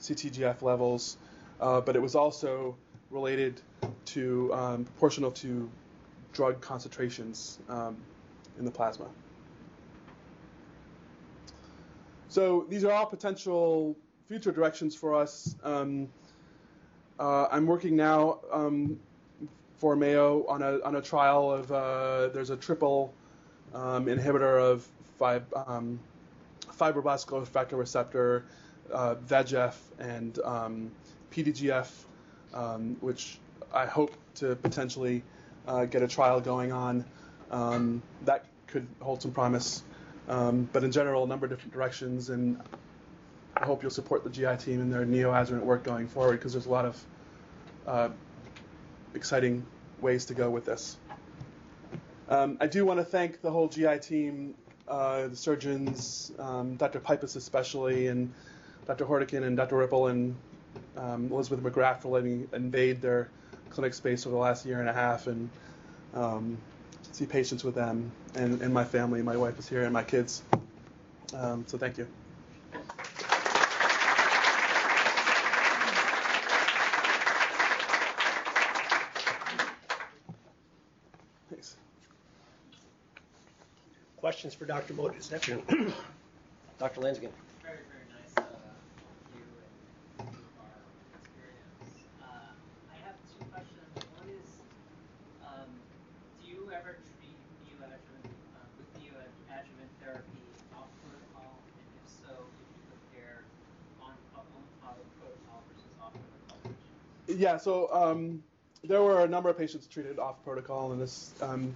CTGF 0.00 0.62
levels, 0.62 1.18
uh, 1.60 1.82
but 1.82 1.96
it 1.96 2.00
was 2.00 2.14
also 2.14 2.74
related 3.10 3.60
to 4.06 4.54
um, 4.54 4.84
proportional 4.84 5.32
to 5.32 5.70
drug 6.32 6.62
concentrations 6.62 7.58
um, 7.68 7.98
in 8.58 8.64
the 8.64 8.70
plasma. 8.70 9.10
So 12.28 12.66
these 12.68 12.84
are 12.84 12.92
all 12.92 13.06
potential 13.06 13.96
future 14.26 14.52
directions 14.52 14.94
for 14.94 15.14
us. 15.14 15.56
Um, 15.62 16.08
uh, 17.18 17.46
I'm 17.50 17.66
working 17.66 17.96
now 17.96 18.40
um, 18.52 18.98
for 19.76 19.96
Mayo 19.96 20.44
on 20.46 20.62
a 20.62 20.80
on 20.82 20.96
a 20.96 21.02
trial 21.02 21.50
of 21.50 21.70
uh, 21.72 22.28
there's 22.28 22.50
a 22.50 22.56
triple 22.56 23.14
um, 23.74 24.06
inhibitor 24.06 24.60
of 24.60 24.86
fib, 25.18 25.44
um, 25.66 25.98
fibroblast 26.78 27.26
growth 27.26 27.48
factor 27.48 27.76
receptor, 27.76 28.44
uh, 28.92 29.14
VEGF, 29.26 29.76
and 29.98 30.38
um, 30.40 30.90
PDGF, 31.32 31.90
um, 32.54 32.96
which 33.00 33.38
I 33.72 33.86
hope 33.86 34.14
to 34.36 34.56
potentially 34.56 35.22
uh, 35.66 35.84
get 35.86 36.02
a 36.02 36.08
trial 36.08 36.40
going 36.40 36.72
on. 36.72 37.04
Um, 37.50 38.02
that 38.24 38.44
could 38.66 38.86
hold 39.00 39.22
some 39.22 39.32
promise. 39.32 39.82
Um, 40.28 40.68
but 40.72 40.82
in 40.82 40.92
general, 40.92 41.24
a 41.24 41.26
number 41.26 41.46
of 41.46 41.50
different 41.50 41.72
directions, 41.72 42.30
and 42.30 42.60
I 43.56 43.64
hope 43.64 43.82
you'll 43.82 43.90
support 43.90 44.24
the 44.24 44.30
GI 44.30 44.56
team 44.56 44.80
in 44.80 44.90
their 44.90 45.06
neoadjuvant 45.06 45.62
work 45.62 45.84
going 45.84 46.08
forward 46.08 46.38
because 46.38 46.52
there's 46.52 46.66
a 46.66 46.70
lot 46.70 46.84
of 46.84 47.04
uh, 47.86 48.08
exciting 49.14 49.64
ways 50.00 50.24
to 50.26 50.34
go 50.34 50.50
with 50.50 50.64
this. 50.64 50.96
Um, 52.28 52.58
I 52.60 52.66
do 52.66 52.84
want 52.84 52.98
to 52.98 53.04
thank 53.04 53.40
the 53.40 53.50
whole 53.50 53.68
GI 53.68 54.00
team, 54.00 54.54
uh, 54.88 55.28
the 55.28 55.36
surgeons, 55.36 56.32
um, 56.38 56.76
Dr. 56.76 56.98
Pipas 56.98 57.36
especially, 57.36 58.08
and 58.08 58.32
Dr. 58.86 59.04
Hourdequin 59.04 59.44
and 59.44 59.56
Dr. 59.56 59.76
Ripple 59.76 60.08
and 60.08 60.36
um, 60.96 61.30
Elizabeth 61.30 61.60
McGrath 61.60 62.02
for 62.02 62.08
letting 62.08 62.40
me 62.40 62.46
invade 62.52 63.00
their 63.00 63.30
clinic 63.70 63.94
space 63.94 64.26
over 64.26 64.34
the 64.34 64.40
last 64.40 64.66
year 64.66 64.80
and 64.80 64.88
a 64.88 64.92
half 64.92 65.28
and 65.28 65.48
see 67.16 67.24
patients 67.26 67.64
with 67.64 67.74
them 67.74 68.12
and, 68.34 68.60
and 68.60 68.74
my 68.74 68.84
family. 68.84 69.22
My 69.22 69.36
wife 69.36 69.58
is 69.58 69.68
here 69.68 69.84
and 69.84 69.92
my 69.92 70.02
kids. 70.02 70.42
Um, 71.34 71.64
so 71.66 71.78
thank 71.78 71.96
you. 71.96 72.06
Thanks. 81.50 81.76
Questions 84.18 84.54
for 84.54 84.66
Dr. 84.66 84.92
Afternoon? 85.32 85.94
Dr. 86.78 87.00
Lansing. 87.00 87.30
Very, 87.62 87.78
very 87.88 88.04
nice 88.12 88.36
uh, 88.36 88.42
view 89.32 89.40
and 90.18 90.28
view 90.28 90.44
of 90.44 90.60
our 90.60 90.76
experience. 91.16 92.04
Uh, 92.20 92.52
I 92.92 92.96
have 93.06 93.16
two 93.32 93.40
questions. 93.48 93.88
One 94.20 94.28
is, 94.28 94.48
um, 95.40 95.70
do 96.44 96.52
you 96.52 96.68
ever 96.68 97.00
treat 97.16 97.38
neoadjuvant 97.64 98.28
uh, 98.28 98.68
with 98.76 98.88
neoadjuvant 99.00 99.90
therapy 100.04 100.44
off 100.76 100.90
protocol? 101.00 101.56
And 101.80 101.88
if 101.96 102.06
so, 102.20 102.28
could 102.36 102.68
you 102.76 102.84
compare 102.92 103.40
on 104.04 104.12
on 104.36 104.44
auto 104.84 105.00
protocol 105.16 105.64
versus 105.72 105.94
off 105.96 106.12
protocol 106.12 106.58
patients? 106.60 107.32
Yeah, 107.56 107.62
so 107.62 107.88
um, 107.90 108.42
there 108.84 109.02
were 109.02 109.24
a 109.24 109.28
number 109.28 109.48
of 109.48 109.56
patients 109.56 109.86
treated 109.86 110.18
off 110.18 110.44
protocol, 110.44 110.92
and 110.92 111.00
this 111.00 111.32
um, 111.40 111.74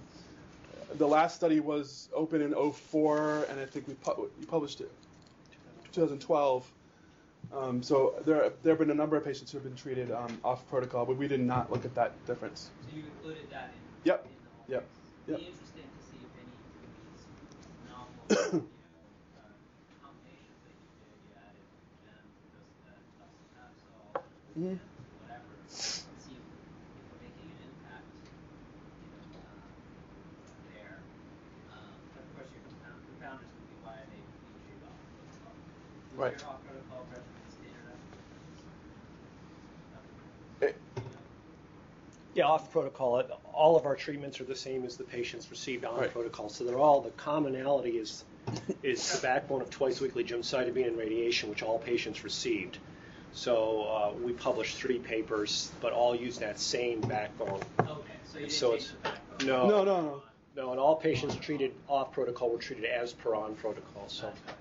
the 0.93 1.07
last 1.07 1.35
study 1.35 1.59
was 1.59 2.07
open 2.13 2.39
in 2.39 2.53
04, 2.53 3.47
and 3.49 3.59
I 3.59 3.65
think 3.65 3.87
we 3.87 3.95
pu- 3.95 4.29
you 4.39 4.45
published 4.45 4.79
it 4.81 4.91
2012. 5.91 6.71
Um, 7.51 7.81
so 7.81 8.13
there 8.27 8.51
there 8.61 8.73
have 8.73 8.79
been 8.79 8.91
a 8.91 8.93
number 8.93 9.17
of 9.17 9.25
patients 9.25 9.51
who 9.51 9.57
have 9.57 9.65
been 9.65 9.75
treated 9.75 10.11
um, 10.11 10.37
off 10.43 10.69
protocol, 10.69 11.03
but 11.07 11.17
we 11.17 11.27
did 11.27 11.39
not 11.41 11.71
look 11.71 11.83
at 11.83 11.95
that 11.95 12.13
difference. 12.27 12.69
So 12.87 12.95
you 12.95 13.01
included 13.17 13.49
that 13.49 13.73
in, 13.73 13.81
Yep. 14.03 14.25
in 14.25 14.31
the 14.69 14.73
Yep. 14.73 14.85
Yep. 15.29 15.39
Be 15.39 15.45
interesting 15.47 15.81
to 15.81 16.01
see 16.05 16.21
if 16.21 16.29
any 16.37 16.53
of 16.53 16.61
these 16.77 17.25
novel, 17.89 18.21
you 18.29 18.61
know, 18.61 18.69
uh, 19.33 19.49
combinations 20.05 20.61
that 20.61 20.77
you 20.77 20.89
did, 21.01 21.17
you 21.25 21.33
added 21.41 21.65
gem, 22.05 22.25
just 22.53 22.69
uh, 22.85 22.93
docetaxel, 23.17 24.21
Mhm. 24.55 24.77
whatever, 25.21 25.51
see 25.67 26.35
if 26.39 26.41
if 26.41 27.03
we're 27.11 27.21
making 27.27 27.47
an 27.51 27.59
impact, 27.67 28.07
you 29.03 29.09
know, 29.11 29.23
uh, 29.43 29.67
there. 30.71 30.97
Um, 31.71 31.95
but 32.15 32.23
of 32.23 32.29
course, 32.35 32.49
your 32.55 32.63
confound, 32.67 32.99
confounders 33.11 33.51
would 33.51 33.67
be 33.71 33.77
why 33.83 33.95
they 34.11 34.19
being 34.19 34.55
treated 34.65 34.81
off 34.87 34.97
protocol. 35.15 35.53
Was 35.55 35.61
Right. 35.61 35.69
your 35.71 35.79
off 35.79 35.79
protocol 35.79 35.79
regimen 35.79 35.79
standardized? 35.81 36.01
It- 36.01 36.10
You 36.10 36.10
know? 36.21 36.31
Yeah, 42.33 42.45
off 42.45 42.71
protocol. 42.71 43.21
All 43.53 43.75
of 43.75 43.85
our 43.85 43.95
treatments 43.95 44.39
are 44.39 44.45
the 44.45 44.55
same 44.55 44.85
as 44.85 44.95
the 44.95 45.03
patients 45.03 45.51
received 45.51 45.83
on 45.83 45.99
Right. 45.99 46.09
protocol. 46.11 46.47
So 46.47 46.63
they're 46.63 46.79
all 46.79 47.01
the 47.01 47.09
commonality 47.11 47.97
is 47.97 48.23
is 48.83 49.11
the 49.15 49.21
backbone 49.21 49.61
of 49.61 49.69
twice 49.69 50.01
weekly 50.01 50.23
gemcitabine 50.23 50.87
and 50.87 50.97
radiation, 50.97 51.49
which 51.49 51.61
all 51.61 51.77
patients 51.77 52.23
received. 52.23 52.79
So 53.33 53.83
uh, 53.83 54.13
we 54.23 54.33
published 54.33 54.77
three 54.77 54.97
papers, 54.99 55.71
but 55.81 55.93
all 55.93 56.15
use 56.15 56.37
that 56.39 56.59
same 56.59 57.01
backbone. 57.01 57.59
Okay, 57.79 58.11
so 58.25 58.39
you 58.39 58.45
didn't 58.45 58.51
So 58.51 58.73
it's- 58.73 58.91
the 58.91 58.97
backbone. 59.09 59.47
No, 59.47 59.67
No, 59.69 59.83
no, 59.83 60.01
no. 60.01 60.23
no, 60.55 60.71
and 60.71 60.79
all 60.79 60.95
patients 60.95 61.35
treated 61.35 61.73
off 61.87 62.11
protocol 62.11 62.49
were 62.49 62.57
treated 62.57 62.85
as 62.85 63.13
per 63.13 63.35
on 63.35 63.55
protocol. 63.55 64.07
So 64.07 64.27
That's 64.27 64.39
what 64.39 64.49
I 64.49 64.53
see. 64.57 64.60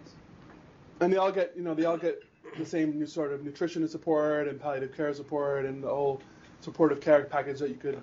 And 1.00 1.12
they 1.12 1.16
all 1.16 1.32
get 1.32 1.52
you 1.56 1.62
know 1.62 1.74
they 1.74 1.84
all 1.84 1.96
get 1.96 2.22
the 2.58 2.64
same 2.66 2.98
new 2.98 3.06
sort 3.06 3.32
of 3.32 3.44
nutrition 3.44 3.82
and 3.82 3.90
support 3.90 4.48
and 4.48 4.60
palliative 4.60 4.94
care 4.96 5.12
support 5.14 5.64
and 5.64 5.82
the 5.82 5.88
whole 5.88 6.20
supportive 6.60 7.00
care 7.00 7.24
package 7.24 7.58
that 7.60 7.68
you 7.70 7.76
could 7.76 8.02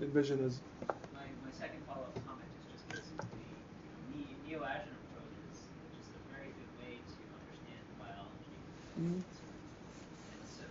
envision 0.00 0.44
as. 0.44 0.60
My, 1.14 1.24
my 1.42 1.50
second 1.58 1.80
follow-up 1.86 2.14
comment 2.26 2.46
is 2.60 2.64
just 2.70 2.84
this, 2.90 3.08
the 3.18 3.26
ne- 4.12 4.36
neoadjuvant 4.46 4.92
approach 5.08 5.34
is 5.50 5.58
just 5.96 6.10
a 6.14 6.20
very 6.30 6.52
good 6.52 6.70
way 6.78 7.00
to 7.00 7.22
understand 7.42 7.80
the 7.90 7.96
biology. 7.98 8.54
Of 8.54 9.02
Mhm. 9.02 9.18
cancer. 9.24 9.50
And 10.36 10.44
so, 10.46 10.66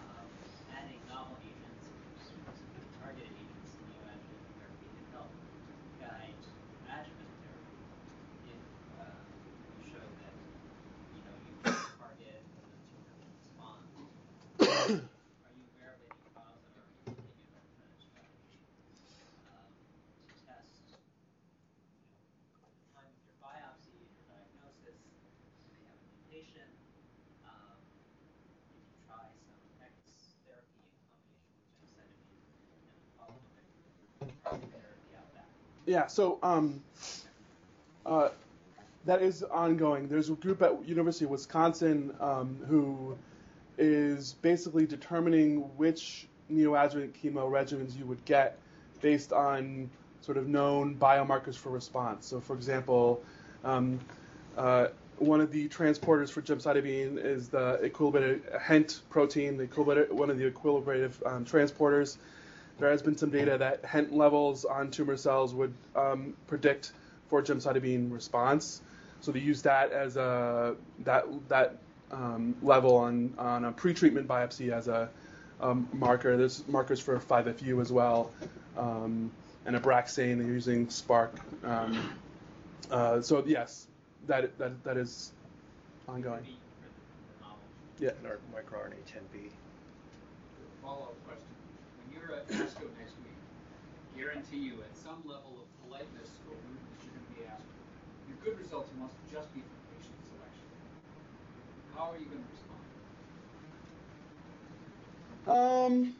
um, 0.00 0.26
adding 0.74 0.98
novel 1.12 1.36
agents, 1.44 1.86
specifically 2.24 2.88
targeted 3.04 3.30
agents 3.36 3.70
to 3.76 3.82
neoadjuvant 3.84 4.48
therapy 4.58 4.88
can 4.96 5.06
help 5.12 5.30
guide 6.00 6.40
adjuvant 6.88 7.30
therapy 7.44 7.78
if, 8.48 8.64
uh, 8.96 9.22
you 9.76 9.92
show 9.92 10.02
that, 10.24 10.34
you 11.12 11.20
know, 11.28 11.36
you 11.44 11.52
can 11.60 11.76
target 12.00 12.40
and 12.40 12.64
the 12.72 12.78
tumor 12.88 13.12
can 13.12 13.28
respond. 13.36 13.84
Are 15.44 15.52
you 15.52 15.64
aware 15.76 15.92
of 15.94 16.00
any 16.08 16.16
trials 16.32 16.60
that 16.64 16.74
are 16.80 16.88
looking 17.04 17.20
at 17.20 17.52
that 17.52 17.64
kind 17.76 17.92
of 17.92 18.00
strategy? 18.00 18.60
um, 19.48 19.68
to 20.28 20.32
test, 20.44 20.84
you 20.84 20.92
know, 20.92 22.68
at 22.68 22.72
the 22.76 22.86
time 22.92 23.08
of 23.08 23.20
your 23.24 23.36
biopsy 23.40 23.96
and 23.96 24.08
your 24.12 24.24
diagnosis, 24.28 24.98
you 25.00 25.72
may 25.72 25.82
have 25.88 25.96
a 25.96 26.08
mutation. 26.12 26.68
Um, 27.48 27.78
you 28.74 28.80
can 28.84 28.84
try 29.08 29.24
some 29.44 29.60
X 29.80 29.94
therapy 30.44 30.84
in 30.84 30.92
combination 31.08 31.48
with 31.56 31.64
gemcitabine 31.64 32.20
and 32.76 32.80
then 32.84 33.00
follow 33.16 33.36
up 33.40 34.58
therapy 34.72 35.10
out 35.16 35.28
that. 35.36 35.48
Yeah, 35.86 36.06
so 36.06 36.38
um, 36.42 36.82
uh, 38.06 38.28
that 39.04 39.22
is 39.22 39.42
ongoing. 39.42 40.08
There's 40.08 40.30
a 40.30 40.34
group 40.34 40.62
at 40.62 40.86
University 40.88 41.26
of 41.26 41.30
Wisconsin 41.30 42.14
um, 42.20 42.58
who 42.66 43.16
is 43.76 44.34
basically 44.40 44.86
determining 44.86 45.60
which 45.76 46.26
neoadjuvant 46.50 47.12
chemo 47.12 47.50
regimens 47.50 47.98
you 47.98 48.06
would 48.06 48.24
get 48.24 48.58
based 49.00 49.32
on 49.32 49.90
sort 50.20 50.38
of 50.38 50.48
known 50.48 50.94
biomarkers 50.96 51.56
for 51.56 51.70
response. 51.70 52.26
So, 52.26 52.40
for 52.40 52.54
example, 52.54 53.22
um, 53.62 54.00
uh, 54.56 54.88
one 55.18 55.40
of 55.40 55.52
the 55.52 55.68
transporters 55.68 56.30
for 56.30 56.40
gemcitabine 56.42 57.22
is 57.22 57.48
the 57.48 57.78
equilibrated 57.82 58.60
HENT 58.60 59.00
protein, 59.10 59.56
the 59.56 59.66
one 59.66 60.30
of 60.30 60.38
the 60.38 60.50
equilibrative 60.50 61.12
um, 61.26 61.44
transporters. 61.44 62.16
There 62.78 62.90
has 62.90 63.02
been 63.02 63.16
some 63.16 63.30
data 63.30 63.56
that 63.58 63.84
HENT 63.84 64.12
levels 64.12 64.64
on 64.64 64.90
tumor 64.90 65.16
cells 65.16 65.54
would 65.54 65.72
um, 65.94 66.34
predict 66.46 66.92
for 67.28 67.42
gemcitabine 67.42 68.12
response. 68.12 68.80
So 69.20 69.32
they 69.32 69.40
use 69.40 69.62
that 69.62 69.92
as 69.92 70.16
a 70.16 70.76
that 71.00 71.24
that 71.48 71.76
um, 72.10 72.54
level 72.62 72.96
on 72.96 73.34
on 73.38 73.64
a 73.64 73.72
pretreatment 73.72 74.26
biopsy 74.26 74.70
as 74.70 74.88
a 74.88 75.08
um, 75.60 75.88
marker. 75.92 76.36
There's 76.36 76.66
markers 76.68 77.00
for 77.00 77.18
5FU 77.18 77.80
as 77.80 77.90
well, 77.90 78.30
um, 78.76 79.30
and 79.66 79.76
Abraxane. 79.76 80.38
They're 80.38 80.46
using 80.46 80.88
SPARC. 80.88 81.30
Um, 81.64 82.10
uh, 82.90 83.20
so 83.22 83.42
yes, 83.46 83.86
that 84.26 84.56
that 84.58 84.84
that 84.84 84.96
is 84.96 85.32
ongoing. 86.08 86.42
Be 86.42 86.58
for 86.82 86.88
the, 86.88 87.38
the 87.38 87.44
novel. 87.44 87.58
Yeah. 87.98 88.10
and 88.18 88.26
our 88.26 88.38
microRNA 88.54 88.96
10B. 89.10 89.50
Follow-up 90.82 91.14
question. 91.26 91.53
At 92.34 92.48
ASCO 92.48 92.90
next 92.98 93.14
week, 93.22 93.38
guarantee 94.16 94.58
you 94.58 94.74
at 94.82 94.96
some 94.96 95.22
level 95.24 95.54
of 95.62 95.66
politeness 95.86 96.30
or 96.48 96.56
rudeness 96.56 96.98
you're 97.04 97.14
going 97.14 97.26
to 97.26 97.40
be 97.40 97.46
asked, 97.46 97.62
your 98.26 98.36
good 98.42 98.58
results 98.58 98.90
must 98.98 99.14
just 99.30 99.54
be 99.54 99.60
from 99.60 99.78
patient 99.94 100.18
selection. 100.26 100.66
How 101.94 102.10
are 102.10 102.18
you 102.18 102.26
going 102.26 102.42
to 102.42 102.50
respond? 102.50 102.74
Um, 105.46 106.14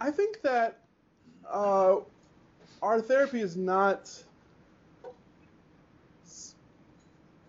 I 0.00 0.10
think 0.10 0.42
that 0.42 0.78
uh, 1.50 1.96
our 2.80 3.00
therapy 3.00 3.40
is 3.40 3.56
not. 3.56 4.10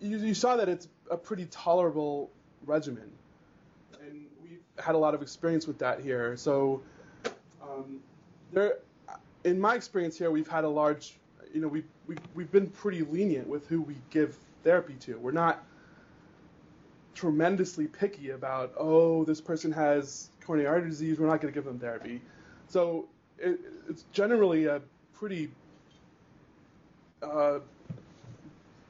you, 0.00 0.18
you 0.18 0.34
saw 0.34 0.56
that 0.56 0.68
it's 0.68 0.88
a 1.10 1.16
pretty 1.16 1.46
tolerable 1.46 2.30
regimen, 2.64 3.10
had 4.78 4.94
a 4.94 4.98
lot 4.98 5.14
of 5.14 5.22
experience 5.22 5.66
with 5.66 5.78
that 5.78 6.00
here. 6.00 6.36
So, 6.36 6.82
um, 7.62 8.00
there, 8.52 8.78
in 9.44 9.60
my 9.60 9.74
experience 9.74 10.18
here, 10.18 10.30
we've 10.30 10.48
had 10.48 10.64
a 10.64 10.68
large, 10.68 11.14
you 11.52 11.60
know, 11.60 11.68
we've, 11.68 11.86
we've, 12.06 12.18
we've 12.34 12.52
been 12.52 12.68
pretty 12.68 13.02
lenient 13.02 13.46
with 13.46 13.66
who 13.66 13.82
we 13.82 13.96
give 14.10 14.36
therapy 14.64 14.94
to. 15.00 15.18
We're 15.18 15.32
not 15.32 15.64
tremendously 17.14 17.86
picky 17.86 18.30
about, 18.30 18.74
oh, 18.78 19.24
this 19.24 19.40
person 19.40 19.72
has 19.72 20.30
coronary 20.40 20.68
artery 20.68 20.90
disease, 20.90 21.18
we're 21.18 21.26
not 21.26 21.40
going 21.40 21.52
to 21.52 21.56
give 21.56 21.64
them 21.64 21.78
therapy. 21.78 22.20
So 22.68 23.06
it, 23.38 23.58
it's 23.88 24.04
generally 24.12 24.66
a 24.66 24.80
pretty 25.14 25.50
uh, 27.22 27.60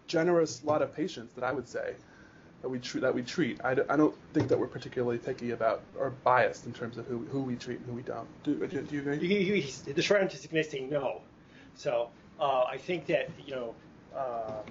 generous 0.07 0.65
lot 0.65 0.83
of 0.83 0.95
patients 0.95 1.35
that 1.35 1.45
I 1.45 1.53
would 1.53 1.69
say 1.69 1.95
that 2.67 2.71
we 2.73 2.81
treat. 2.81 3.01
That 3.03 3.15
we 3.15 3.23
treat. 3.23 3.61
I, 3.65 3.75
d- 3.77 3.83
I 3.89 3.97
don't 3.97 4.15
think 4.35 4.49
that 4.49 4.59
we're 4.59 4.67
particularly 4.67 5.19
picky 5.19 5.53
about 5.53 5.83
or 5.97 6.11
biased 6.25 6.67
in 6.67 6.73
terms 6.73 6.99
of 6.99 7.07
who, 7.07 7.19
who 7.27 7.41
we 7.41 7.55
treat 7.55 7.79
and 7.79 7.87
who 7.87 7.93
we 7.93 8.03
don't. 8.03 8.27
Do, 8.43 8.55
do, 8.67 8.83
do 8.83 8.95
you 8.97 9.03
agree? 9.03 9.19
You- 9.29 9.55
you- 9.55 9.95
the 9.95 10.03
short 10.03 10.21
answer 10.21 10.37
is 10.37 10.69
say 10.69 10.81
no. 10.81 11.21
So 11.77 12.09
uh, 12.41 12.65
I 12.65 12.77
think 12.77 13.07
that 13.07 13.31
you 13.47 13.55
know 13.55 13.75
uh, 14.17 14.63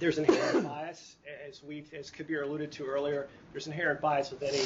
there's 0.00 0.16
inherent 0.16 0.64
bias, 0.68 1.16
as 1.46 1.62
we 1.62 1.84
as 1.94 2.10
Kabir 2.10 2.44
alluded 2.44 2.72
to 2.72 2.86
earlier. 2.86 3.28
There's 3.52 3.66
inherent 3.66 4.00
bias 4.00 4.30
with 4.30 4.42
any 4.42 4.62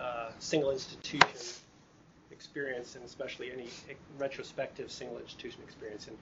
uh, 0.00 0.30
single 0.40 0.72
institution 0.72 1.28
experience, 2.32 2.96
and 2.96 3.04
especially 3.04 3.52
any 3.52 3.68
retrospective 4.18 4.90
single 4.90 5.18
institution 5.18 5.60
experience. 5.62 6.08
And, 6.08 6.16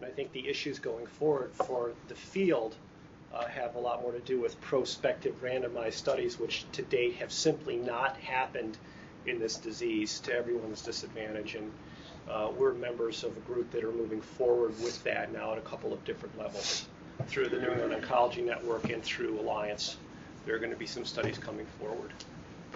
and 0.00 0.08
I 0.08 0.14
think 0.14 0.30
the 0.32 0.46
issues 0.48 0.78
going 0.78 1.06
forward 1.06 1.50
for 1.52 1.90
the 2.06 2.14
field 2.14 2.76
uh, 3.34 3.46
have 3.46 3.74
a 3.76 3.78
lot 3.78 4.02
more 4.02 4.12
to 4.12 4.20
do 4.20 4.40
with 4.40 4.60
prospective 4.60 5.40
randomized 5.42 5.94
studies, 5.94 6.38
which 6.38 6.64
to 6.72 6.82
date 6.82 7.14
have 7.14 7.32
simply 7.32 7.76
not 7.76 8.16
happened 8.18 8.76
in 9.26 9.38
this 9.38 9.56
disease 9.56 10.20
to 10.20 10.34
everyone's 10.34 10.82
disadvantage. 10.82 11.54
And 11.54 11.72
uh, 12.30 12.50
we're 12.56 12.74
members 12.74 13.24
of 13.24 13.36
a 13.36 13.40
group 13.40 13.70
that 13.72 13.84
are 13.84 13.92
moving 13.92 14.20
forward 14.20 14.70
with 14.82 15.02
that 15.04 15.32
now 15.32 15.52
at 15.52 15.58
a 15.58 15.62
couple 15.62 15.92
of 15.92 16.04
different 16.04 16.38
levels 16.38 16.86
through 17.26 17.48
the 17.48 17.58
New 17.58 17.68
England 17.68 18.02
Oncology 18.02 18.44
Network 18.44 18.90
and 18.90 19.02
through 19.02 19.38
Alliance. 19.40 19.96
There 20.44 20.54
are 20.54 20.58
going 20.58 20.72
to 20.72 20.76
be 20.76 20.86
some 20.86 21.04
studies 21.04 21.38
coming 21.38 21.66
forward 21.78 22.12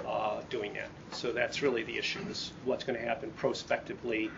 uh, 0.06 0.40
doing 0.50 0.72
that. 0.74 0.88
So 1.12 1.32
that's 1.32 1.62
really 1.62 1.82
the 1.82 1.96
issue: 1.96 2.20
is 2.30 2.52
what's 2.64 2.84
going 2.84 2.98
to 2.98 3.04
happen 3.04 3.30
prospectively 3.36 4.30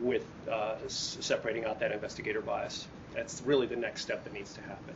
with 0.00 0.24
uh, 0.50 0.76
separating 0.88 1.64
out 1.64 1.80
that 1.80 1.92
investigator 1.92 2.40
bias. 2.40 2.88
That's 3.14 3.42
really 3.42 3.66
the 3.66 3.76
next 3.76 4.02
step 4.02 4.24
that 4.24 4.32
needs 4.32 4.52
to 4.54 4.60
happen. 4.62 4.94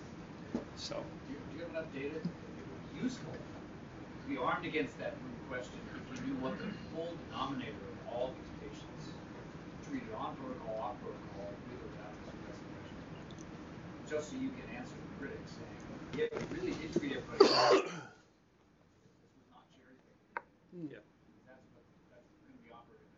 So. 0.81 0.97
Do 1.29 1.33
you, 1.35 1.39
do 1.51 1.57
you 1.57 1.61
have 1.61 1.71
enough 1.71 1.93
data 1.93 2.15
that 2.15 2.25
it 2.57 2.65
would 2.67 2.81
be 2.93 3.05
useful 3.05 3.33
to 3.35 4.27
be 4.29 4.37
armed 4.39 4.65
against 4.65 4.97
that 4.99 5.13
root 5.21 5.37
question 5.49 5.77
if 5.95 6.09
you 6.09 6.17
knew 6.27 6.37
what 6.41 6.57
the 6.59 6.65
full 6.93 7.13
denominator 7.29 7.85
of 7.93 7.99
all 8.09 8.33
these 8.33 8.49
patients 8.65 9.13
treated 9.85 10.09
on 10.17 10.37
protocol, 10.37 10.81
off 10.81 10.97
protocol, 11.01 11.61
with 11.69 11.85
or 11.85 11.89
without? 11.93 12.17
Just 14.09 14.31
so 14.31 14.37
you 14.37 14.51
can 14.51 14.67
answer 14.77 14.97
the 14.97 15.11
critics 15.19 15.53
saying, 15.53 15.81
yeah, 16.17 16.27
we 16.33 16.45
really 16.59 16.73
did 16.75 16.93
treat 16.93 17.13
everybody. 17.13 17.85
This 19.21 19.33
was 19.37 19.47
not 19.53 19.65
cherry 19.71 19.97
picking. 20.07 20.89
Yeah. 20.91 21.05
That's 21.47 21.67
what, 21.77 21.85
that's 22.11 22.31
going 22.41 22.57
to 22.57 22.63
be 22.65 22.71
operating. 22.73 23.13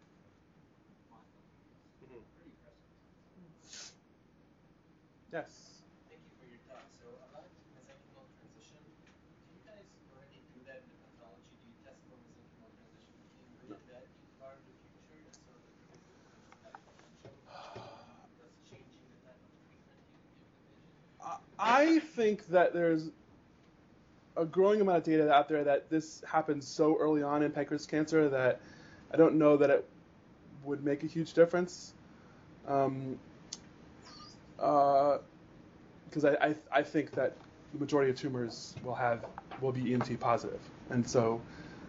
on. 1.10 1.22
Mhm. 2.02 2.22
Pretty 2.36 2.50
impressive. 2.50 2.90
Yes. 5.32 5.82
Thank 6.08 6.20
you 6.24 6.32
for 6.38 6.46
your 6.46 6.60
talk. 6.68 6.84
So 7.00 7.08
about 7.24 7.48
mesenchymal 7.74 8.28
transition, 8.36 8.80
do 8.84 9.50
you 9.56 9.60
guys 9.64 9.88
already 10.12 10.42
do 10.52 10.60
that 10.68 10.84
in 10.84 10.88
the 10.92 10.98
pathology? 11.08 11.52
Do 11.60 11.64
you 11.68 11.76
test 11.82 12.00
for 12.08 12.16
mesenchymal 12.20 12.70
transition? 12.76 13.16
And 13.40 13.48
will 13.64 13.80
that 13.90 14.04
be 14.18 14.26
part 14.38 14.56
of 14.60 14.64
the 14.68 14.74
future 14.84 15.32
so 15.46 15.52
that 15.56 15.72
the 15.80 15.84
patients 15.88 16.28
have 16.62 16.76
potential? 16.76 17.60
Thus 18.38 18.54
changing 18.68 19.04
the 19.08 19.18
type 19.24 19.40
of 19.40 19.50
treatment 19.66 20.00
you 20.10 20.18
give 20.38 20.50
the 20.52 20.60
patient? 20.66 21.51
I 21.64 22.00
think 22.00 22.48
that 22.48 22.74
there's 22.74 23.08
a 24.36 24.44
growing 24.44 24.80
amount 24.80 24.98
of 24.98 25.04
data 25.04 25.32
out 25.32 25.48
there 25.48 25.62
that 25.62 25.88
this 25.90 26.20
happens 26.28 26.66
so 26.66 26.98
early 26.98 27.22
on 27.22 27.44
in 27.44 27.52
pancreas 27.52 27.86
cancer 27.86 28.28
that 28.30 28.60
I 29.12 29.16
don't 29.16 29.36
know 29.36 29.56
that 29.56 29.70
it 29.70 29.88
would 30.64 30.84
make 30.84 31.04
a 31.04 31.06
huge 31.06 31.34
difference. 31.34 31.94
Um, 32.66 33.16
because 34.56 35.20
I, 36.24 36.34
I, 36.34 36.54
I 36.72 36.82
think 36.82 37.12
that 37.12 37.36
the 37.72 37.78
majority 37.78 38.10
of 38.10 38.18
tumors 38.18 38.74
will 38.82 38.94
have 38.94 39.24
will 39.60 39.72
be 39.72 39.82
EMT 39.82 40.18
positive, 40.18 40.60
and 40.90 41.08
so 41.08 41.40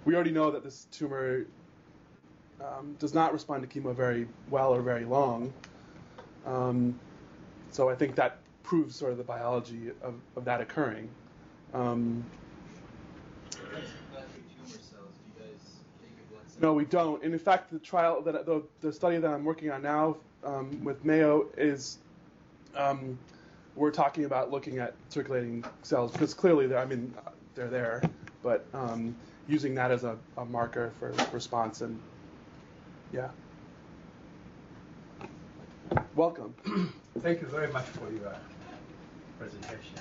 we 0.06 0.14
already 0.14 0.32
know 0.32 0.52
that 0.52 0.64
this 0.64 0.86
tumor 0.92 1.46
um, 2.62 2.96
does 3.00 3.14
not 3.14 3.34
respond 3.34 3.68
to 3.68 3.80
chemo 3.82 3.96
very 3.96 4.28
well 4.50 4.74
or 4.74 4.82
very 4.82 5.06
long. 5.06 5.52
Um, 6.46 7.00
so 7.72 7.90
I 7.90 7.96
think 7.96 8.16
that 8.16 8.38
proves 8.74 8.96
sort 8.96 9.12
of 9.12 9.20
the 9.20 9.24
biology 9.24 9.92
of, 10.02 10.16
of 10.36 10.46
that 10.46 10.60
occurring. 10.60 11.08
Um, 11.76 12.26
no, 16.60 16.74
we 16.74 16.84
don't. 16.86 17.22
And 17.22 17.34
in 17.34 17.40
fact, 17.40 17.72
the 17.72 17.78
trial, 17.78 18.24
that 18.24 18.48
the, 18.48 18.64
the 18.82 18.92
study 18.92 19.18
that 19.18 19.32
I'm 19.32 19.46
working 19.46 19.70
on 19.70 19.84
now 19.84 20.18
um, 20.44 20.84
with 20.84 21.06
Mayo 21.06 21.46
is 21.56 22.00
um, 22.76 23.16
we're 23.76 23.92
talking 23.92 24.26
about 24.26 24.50
looking 24.50 24.80
at 24.80 24.96
circulating 25.10 25.64
cells 25.84 26.12
because 26.12 26.34
clearly, 26.34 26.76
I 26.76 26.86
mean, 26.86 27.14
they're 27.54 27.68
there, 27.68 28.02
but 28.42 28.66
um, 28.74 29.16
using 29.48 29.76
that 29.76 29.92
as 29.92 30.04
a, 30.04 30.18
a 30.36 30.46
marker 30.46 30.92
for 30.98 31.14
response 31.32 31.82
and 31.82 32.00
yeah. 33.12 33.30
Welcome. 36.16 36.56
Thank 37.20 37.42
you 37.42 37.48
very 37.48 37.72
much 37.72 37.86
for 37.86 38.12
your 38.12 38.36
presentation. 39.40 39.96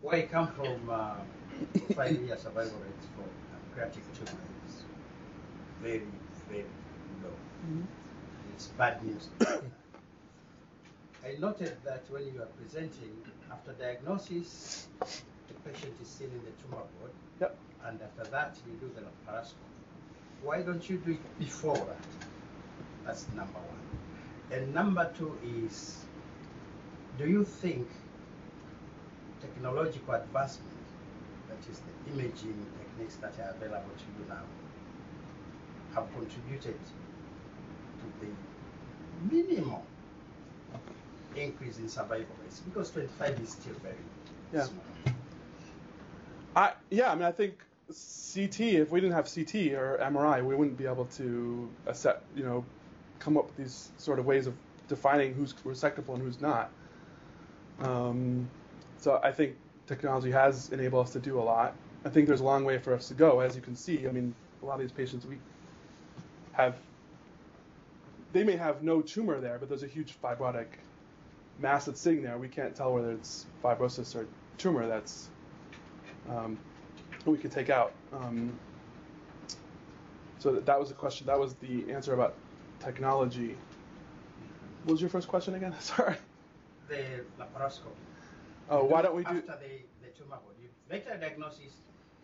Where 0.00 0.16
I 0.16 0.22
come 0.22 0.48
from, 0.48 0.90
uh, 0.90 1.14
five-year 1.94 2.36
survival 2.36 2.78
rates 2.84 3.06
for 3.16 3.24
pancreatic 3.74 4.02
tumor 4.14 4.40
is 4.68 4.82
very, 5.80 6.02
very 6.48 6.64
low. 7.22 7.84
It's 8.54 8.66
bad 8.68 9.04
news. 9.04 9.28
I 11.24 11.38
noted 11.38 11.76
that 11.84 12.02
when 12.10 12.24
you 12.34 12.42
are 12.42 12.48
presenting, 12.60 13.16
after 13.50 13.72
diagnosis, 13.72 14.88
the 15.00 15.54
patient 15.70 15.94
is 16.02 16.08
seen 16.08 16.28
in 16.28 16.40
the 16.44 16.50
tumor 16.62 16.82
board, 16.98 17.12
Yep. 17.40 17.56
and 17.86 18.00
after 18.02 18.24
that, 18.30 18.56
you 18.66 18.72
do 18.80 18.90
the 18.94 19.02
laparoscopy. 19.02 19.54
Why 20.42 20.62
don't 20.62 20.88
you 20.90 20.96
do 20.98 21.12
it 21.12 21.38
before 21.38 21.76
that? 21.76 22.26
That's 23.06 23.26
number 23.36 23.52
one. 23.58 23.78
And 24.58 24.74
number 24.74 25.10
two 25.16 25.38
is, 25.66 26.04
do 27.18 27.28
you 27.28 27.44
think 27.44 27.86
technological 29.42 30.14
advancement, 30.14 30.70
that 31.48 31.58
is 31.70 31.80
the 31.80 32.12
imaging 32.12 32.64
techniques 32.78 33.16
that 33.16 33.34
are 33.40 33.50
available 33.50 33.92
to 33.98 34.22
you 34.22 34.28
now, 34.28 34.42
have 35.94 36.10
contributed 36.12 36.78
to 38.00 38.26
the 38.26 39.34
minimum 39.34 39.82
increase 41.36 41.78
in 41.78 41.88
survival 41.88 42.34
rates? 42.42 42.60
Because 42.60 42.90
25 42.92 43.40
is 43.40 43.50
still 43.50 43.74
very 43.82 43.96
Yeah. 44.52 44.64
small. 44.64 44.84
I 46.54 46.72
yeah, 46.90 47.10
I 47.10 47.14
mean, 47.14 47.24
I 47.24 47.32
think 47.32 47.54
CT. 47.88 48.60
If 48.60 48.90
we 48.90 49.00
didn't 49.00 49.14
have 49.14 49.32
CT 49.32 49.72
or 49.74 49.98
MRI, 50.00 50.44
we 50.44 50.54
wouldn't 50.54 50.76
be 50.76 50.86
able 50.86 51.06
to 51.06 51.70
assess, 51.86 52.16
you 52.34 52.44
know, 52.44 52.64
come 53.18 53.36
up 53.36 53.46
with 53.46 53.56
these 53.56 53.90
sort 53.96 54.18
of 54.18 54.26
ways 54.26 54.46
of 54.46 54.54
defining 54.88 55.34
who's 55.34 55.54
resectable 55.54 56.14
and 56.14 56.22
who's 56.22 56.40
not. 56.40 56.70
Um, 57.80 58.50
so 59.02 59.20
I 59.22 59.32
think 59.32 59.56
technology 59.86 60.30
has 60.30 60.70
enabled 60.70 61.06
us 61.06 61.12
to 61.14 61.18
do 61.18 61.40
a 61.40 61.42
lot. 61.42 61.74
I 62.04 62.08
think 62.08 62.28
there's 62.28 62.40
a 62.40 62.44
long 62.44 62.64
way 62.64 62.78
for 62.78 62.94
us 62.94 63.08
to 63.08 63.14
go, 63.14 63.40
as 63.40 63.56
you 63.56 63.62
can 63.62 63.74
see. 63.74 64.06
I 64.06 64.12
mean, 64.12 64.32
a 64.62 64.66
lot 64.66 64.74
of 64.74 64.80
these 64.80 64.92
patients 64.92 65.26
we 65.26 65.38
have, 66.52 66.76
they 68.32 68.44
may 68.44 68.56
have 68.56 68.84
no 68.84 69.02
tumor 69.02 69.40
there, 69.40 69.58
but 69.58 69.68
there's 69.68 69.82
a 69.82 69.88
huge 69.88 70.14
fibrotic 70.22 70.66
mass 71.58 71.86
that's 71.86 72.00
sitting 72.00 72.22
there. 72.22 72.38
We 72.38 72.46
can't 72.46 72.76
tell 72.76 72.94
whether 72.94 73.10
it's 73.10 73.46
fibrosis 73.62 74.14
or 74.14 74.26
tumor 74.56 74.86
that's 74.86 75.28
um, 76.30 76.56
we 77.24 77.38
could 77.38 77.50
take 77.50 77.70
out. 77.70 77.92
Um, 78.12 78.52
so 80.38 80.52
that, 80.52 80.66
that 80.66 80.78
was 80.78 80.90
the 80.90 80.94
question. 80.94 81.26
That 81.26 81.40
was 81.40 81.54
the 81.54 81.92
answer 81.92 82.14
about 82.14 82.34
technology. 82.78 83.56
What 84.84 84.92
was 84.92 85.00
your 85.00 85.10
first 85.10 85.26
question 85.26 85.54
again? 85.54 85.74
Sorry. 85.80 86.16
The 86.88 87.04
laparoscopy. 87.40 88.11
Oh, 88.70 88.84
why 88.84 89.02
do 89.02 89.08
don't 89.08 89.16
we 89.16 89.24
do? 89.24 89.30
after 89.30 89.58
the, 89.62 90.06
the 90.06 90.08
tumor 90.16 90.38
board? 90.42 90.56
You 90.60 90.68
make 90.90 91.06
a 91.06 91.16
diagnosis, 91.18 91.72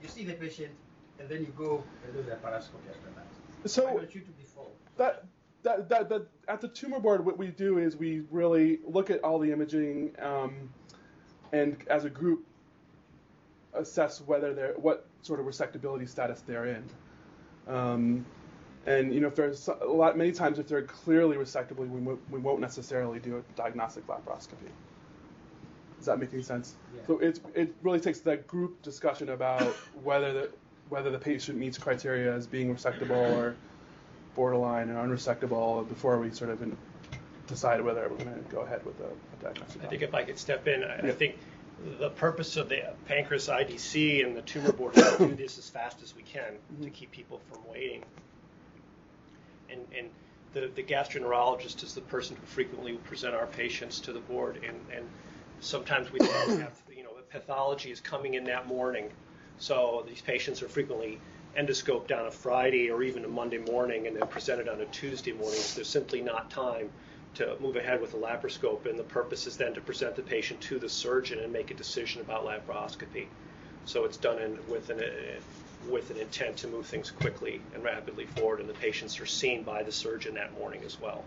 you 0.03 0.09
see 0.09 0.25
the 0.25 0.35
patient, 0.35 0.73
and 1.19 1.29
then 1.29 1.41
you 1.41 1.53
go 1.57 1.83
and 2.05 2.15
do 2.15 2.23
the 2.23 2.31
laparoscopy 2.37 2.89
after 2.89 3.11
that. 3.17 3.71
So 3.71 3.85
Why 3.85 3.95
don't 3.95 4.15
you 4.15 4.21
do 4.21 4.33
before? 4.39 4.69
that 4.97 5.25
that, 5.65 5.89
that, 5.89 6.09
that 6.09 6.27
at 6.47 6.61
the 6.61 6.69
tumor 6.69 7.01
board, 7.01 7.25
what 7.27 7.37
we 7.37 7.49
do 7.49 7.79
is 7.79 7.97
we 7.97 8.23
really 8.31 8.79
look 8.87 9.11
at 9.11 9.23
all 9.25 9.39
the 9.39 9.51
imaging. 9.51 10.15
Um, 10.21 10.71
and 11.53 11.77
as 11.89 12.05
a 12.05 12.11
group 12.11 12.45
assess 13.75 14.21
whether 14.21 14.55
they're 14.55 14.75
what 14.75 15.07
sort 15.23 15.41
of 15.41 15.47
resectability 15.47 16.09
status 16.09 16.43
they're 16.43 16.67
in. 16.67 16.85
Um, 17.67 18.27
and 18.87 19.13
you 19.13 19.21
know, 19.21 19.29
if 19.29 19.35
there's 19.35 19.69
a 19.69 19.87
lot, 19.87 20.17
many 20.17 20.33
times 20.33 20.59
if 20.59 20.69
they're 20.69 20.83
clearly 20.83 21.37
resectable, 21.37 21.89
we, 21.89 22.15
we 22.31 22.39
won't 22.39 22.61
necessarily 22.61 23.19
do 23.19 23.37
a 23.39 23.43
diagnostic 23.57 24.07
laparoscopy. 24.07 24.71
Does 25.99 26.07
that 26.07 26.19
make 26.19 26.33
any 26.33 26.43
sense? 26.43 26.75
Yeah. 26.95 27.03
So 27.07 27.19
it's, 27.19 27.41
it 27.55 27.75
really 27.83 28.01
takes 28.01 28.21
that 28.21 28.47
group 28.47 28.83
discussion 28.83 29.31
about 29.31 29.67
whether 30.05 30.33
the 30.33 30.49
whether 30.89 31.11
the 31.11 31.19
patient 31.19 31.59
meets 31.59 31.77
criteria 31.77 32.35
as 32.35 32.47
being 32.47 32.75
resectable 32.75 33.11
or 33.11 33.55
borderline 34.35 34.89
or 34.89 34.95
unresectable 35.07 35.87
before 35.87 36.19
we 36.19 36.31
sort 36.31 36.51
of 36.51 36.63
in, 36.63 36.75
decide 37.47 37.83
whether 37.83 38.09
we're 38.09 38.25
going 38.25 38.43
to 38.43 38.51
go 38.51 38.61
ahead 38.63 38.83
with 38.87 38.99
a, 39.01 39.05
a 39.05 39.45
diagnostic. 39.45 39.85
I 39.85 39.87
think 39.89 40.01
if 40.01 40.15
I 40.15 40.23
could 40.23 40.39
step 40.39 40.67
in, 40.67 40.83
I, 40.83 41.09
I 41.09 41.11
think 41.11 41.37
the 42.01 42.09
purpose 42.09 42.57
of 42.57 42.71
the 42.71 42.81
pancreas 43.07 43.49
IDC 43.49 44.25
and 44.25 44.35
the 44.35 44.41
tumor 44.41 44.73
board 44.73 44.97
is 44.97 45.17
to 45.19 45.29
do 45.29 45.35
this 45.35 45.59
as 45.59 45.69
fast 45.69 46.03
as 46.03 46.15
we 46.17 46.23
can 46.23 46.55
to 46.81 46.89
Mhm. 46.89 46.95
keep 46.95 47.13
people 47.13 47.41
from 47.51 47.59
waiting. 47.71 48.03
And, 49.71 49.81
and 49.97 50.09
the, 50.55 50.71
the 50.75 50.83
gastroenterologist 50.83 51.83
is 51.83 51.95
the 51.95 52.01
person 52.01 52.37
who 52.37 52.47
frequently 52.47 52.93
will 52.93 53.01
present 53.01 53.35
our 53.35 53.47
patients 53.47 54.01
to 54.01 54.13
the 54.13 54.21
board, 54.21 54.57
and, 54.67 54.77
and 54.97 55.07
sometimes 55.61 56.11
we 56.13 56.19
don't 56.21 56.61
have, 56.61 56.73
you 56.95 57.03
know, 57.03 57.15
the 57.17 57.23
pathology 57.23 57.91
is 57.91 58.01
coming 58.01 58.35
in 58.35 58.45
that 58.45 58.67
morning. 58.67 59.11
So 59.59 60.05
these 60.07 60.21
patients 60.21 60.63
are 60.63 60.69
frequently 60.69 61.19
endoscoped 61.59 62.17
on 62.17 62.27
a 62.27 62.31
Friday 62.31 62.91
or 62.91 63.03
even 63.03 63.25
a 63.25 63.29
Monday 63.29 63.59
morning 63.59 64.07
and 64.07 64.17
then 64.17 64.27
presented 64.29 64.69
on 64.69 64.81
a 64.81 64.87
Tuesday 64.87 65.33
morning. 65.33 65.59
So 65.59 65.77
there's 65.77 65.89
simply 65.89 66.21
not 66.21 66.51
time 66.51 66.91
to 67.35 67.57
move 67.61 67.77
ahead 67.77 68.01
with 68.01 68.15
a 68.15 68.17
laparoscope, 68.17 68.87
and 68.87 68.99
the 68.99 69.05
purpose 69.05 69.47
is 69.47 69.57
then 69.57 69.75
to 69.75 69.81
present 69.81 70.17
the 70.17 70.23
patient 70.23 70.61
to 70.63 70.79
the 70.79 70.89
surgeon 70.89 71.41
and 71.41 71.53
make 71.53 71.71
a 71.71 71.75
decision 71.75 72.21
about 72.21 72.45
laparoscopy. 72.45 73.27
So 73.85 74.05
it's 74.05 74.17
done 74.17 74.39
in, 74.41 74.59
with 74.69 74.91
an 74.91 75.01
with 75.89 76.11
an 76.11 76.17
intent 76.19 76.57
to 76.59 76.67
move 76.67 76.87
things 76.87 77.11
quickly 77.11 77.61
and 77.73 77.85
rapidly 77.85 78.27
forward, 78.27 78.61
and 78.61 78.69
the 78.69 78.75
patients 78.75 79.21
are 79.21 79.27
seen 79.27 79.63
by 79.63 79.83
the 79.83 79.93
surgeon 79.93 80.35
that 80.35 80.53
morning 80.55 80.83
as 80.85 81.01
well. 81.01 81.25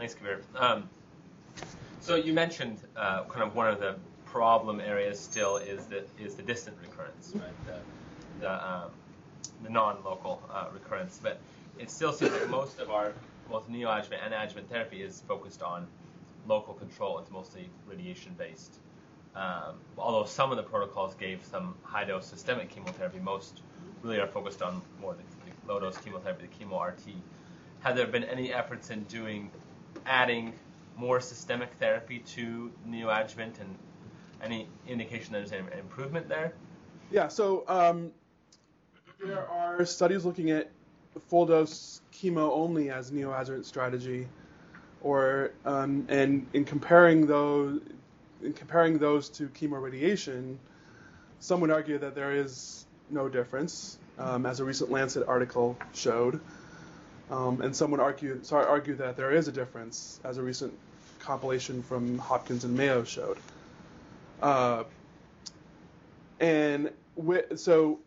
Thanks, 0.00 0.14
Kabir. 0.14 0.40
Um, 0.56 0.88
so 2.00 2.14
you 2.14 2.32
mentioned 2.32 2.78
uh, 2.96 3.24
kind 3.24 3.42
of 3.42 3.54
one 3.54 3.68
of 3.68 3.80
the 3.80 3.96
problem 4.24 4.80
areas 4.80 5.20
still 5.20 5.58
is 5.58 5.84
the 5.84 6.04
is 6.18 6.36
the 6.36 6.42
distant 6.42 6.78
recurrence, 6.80 7.32
right? 7.34 7.66
The 7.66 8.40
the, 8.40 8.66
um, 8.66 8.90
the 9.62 9.68
non-local 9.68 10.40
uh, 10.50 10.68
recurrence, 10.72 11.20
but 11.22 11.38
it 11.78 11.90
still 11.90 12.14
seems 12.14 12.32
like 12.32 12.48
most 12.48 12.78
of 12.80 12.90
our 12.90 13.12
both 13.50 13.68
neoadjuvant 13.68 14.24
and 14.24 14.32
adjuvant 14.32 14.70
therapy 14.70 15.02
is 15.02 15.22
focused 15.28 15.60
on 15.62 15.86
local 16.48 16.72
control. 16.72 17.18
It's 17.18 17.30
mostly 17.30 17.68
radiation 17.86 18.34
based. 18.38 18.78
Um, 19.36 19.74
although 19.98 20.24
some 20.24 20.50
of 20.50 20.56
the 20.56 20.62
protocols 20.62 21.14
gave 21.14 21.44
some 21.44 21.74
high 21.82 22.06
dose 22.06 22.24
systemic 22.24 22.70
chemotherapy, 22.70 23.18
most 23.18 23.60
really 24.02 24.18
are 24.18 24.26
focused 24.26 24.62
on 24.62 24.80
more 24.98 25.12
the, 25.14 25.50
the 25.50 25.70
low 25.70 25.78
dose 25.78 25.98
chemotherapy, 25.98 26.46
the 26.46 26.64
chemo 26.64 26.82
RT. 26.88 27.16
Have 27.80 27.96
there 27.96 28.06
been 28.06 28.24
any 28.24 28.50
efforts 28.50 28.88
in 28.88 29.04
doing 29.04 29.50
adding 30.06 30.52
more 30.96 31.20
systemic 31.20 31.72
therapy 31.74 32.18
to 32.20 32.70
neoadjuvant 32.88 33.60
and 33.60 33.76
any 34.42 34.68
indication 34.86 35.32
there's 35.32 35.52
any 35.52 35.64
improvement 35.78 36.28
there? 36.28 36.52
Yeah, 37.10 37.28
so 37.28 37.64
um, 37.68 38.10
there 39.24 39.48
are 39.48 39.84
studies 39.84 40.24
looking 40.24 40.50
at 40.50 40.70
full 41.28 41.46
dose 41.46 42.00
chemo 42.12 42.50
only 42.52 42.90
as 42.90 43.10
neoadjuvant 43.10 43.64
strategy, 43.64 44.28
or 45.02 45.52
um, 45.64 46.06
and 46.08 46.46
in 46.52 46.64
comparing 46.64 47.26
those 47.26 47.80
in 48.42 48.52
comparing 48.52 48.98
those 48.98 49.28
to 49.28 49.48
chemoradiation, 49.48 50.56
some 51.40 51.60
would 51.60 51.70
argue 51.70 51.98
that 51.98 52.14
there 52.14 52.32
is 52.32 52.86
no 53.10 53.28
difference, 53.28 53.98
um, 54.18 54.46
as 54.46 54.60
a 54.60 54.64
recent 54.64 54.90
Lancet 54.90 55.26
article 55.26 55.76
showed, 55.92 56.40
um, 57.30 57.60
and 57.62 57.74
some 57.74 57.90
would 57.92 58.00
argue 58.00 58.42
sorry, 58.42 58.66
argue 58.66 58.96
that 58.96 59.16
there 59.16 59.32
is 59.32 59.48
a 59.48 59.52
difference, 59.52 60.20
as 60.24 60.36
a 60.36 60.42
recent 60.42 60.76
compilation 61.20 61.82
from 61.82 62.18
Hopkins 62.18 62.64
and 62.64 62.76
Mayo 62.76 63.04
showed. 63.04 63.38
Uh, 64.42 64.84
and 66.40 66.90
with, 67.16 67.58
so, 67.58 67.98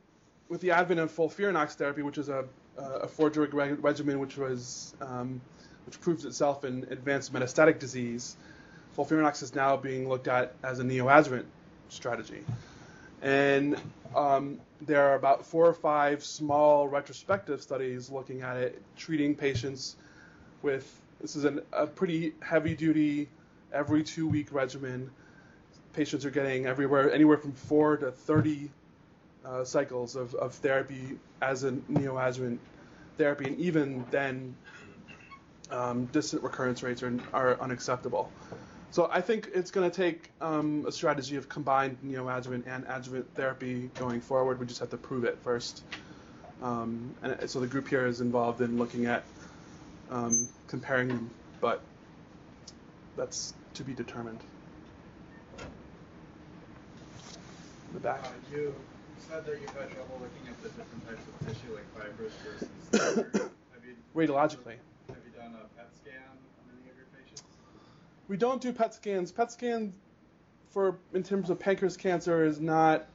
with 0.49 0.61
the 0.61 0.71
advent 0.71 0.99
of 0.99 1.11
FOLFIRINOX 1.11 1.75
therapy, 1.75 2.01
which 2.01 2.17
is 2.17 2.29
a, 2.29 2.45
a 2.77 3.07
four-drug 3.07 3.53
reg- 3.53 3.83
regimen 3.83 4.19
which 4.19 4.37
was 4.37 4.95
um, 5.01 5.39
which 5.85 5.99
proves 6.01 6.25
itself 6.25 6.63
in 6.63 6.87
advanced 6.89 7.33
metastatic 7.33 7.79
disease, 7.79 8.35
FOLFIRINOX 8.97 9.43
is 9.43 9.55
now 9.55 9.77
being 9.77 10.07
looked 10.07 10.27
at 10.27 10.53
as 10.63 10.79
a 10.79 10.83
neoadjuvant 10.83 11.45
strategy. 11.89 12.43
And 13.21 13.77
um, 14.15 14.59
there 14.81 15.07
are 15.07 15.15
about 15.15 15.45
four 15.45 15.65
or 15.65 15.73
five 15.73 16.23
small 16.23 16.87
retrospective 16.87 17.61
studies 17.61 18.09
looking 18.09 18.41
at 18.41 18.57
it, 18.57 18.81
treating 18.97 19.35
patients 19.35 19.95
with 20.61 20.99
this 21.21 21.35
is 21.35 21.45
an, 21.45 21.61
a 21.71 21.87
pretty 21.87 22.33
heavy-duty, 22.41 23.29
every 23.71 24.03
two-week 24.03 24.51
regimen 24.51 25.09
patients 25.93 26.25
are 26.25 26.31
getting 26.31 26.65
everywhere 26.65 27.13
anywhere 27.13 27.37
from 27.37 27.53
four 27.53 27.97
to 27.97 28.11
30 28.11 28.69
uh, 29.45 29.63
cycles 29.63 30.15
of, 30.15 30.33
of 30.35 30.53
therapy 30.55 31.17
as 31.41 31.63
a 31.63 31.71
neoadjuvant 31.71 32.57
therapy, 33.17 33.45
and 33.45 33.59
even 33.59 34.03
then, 34.09 34.55
um, 35.69 36.05
distant 36.05 36.43
recurrence 36.43 36.83
rates 36.83 37.03
are, 37.03 37.13
are 37.33 37.59
unacceptable. 37.61 38.31
So 38.93 39.09
I 39.11 39.21
think 39.21 39.49
it's 39.55 39.71
going 39.71 39.89
to 39.89 39.95
take 39.95 40.29
um, 40.39 40.85
a 40.87 40.91
strategy 40.91 41.35
of 41.35 41.49
combined 41.49 41.97
neoadjuvant 42.05 42.67
and 42.67 42.85
adjuvant 42.87 43.25
therapy 43.33 43.89
going 43.95 44.21
forward. 44.21 44.59
We 44.59 44.67
just 44.67 44.79
have 44.81 44.91
to 44.91 44.97
prove 44.97 45.23
it 45.23 45.39
first. 45.39 45.81
Um, 46.61 47.15
and 47.23 47.49
so 47.49 47.59
the 47.59 47.65
group 47.65 47.87
here 47.87 48.05
is 48.05 48.21
involved 48.21 48.61
in 48.61 48.77
looking 48.77 49.07
at 49.07 49.23
um, 50.11 50.47
comparing 50.67 51.07
them, 51.07 51.31
but 51.59 51.81
that's 53.17 53.55
to 53.73 53.83
be 53.83 53.93
determined. 53.93 54.41
In 55.57 55.65
the 57.95 57.99
back. 57.99 58.23
Uh, 58.23 58.29
you 58.55 58.75
said 59.27 59.43
that 59.43 59.59
you've 59.59 59.71
had 59.71 59.89
trouble 59.89 60.21
looking 60.21 60.47
at 60.47 60.61
the 60.61 60.69
different 60.69 61.07
types 61.07 61.23
of 61.27 61.47
tissue, 61.47 61.73
like 61.73 61.87
fibrous 61.97 62.33
versus 62.45 62.69
have 63.73 63.83
you 63.83 63.95
Radiologically. 64.15 64.77
Have 65.07 65.17
you 65.25 65.33
done 65.35 65.55
a 65.55 65.65
PET 65.75 65.89
scan 65.95 66.21
on 66.21 66.77
any 66.77 66.91
of 66.91 66.95
your 66.95 67.07
patients? 67.17 67.41
We 68.27 68.37
don't 68.37 68.61
do 68.61 68.71
PET 68.71 68.93
scans. 68.93 69.31
PET 69.31 69.51
scan 69.51 69.93
for 70.71 70.97
in 71.13 71.23
terms 71.23 71.49
of 71.49 71.59
pancreas 71.59 71.97
cancer 71.97 72.45
is 72.45 72.59
not 72.59 73.05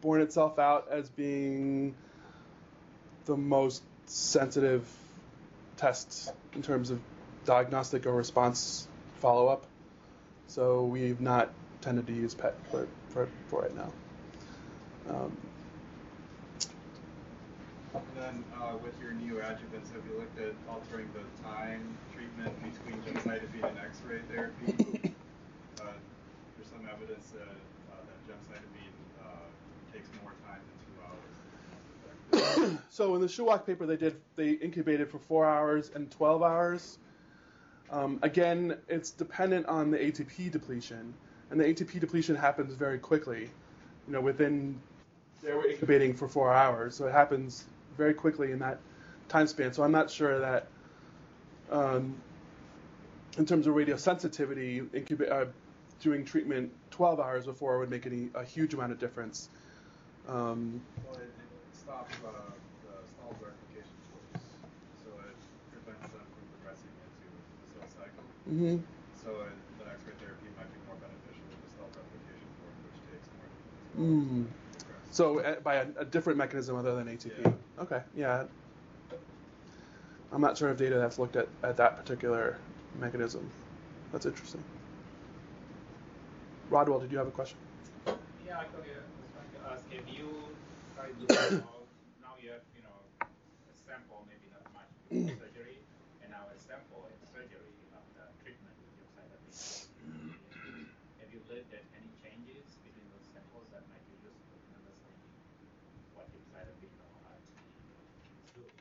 borne 0.00 0.20
itself 0.20 0.58
out 0.58 0.88
as 0.90 1.08
being 1.10 1.94
the 3.26 3.36
most 3.36 3.82
sensitive 4.06 4.88
test 5.76 6.32
in 6.54 6.62
terms 6.62 6.90
of 6.90 7.00
diagnostic 7.44 8.06
or 8.06 8.12
response 8.12 8.88
follow 9.20 9.48
up. 9.48 9.66
So 10.46 10.84
we've 10.84 11.20
not 11.20 11.50
tended 11.80 12.06
to 12.06 12.12
use 12.12 12.34
PET 12.34 12.54
for, 12.70 12.86
for, 13.10 13.28
for 13.48 13.64
it 13.66 13.74
now. 13.76 13.92
Um, 15.10 15.36
And 17.94 18.04
then 18.16 18.44
uh, 18.60 18.76
with 18.82 18.92
your 19.00 19.12
new 19.12 19.34
neoadjuvants, 19.34 19.92
have 19.94 20.04
you 20.10 20.18
looked 20.18 20.38
at 20.38 20.52
altering 20.68 21.08
the 21.14 21.42
time 21.42 21.96
treatment 22.14 22.52
between 22.62 23.00
gemcitabine 23.02 23.68
and 23.68 23.78
X-ray 23.78 24.20
therapy? 24.30 24.66
uh, 25.80 25.84
there's 26.56 26.68
some 26.70 26.86
evidence 26.92 27.30
that, 27.30 27.42
uh, 27.42 27.96
that 28.04 28.18
gemcitabine 28.28 28.92
uh, 29.22 29.92
takes 29.92 30.08
more 30.22 30.32
time 30.46 30.60
than 32.30 32.42
two 32.42 32.68
hours. 32.68 32.78
so 32.90 33.14
in 33.14 33.20
the 33.22 33.26
Shewach 33.26 33.64
paper, 33.64 33.86
they 33.86 33.96
did 33.96 34.16
they 34.36 34.50
incubated 34.50 35.10
for 35.10 35.18
four 35.18 35.46
hours 35.46 35.90
and 35.94 36.10
12 36.10 36.42
hours. 36.42 36.98
Um, 37.90 38.18
again, 38.20 38.76
it's 38.88 39.10
dependent 39.10 39.64
on 39.66 39.90
the 39.90 39.98
ATP 39.98 40.50
depletion, 40.50 41.14
and 41.50 41.58
the 41.58 41.64
ATP 41.64 42.00
depletion 42.00 42.36
happens 42.36 42.74
very 42.74 42.98
quickly. 42.98 43.48
You 44.06 44.12
know, 44.12 44.20
within 44.20 44.78
they 45.42 45.52
were 45.52 45.66
incubating 45.66 46.12
for 46.12 46.28
four 46.28 46.52
hours, 46.52 46.94
so 46.94 47.06
it 47.06 47.12
happens 47.12 47.64
very 47.98 48.14
quickly 48.14 48.52
in 48.52 48.60
that 48.60 48.78
time 49.28 49.46
span. 49.46 49.72
So 49.74 49.82
I'm 49.82 49.92
not 49.92 50.10
sure 50.10 50.38
that, 50.38 50.68
um, 51.70 52.14
in 53.36 53.44
terms 53.44 53.66
of 53.66 53.74
radiosensitivity, 53.74 54.86
incuba- 54.94 55.30
uh, 55.30 55.44
doing 56.00 56.24
treatment 56.24 56.72
12 56.92 57.20
hours 57.20 57.44
before 57.44 57.78
would 57.80 57.90
make 57.90 58.06
any 58.06 58.28
a 58.34 58.44
huge 58.44 58.72
amount 58.72 58.92
of 58.92 58.98
difference. 59.00 59.48
Um, 60.28 60.80
Well, 61.04 61.16
it, 61.18 61.24
it 61.24 61.76
stops 61.76 62.14
uh, 62.24 62.30
the 62.86 62.94
stall 63.12 63.34
replication 63.42 63.98
forks, 64.14 64.46
so 65.04 65.10
it 65.26 65.36
prevents 65.74 66.06
them 66.14 66.22
from 66.22 66.44
progressing 66.54 66.94
into 67.04 67.26
the 67.34 67.66
cell 67.74 67.88
cycle. 67.98 68.24
mhm. 68.48 68.80
So 69.24 69.30
it, 69.42 69.52
the 69.82 69.90
X-ray 69.90 70.14
therapy 70.22 70.48
might 70.56 70.70
be 70.72 70.78
more 70.86 70.96
beneficial 71.02 71.44
with 71.50 71.60
the 71.66 71.70
stall 71.74 71.90
replication 71.98 72.48
forks, 72.62 72.78
which 72.86 72.98
takes 73.10 73.28
more. 73.34 74.06
Mm. 74.06 74.46
So 75.10 75.40
uh, 75.40 75.60
by 75.60 75.74
a, 75.82 75.86
a 75.98 76.04
different 76.04 76.38
mechanism 76.38 76.76
other 76.76 76.94
than 76.94 77.08
ATP. 77.08 77.32
Yeah. 77.44 77.52
Okay, 77.80 78.02
yeah. 78.16 78.44
I'm 80.32 80.40
not 80.40 80.58
sure 80.58 80.68
of 80.70 80.76
data 80.76 80.96
that's 80.98 81.18
looked 81.18 81.36
at 81.36 81.48
at 81.62 81.76
that 81.78 81.96
particular 81.96 82.58
mechanism. 83.00 83.50
That's 84.12 84.26
interesting. 84.26 84.62
Rodwell, 86.70 87.00
did 87.00 87.10
you 87.12 87.18
have 87.18 87.26
a 87.26 87.30
question? 87.30 87.58
Yeah, 88.46 88.60
actually, 88.60 88.92
I 88.94 89.02
was 89.20 89.28
trying 89.34 89.52
to 89.56 89.60
ask 89.72 89.84
if 89.92 90.04
you 90.08 90.28
try 90.96 91.08
to 91.12 91.24
now 92.22 92.34
you 92.42 92.50
have, 92.52 92.64
you 92.76 92.82
know, 92.84 92.98
a 93.22 93.74
sample, 93.86 94.24
maybe 94.28 94.48
not 94.52 94.64
much 94.72 94.90
before 95.10 95.36
surgery, 95.48 95.78
and 96.22 96.30
now 96.32 96.44
a 96.48 96.56
sample 96.60 97.04
in 97.08 97.18
surgery 97.28 97.72
after 97.96 98.24
treatment 98.44 98.74
with 98.80 98.92
your 99.00 99.08
cytopenia. 99.16 99.88
Have 101.20 101.30
you 101.32 101.40
looked 101.48 101.72
at 101.74 101.84
any 101.96 102.10
changes 102.22 102.64
between 102.84 103.08
those 103.12 103.26
samples 103.34 103.66
that 103.72 103.84
might 103.92 104.04
be 104.08 104.16
useful 104.24 104.56
in 104.60 104.70
understanding 104.78 105.32
what 106.16 106.26
your 106.32 106.44
cytopenia 106.52 107.06
actually 107.28 107.68
is 108.44 108.50
doing? 108.56 108.76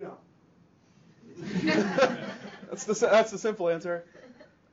No. 0.00 0.18
That's 2.86 3.00
the 3.00 3.06
that's 3.06 3.30
the 3.30 3.38
simple 3.38 3.68
answer. 3.68 4.04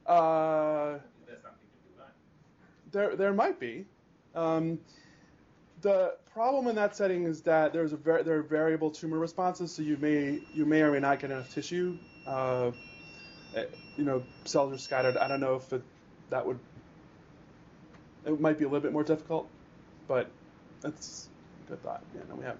Uh, 0.06 0.98
there 2.92 3.16
there 3.16 3.34
might 3.34 3.60
be. 3.60 3.86
Um, 4.36 4.80
the 5.82 6.16
problem 6.32 6.68
in 6.68 6.76
that 6.76 6.96
setting 6.96 7.24
is 7.24 7.42
that 7.42 7.74
there's 7.74 7.94
a 7.94 7.98
ver- 7.98 8.24
there 8.24 8.38
are 8.38 8.44
variable 8.44 8.92
tumor 8.92 9.18
responses, 9.18 9.72
so 9.72 9.82
you 9.82 9.98
may 9.98 10.42
you 10.54 10.66
may 10.66 10.82
or 10.82 10.92
may 10.92 11.00
not 11.00 11.20
get 11.20 11.32
enough 11.32 11.54
tissue. 11.54 11.98
Uh, 12.28 12.72
eh, 13.56 13.66
you 13.98 14.04
know, 14.04 14.24
cells 14.46 14.74
are 14.74 14.78
scattered. 14.78 15.18
I 15.18 15.28
don't 15.28 15.40
know 15.40 15.56
if 15.56 15.72
it, 15.74 15.82
that 16.30 16.46
would. 16.46 16.60
It 18.26 18.40
might 18.40 18.58
be 18.58 18.66
a 18.66 18.68
little 18.68 18.82
bit 18.82 18.94
more 18.94 19.04
difficult, 19.04 19.48
but 20.08 20.30
that's 20.82 21.30
a 21.66 21.70
good 21.70 21.84
thought. 21.84 22.04
Yeah, 22.16 22.22
no, 22.30 22.36
we 22.36 22.44
have. 22.46 22.58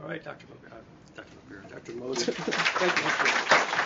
All 0.00 0.08
right, 0.08 0.22
Dr. 0.22 0.46
Mabir, 0.46 0.70
Dr. 1.18 1.34
Mabir, 1.34 1.68
Dr. 1.68 1.92
Mody. 1.94 2.20
Thank 2.78 3.72
you. 3.72 3.77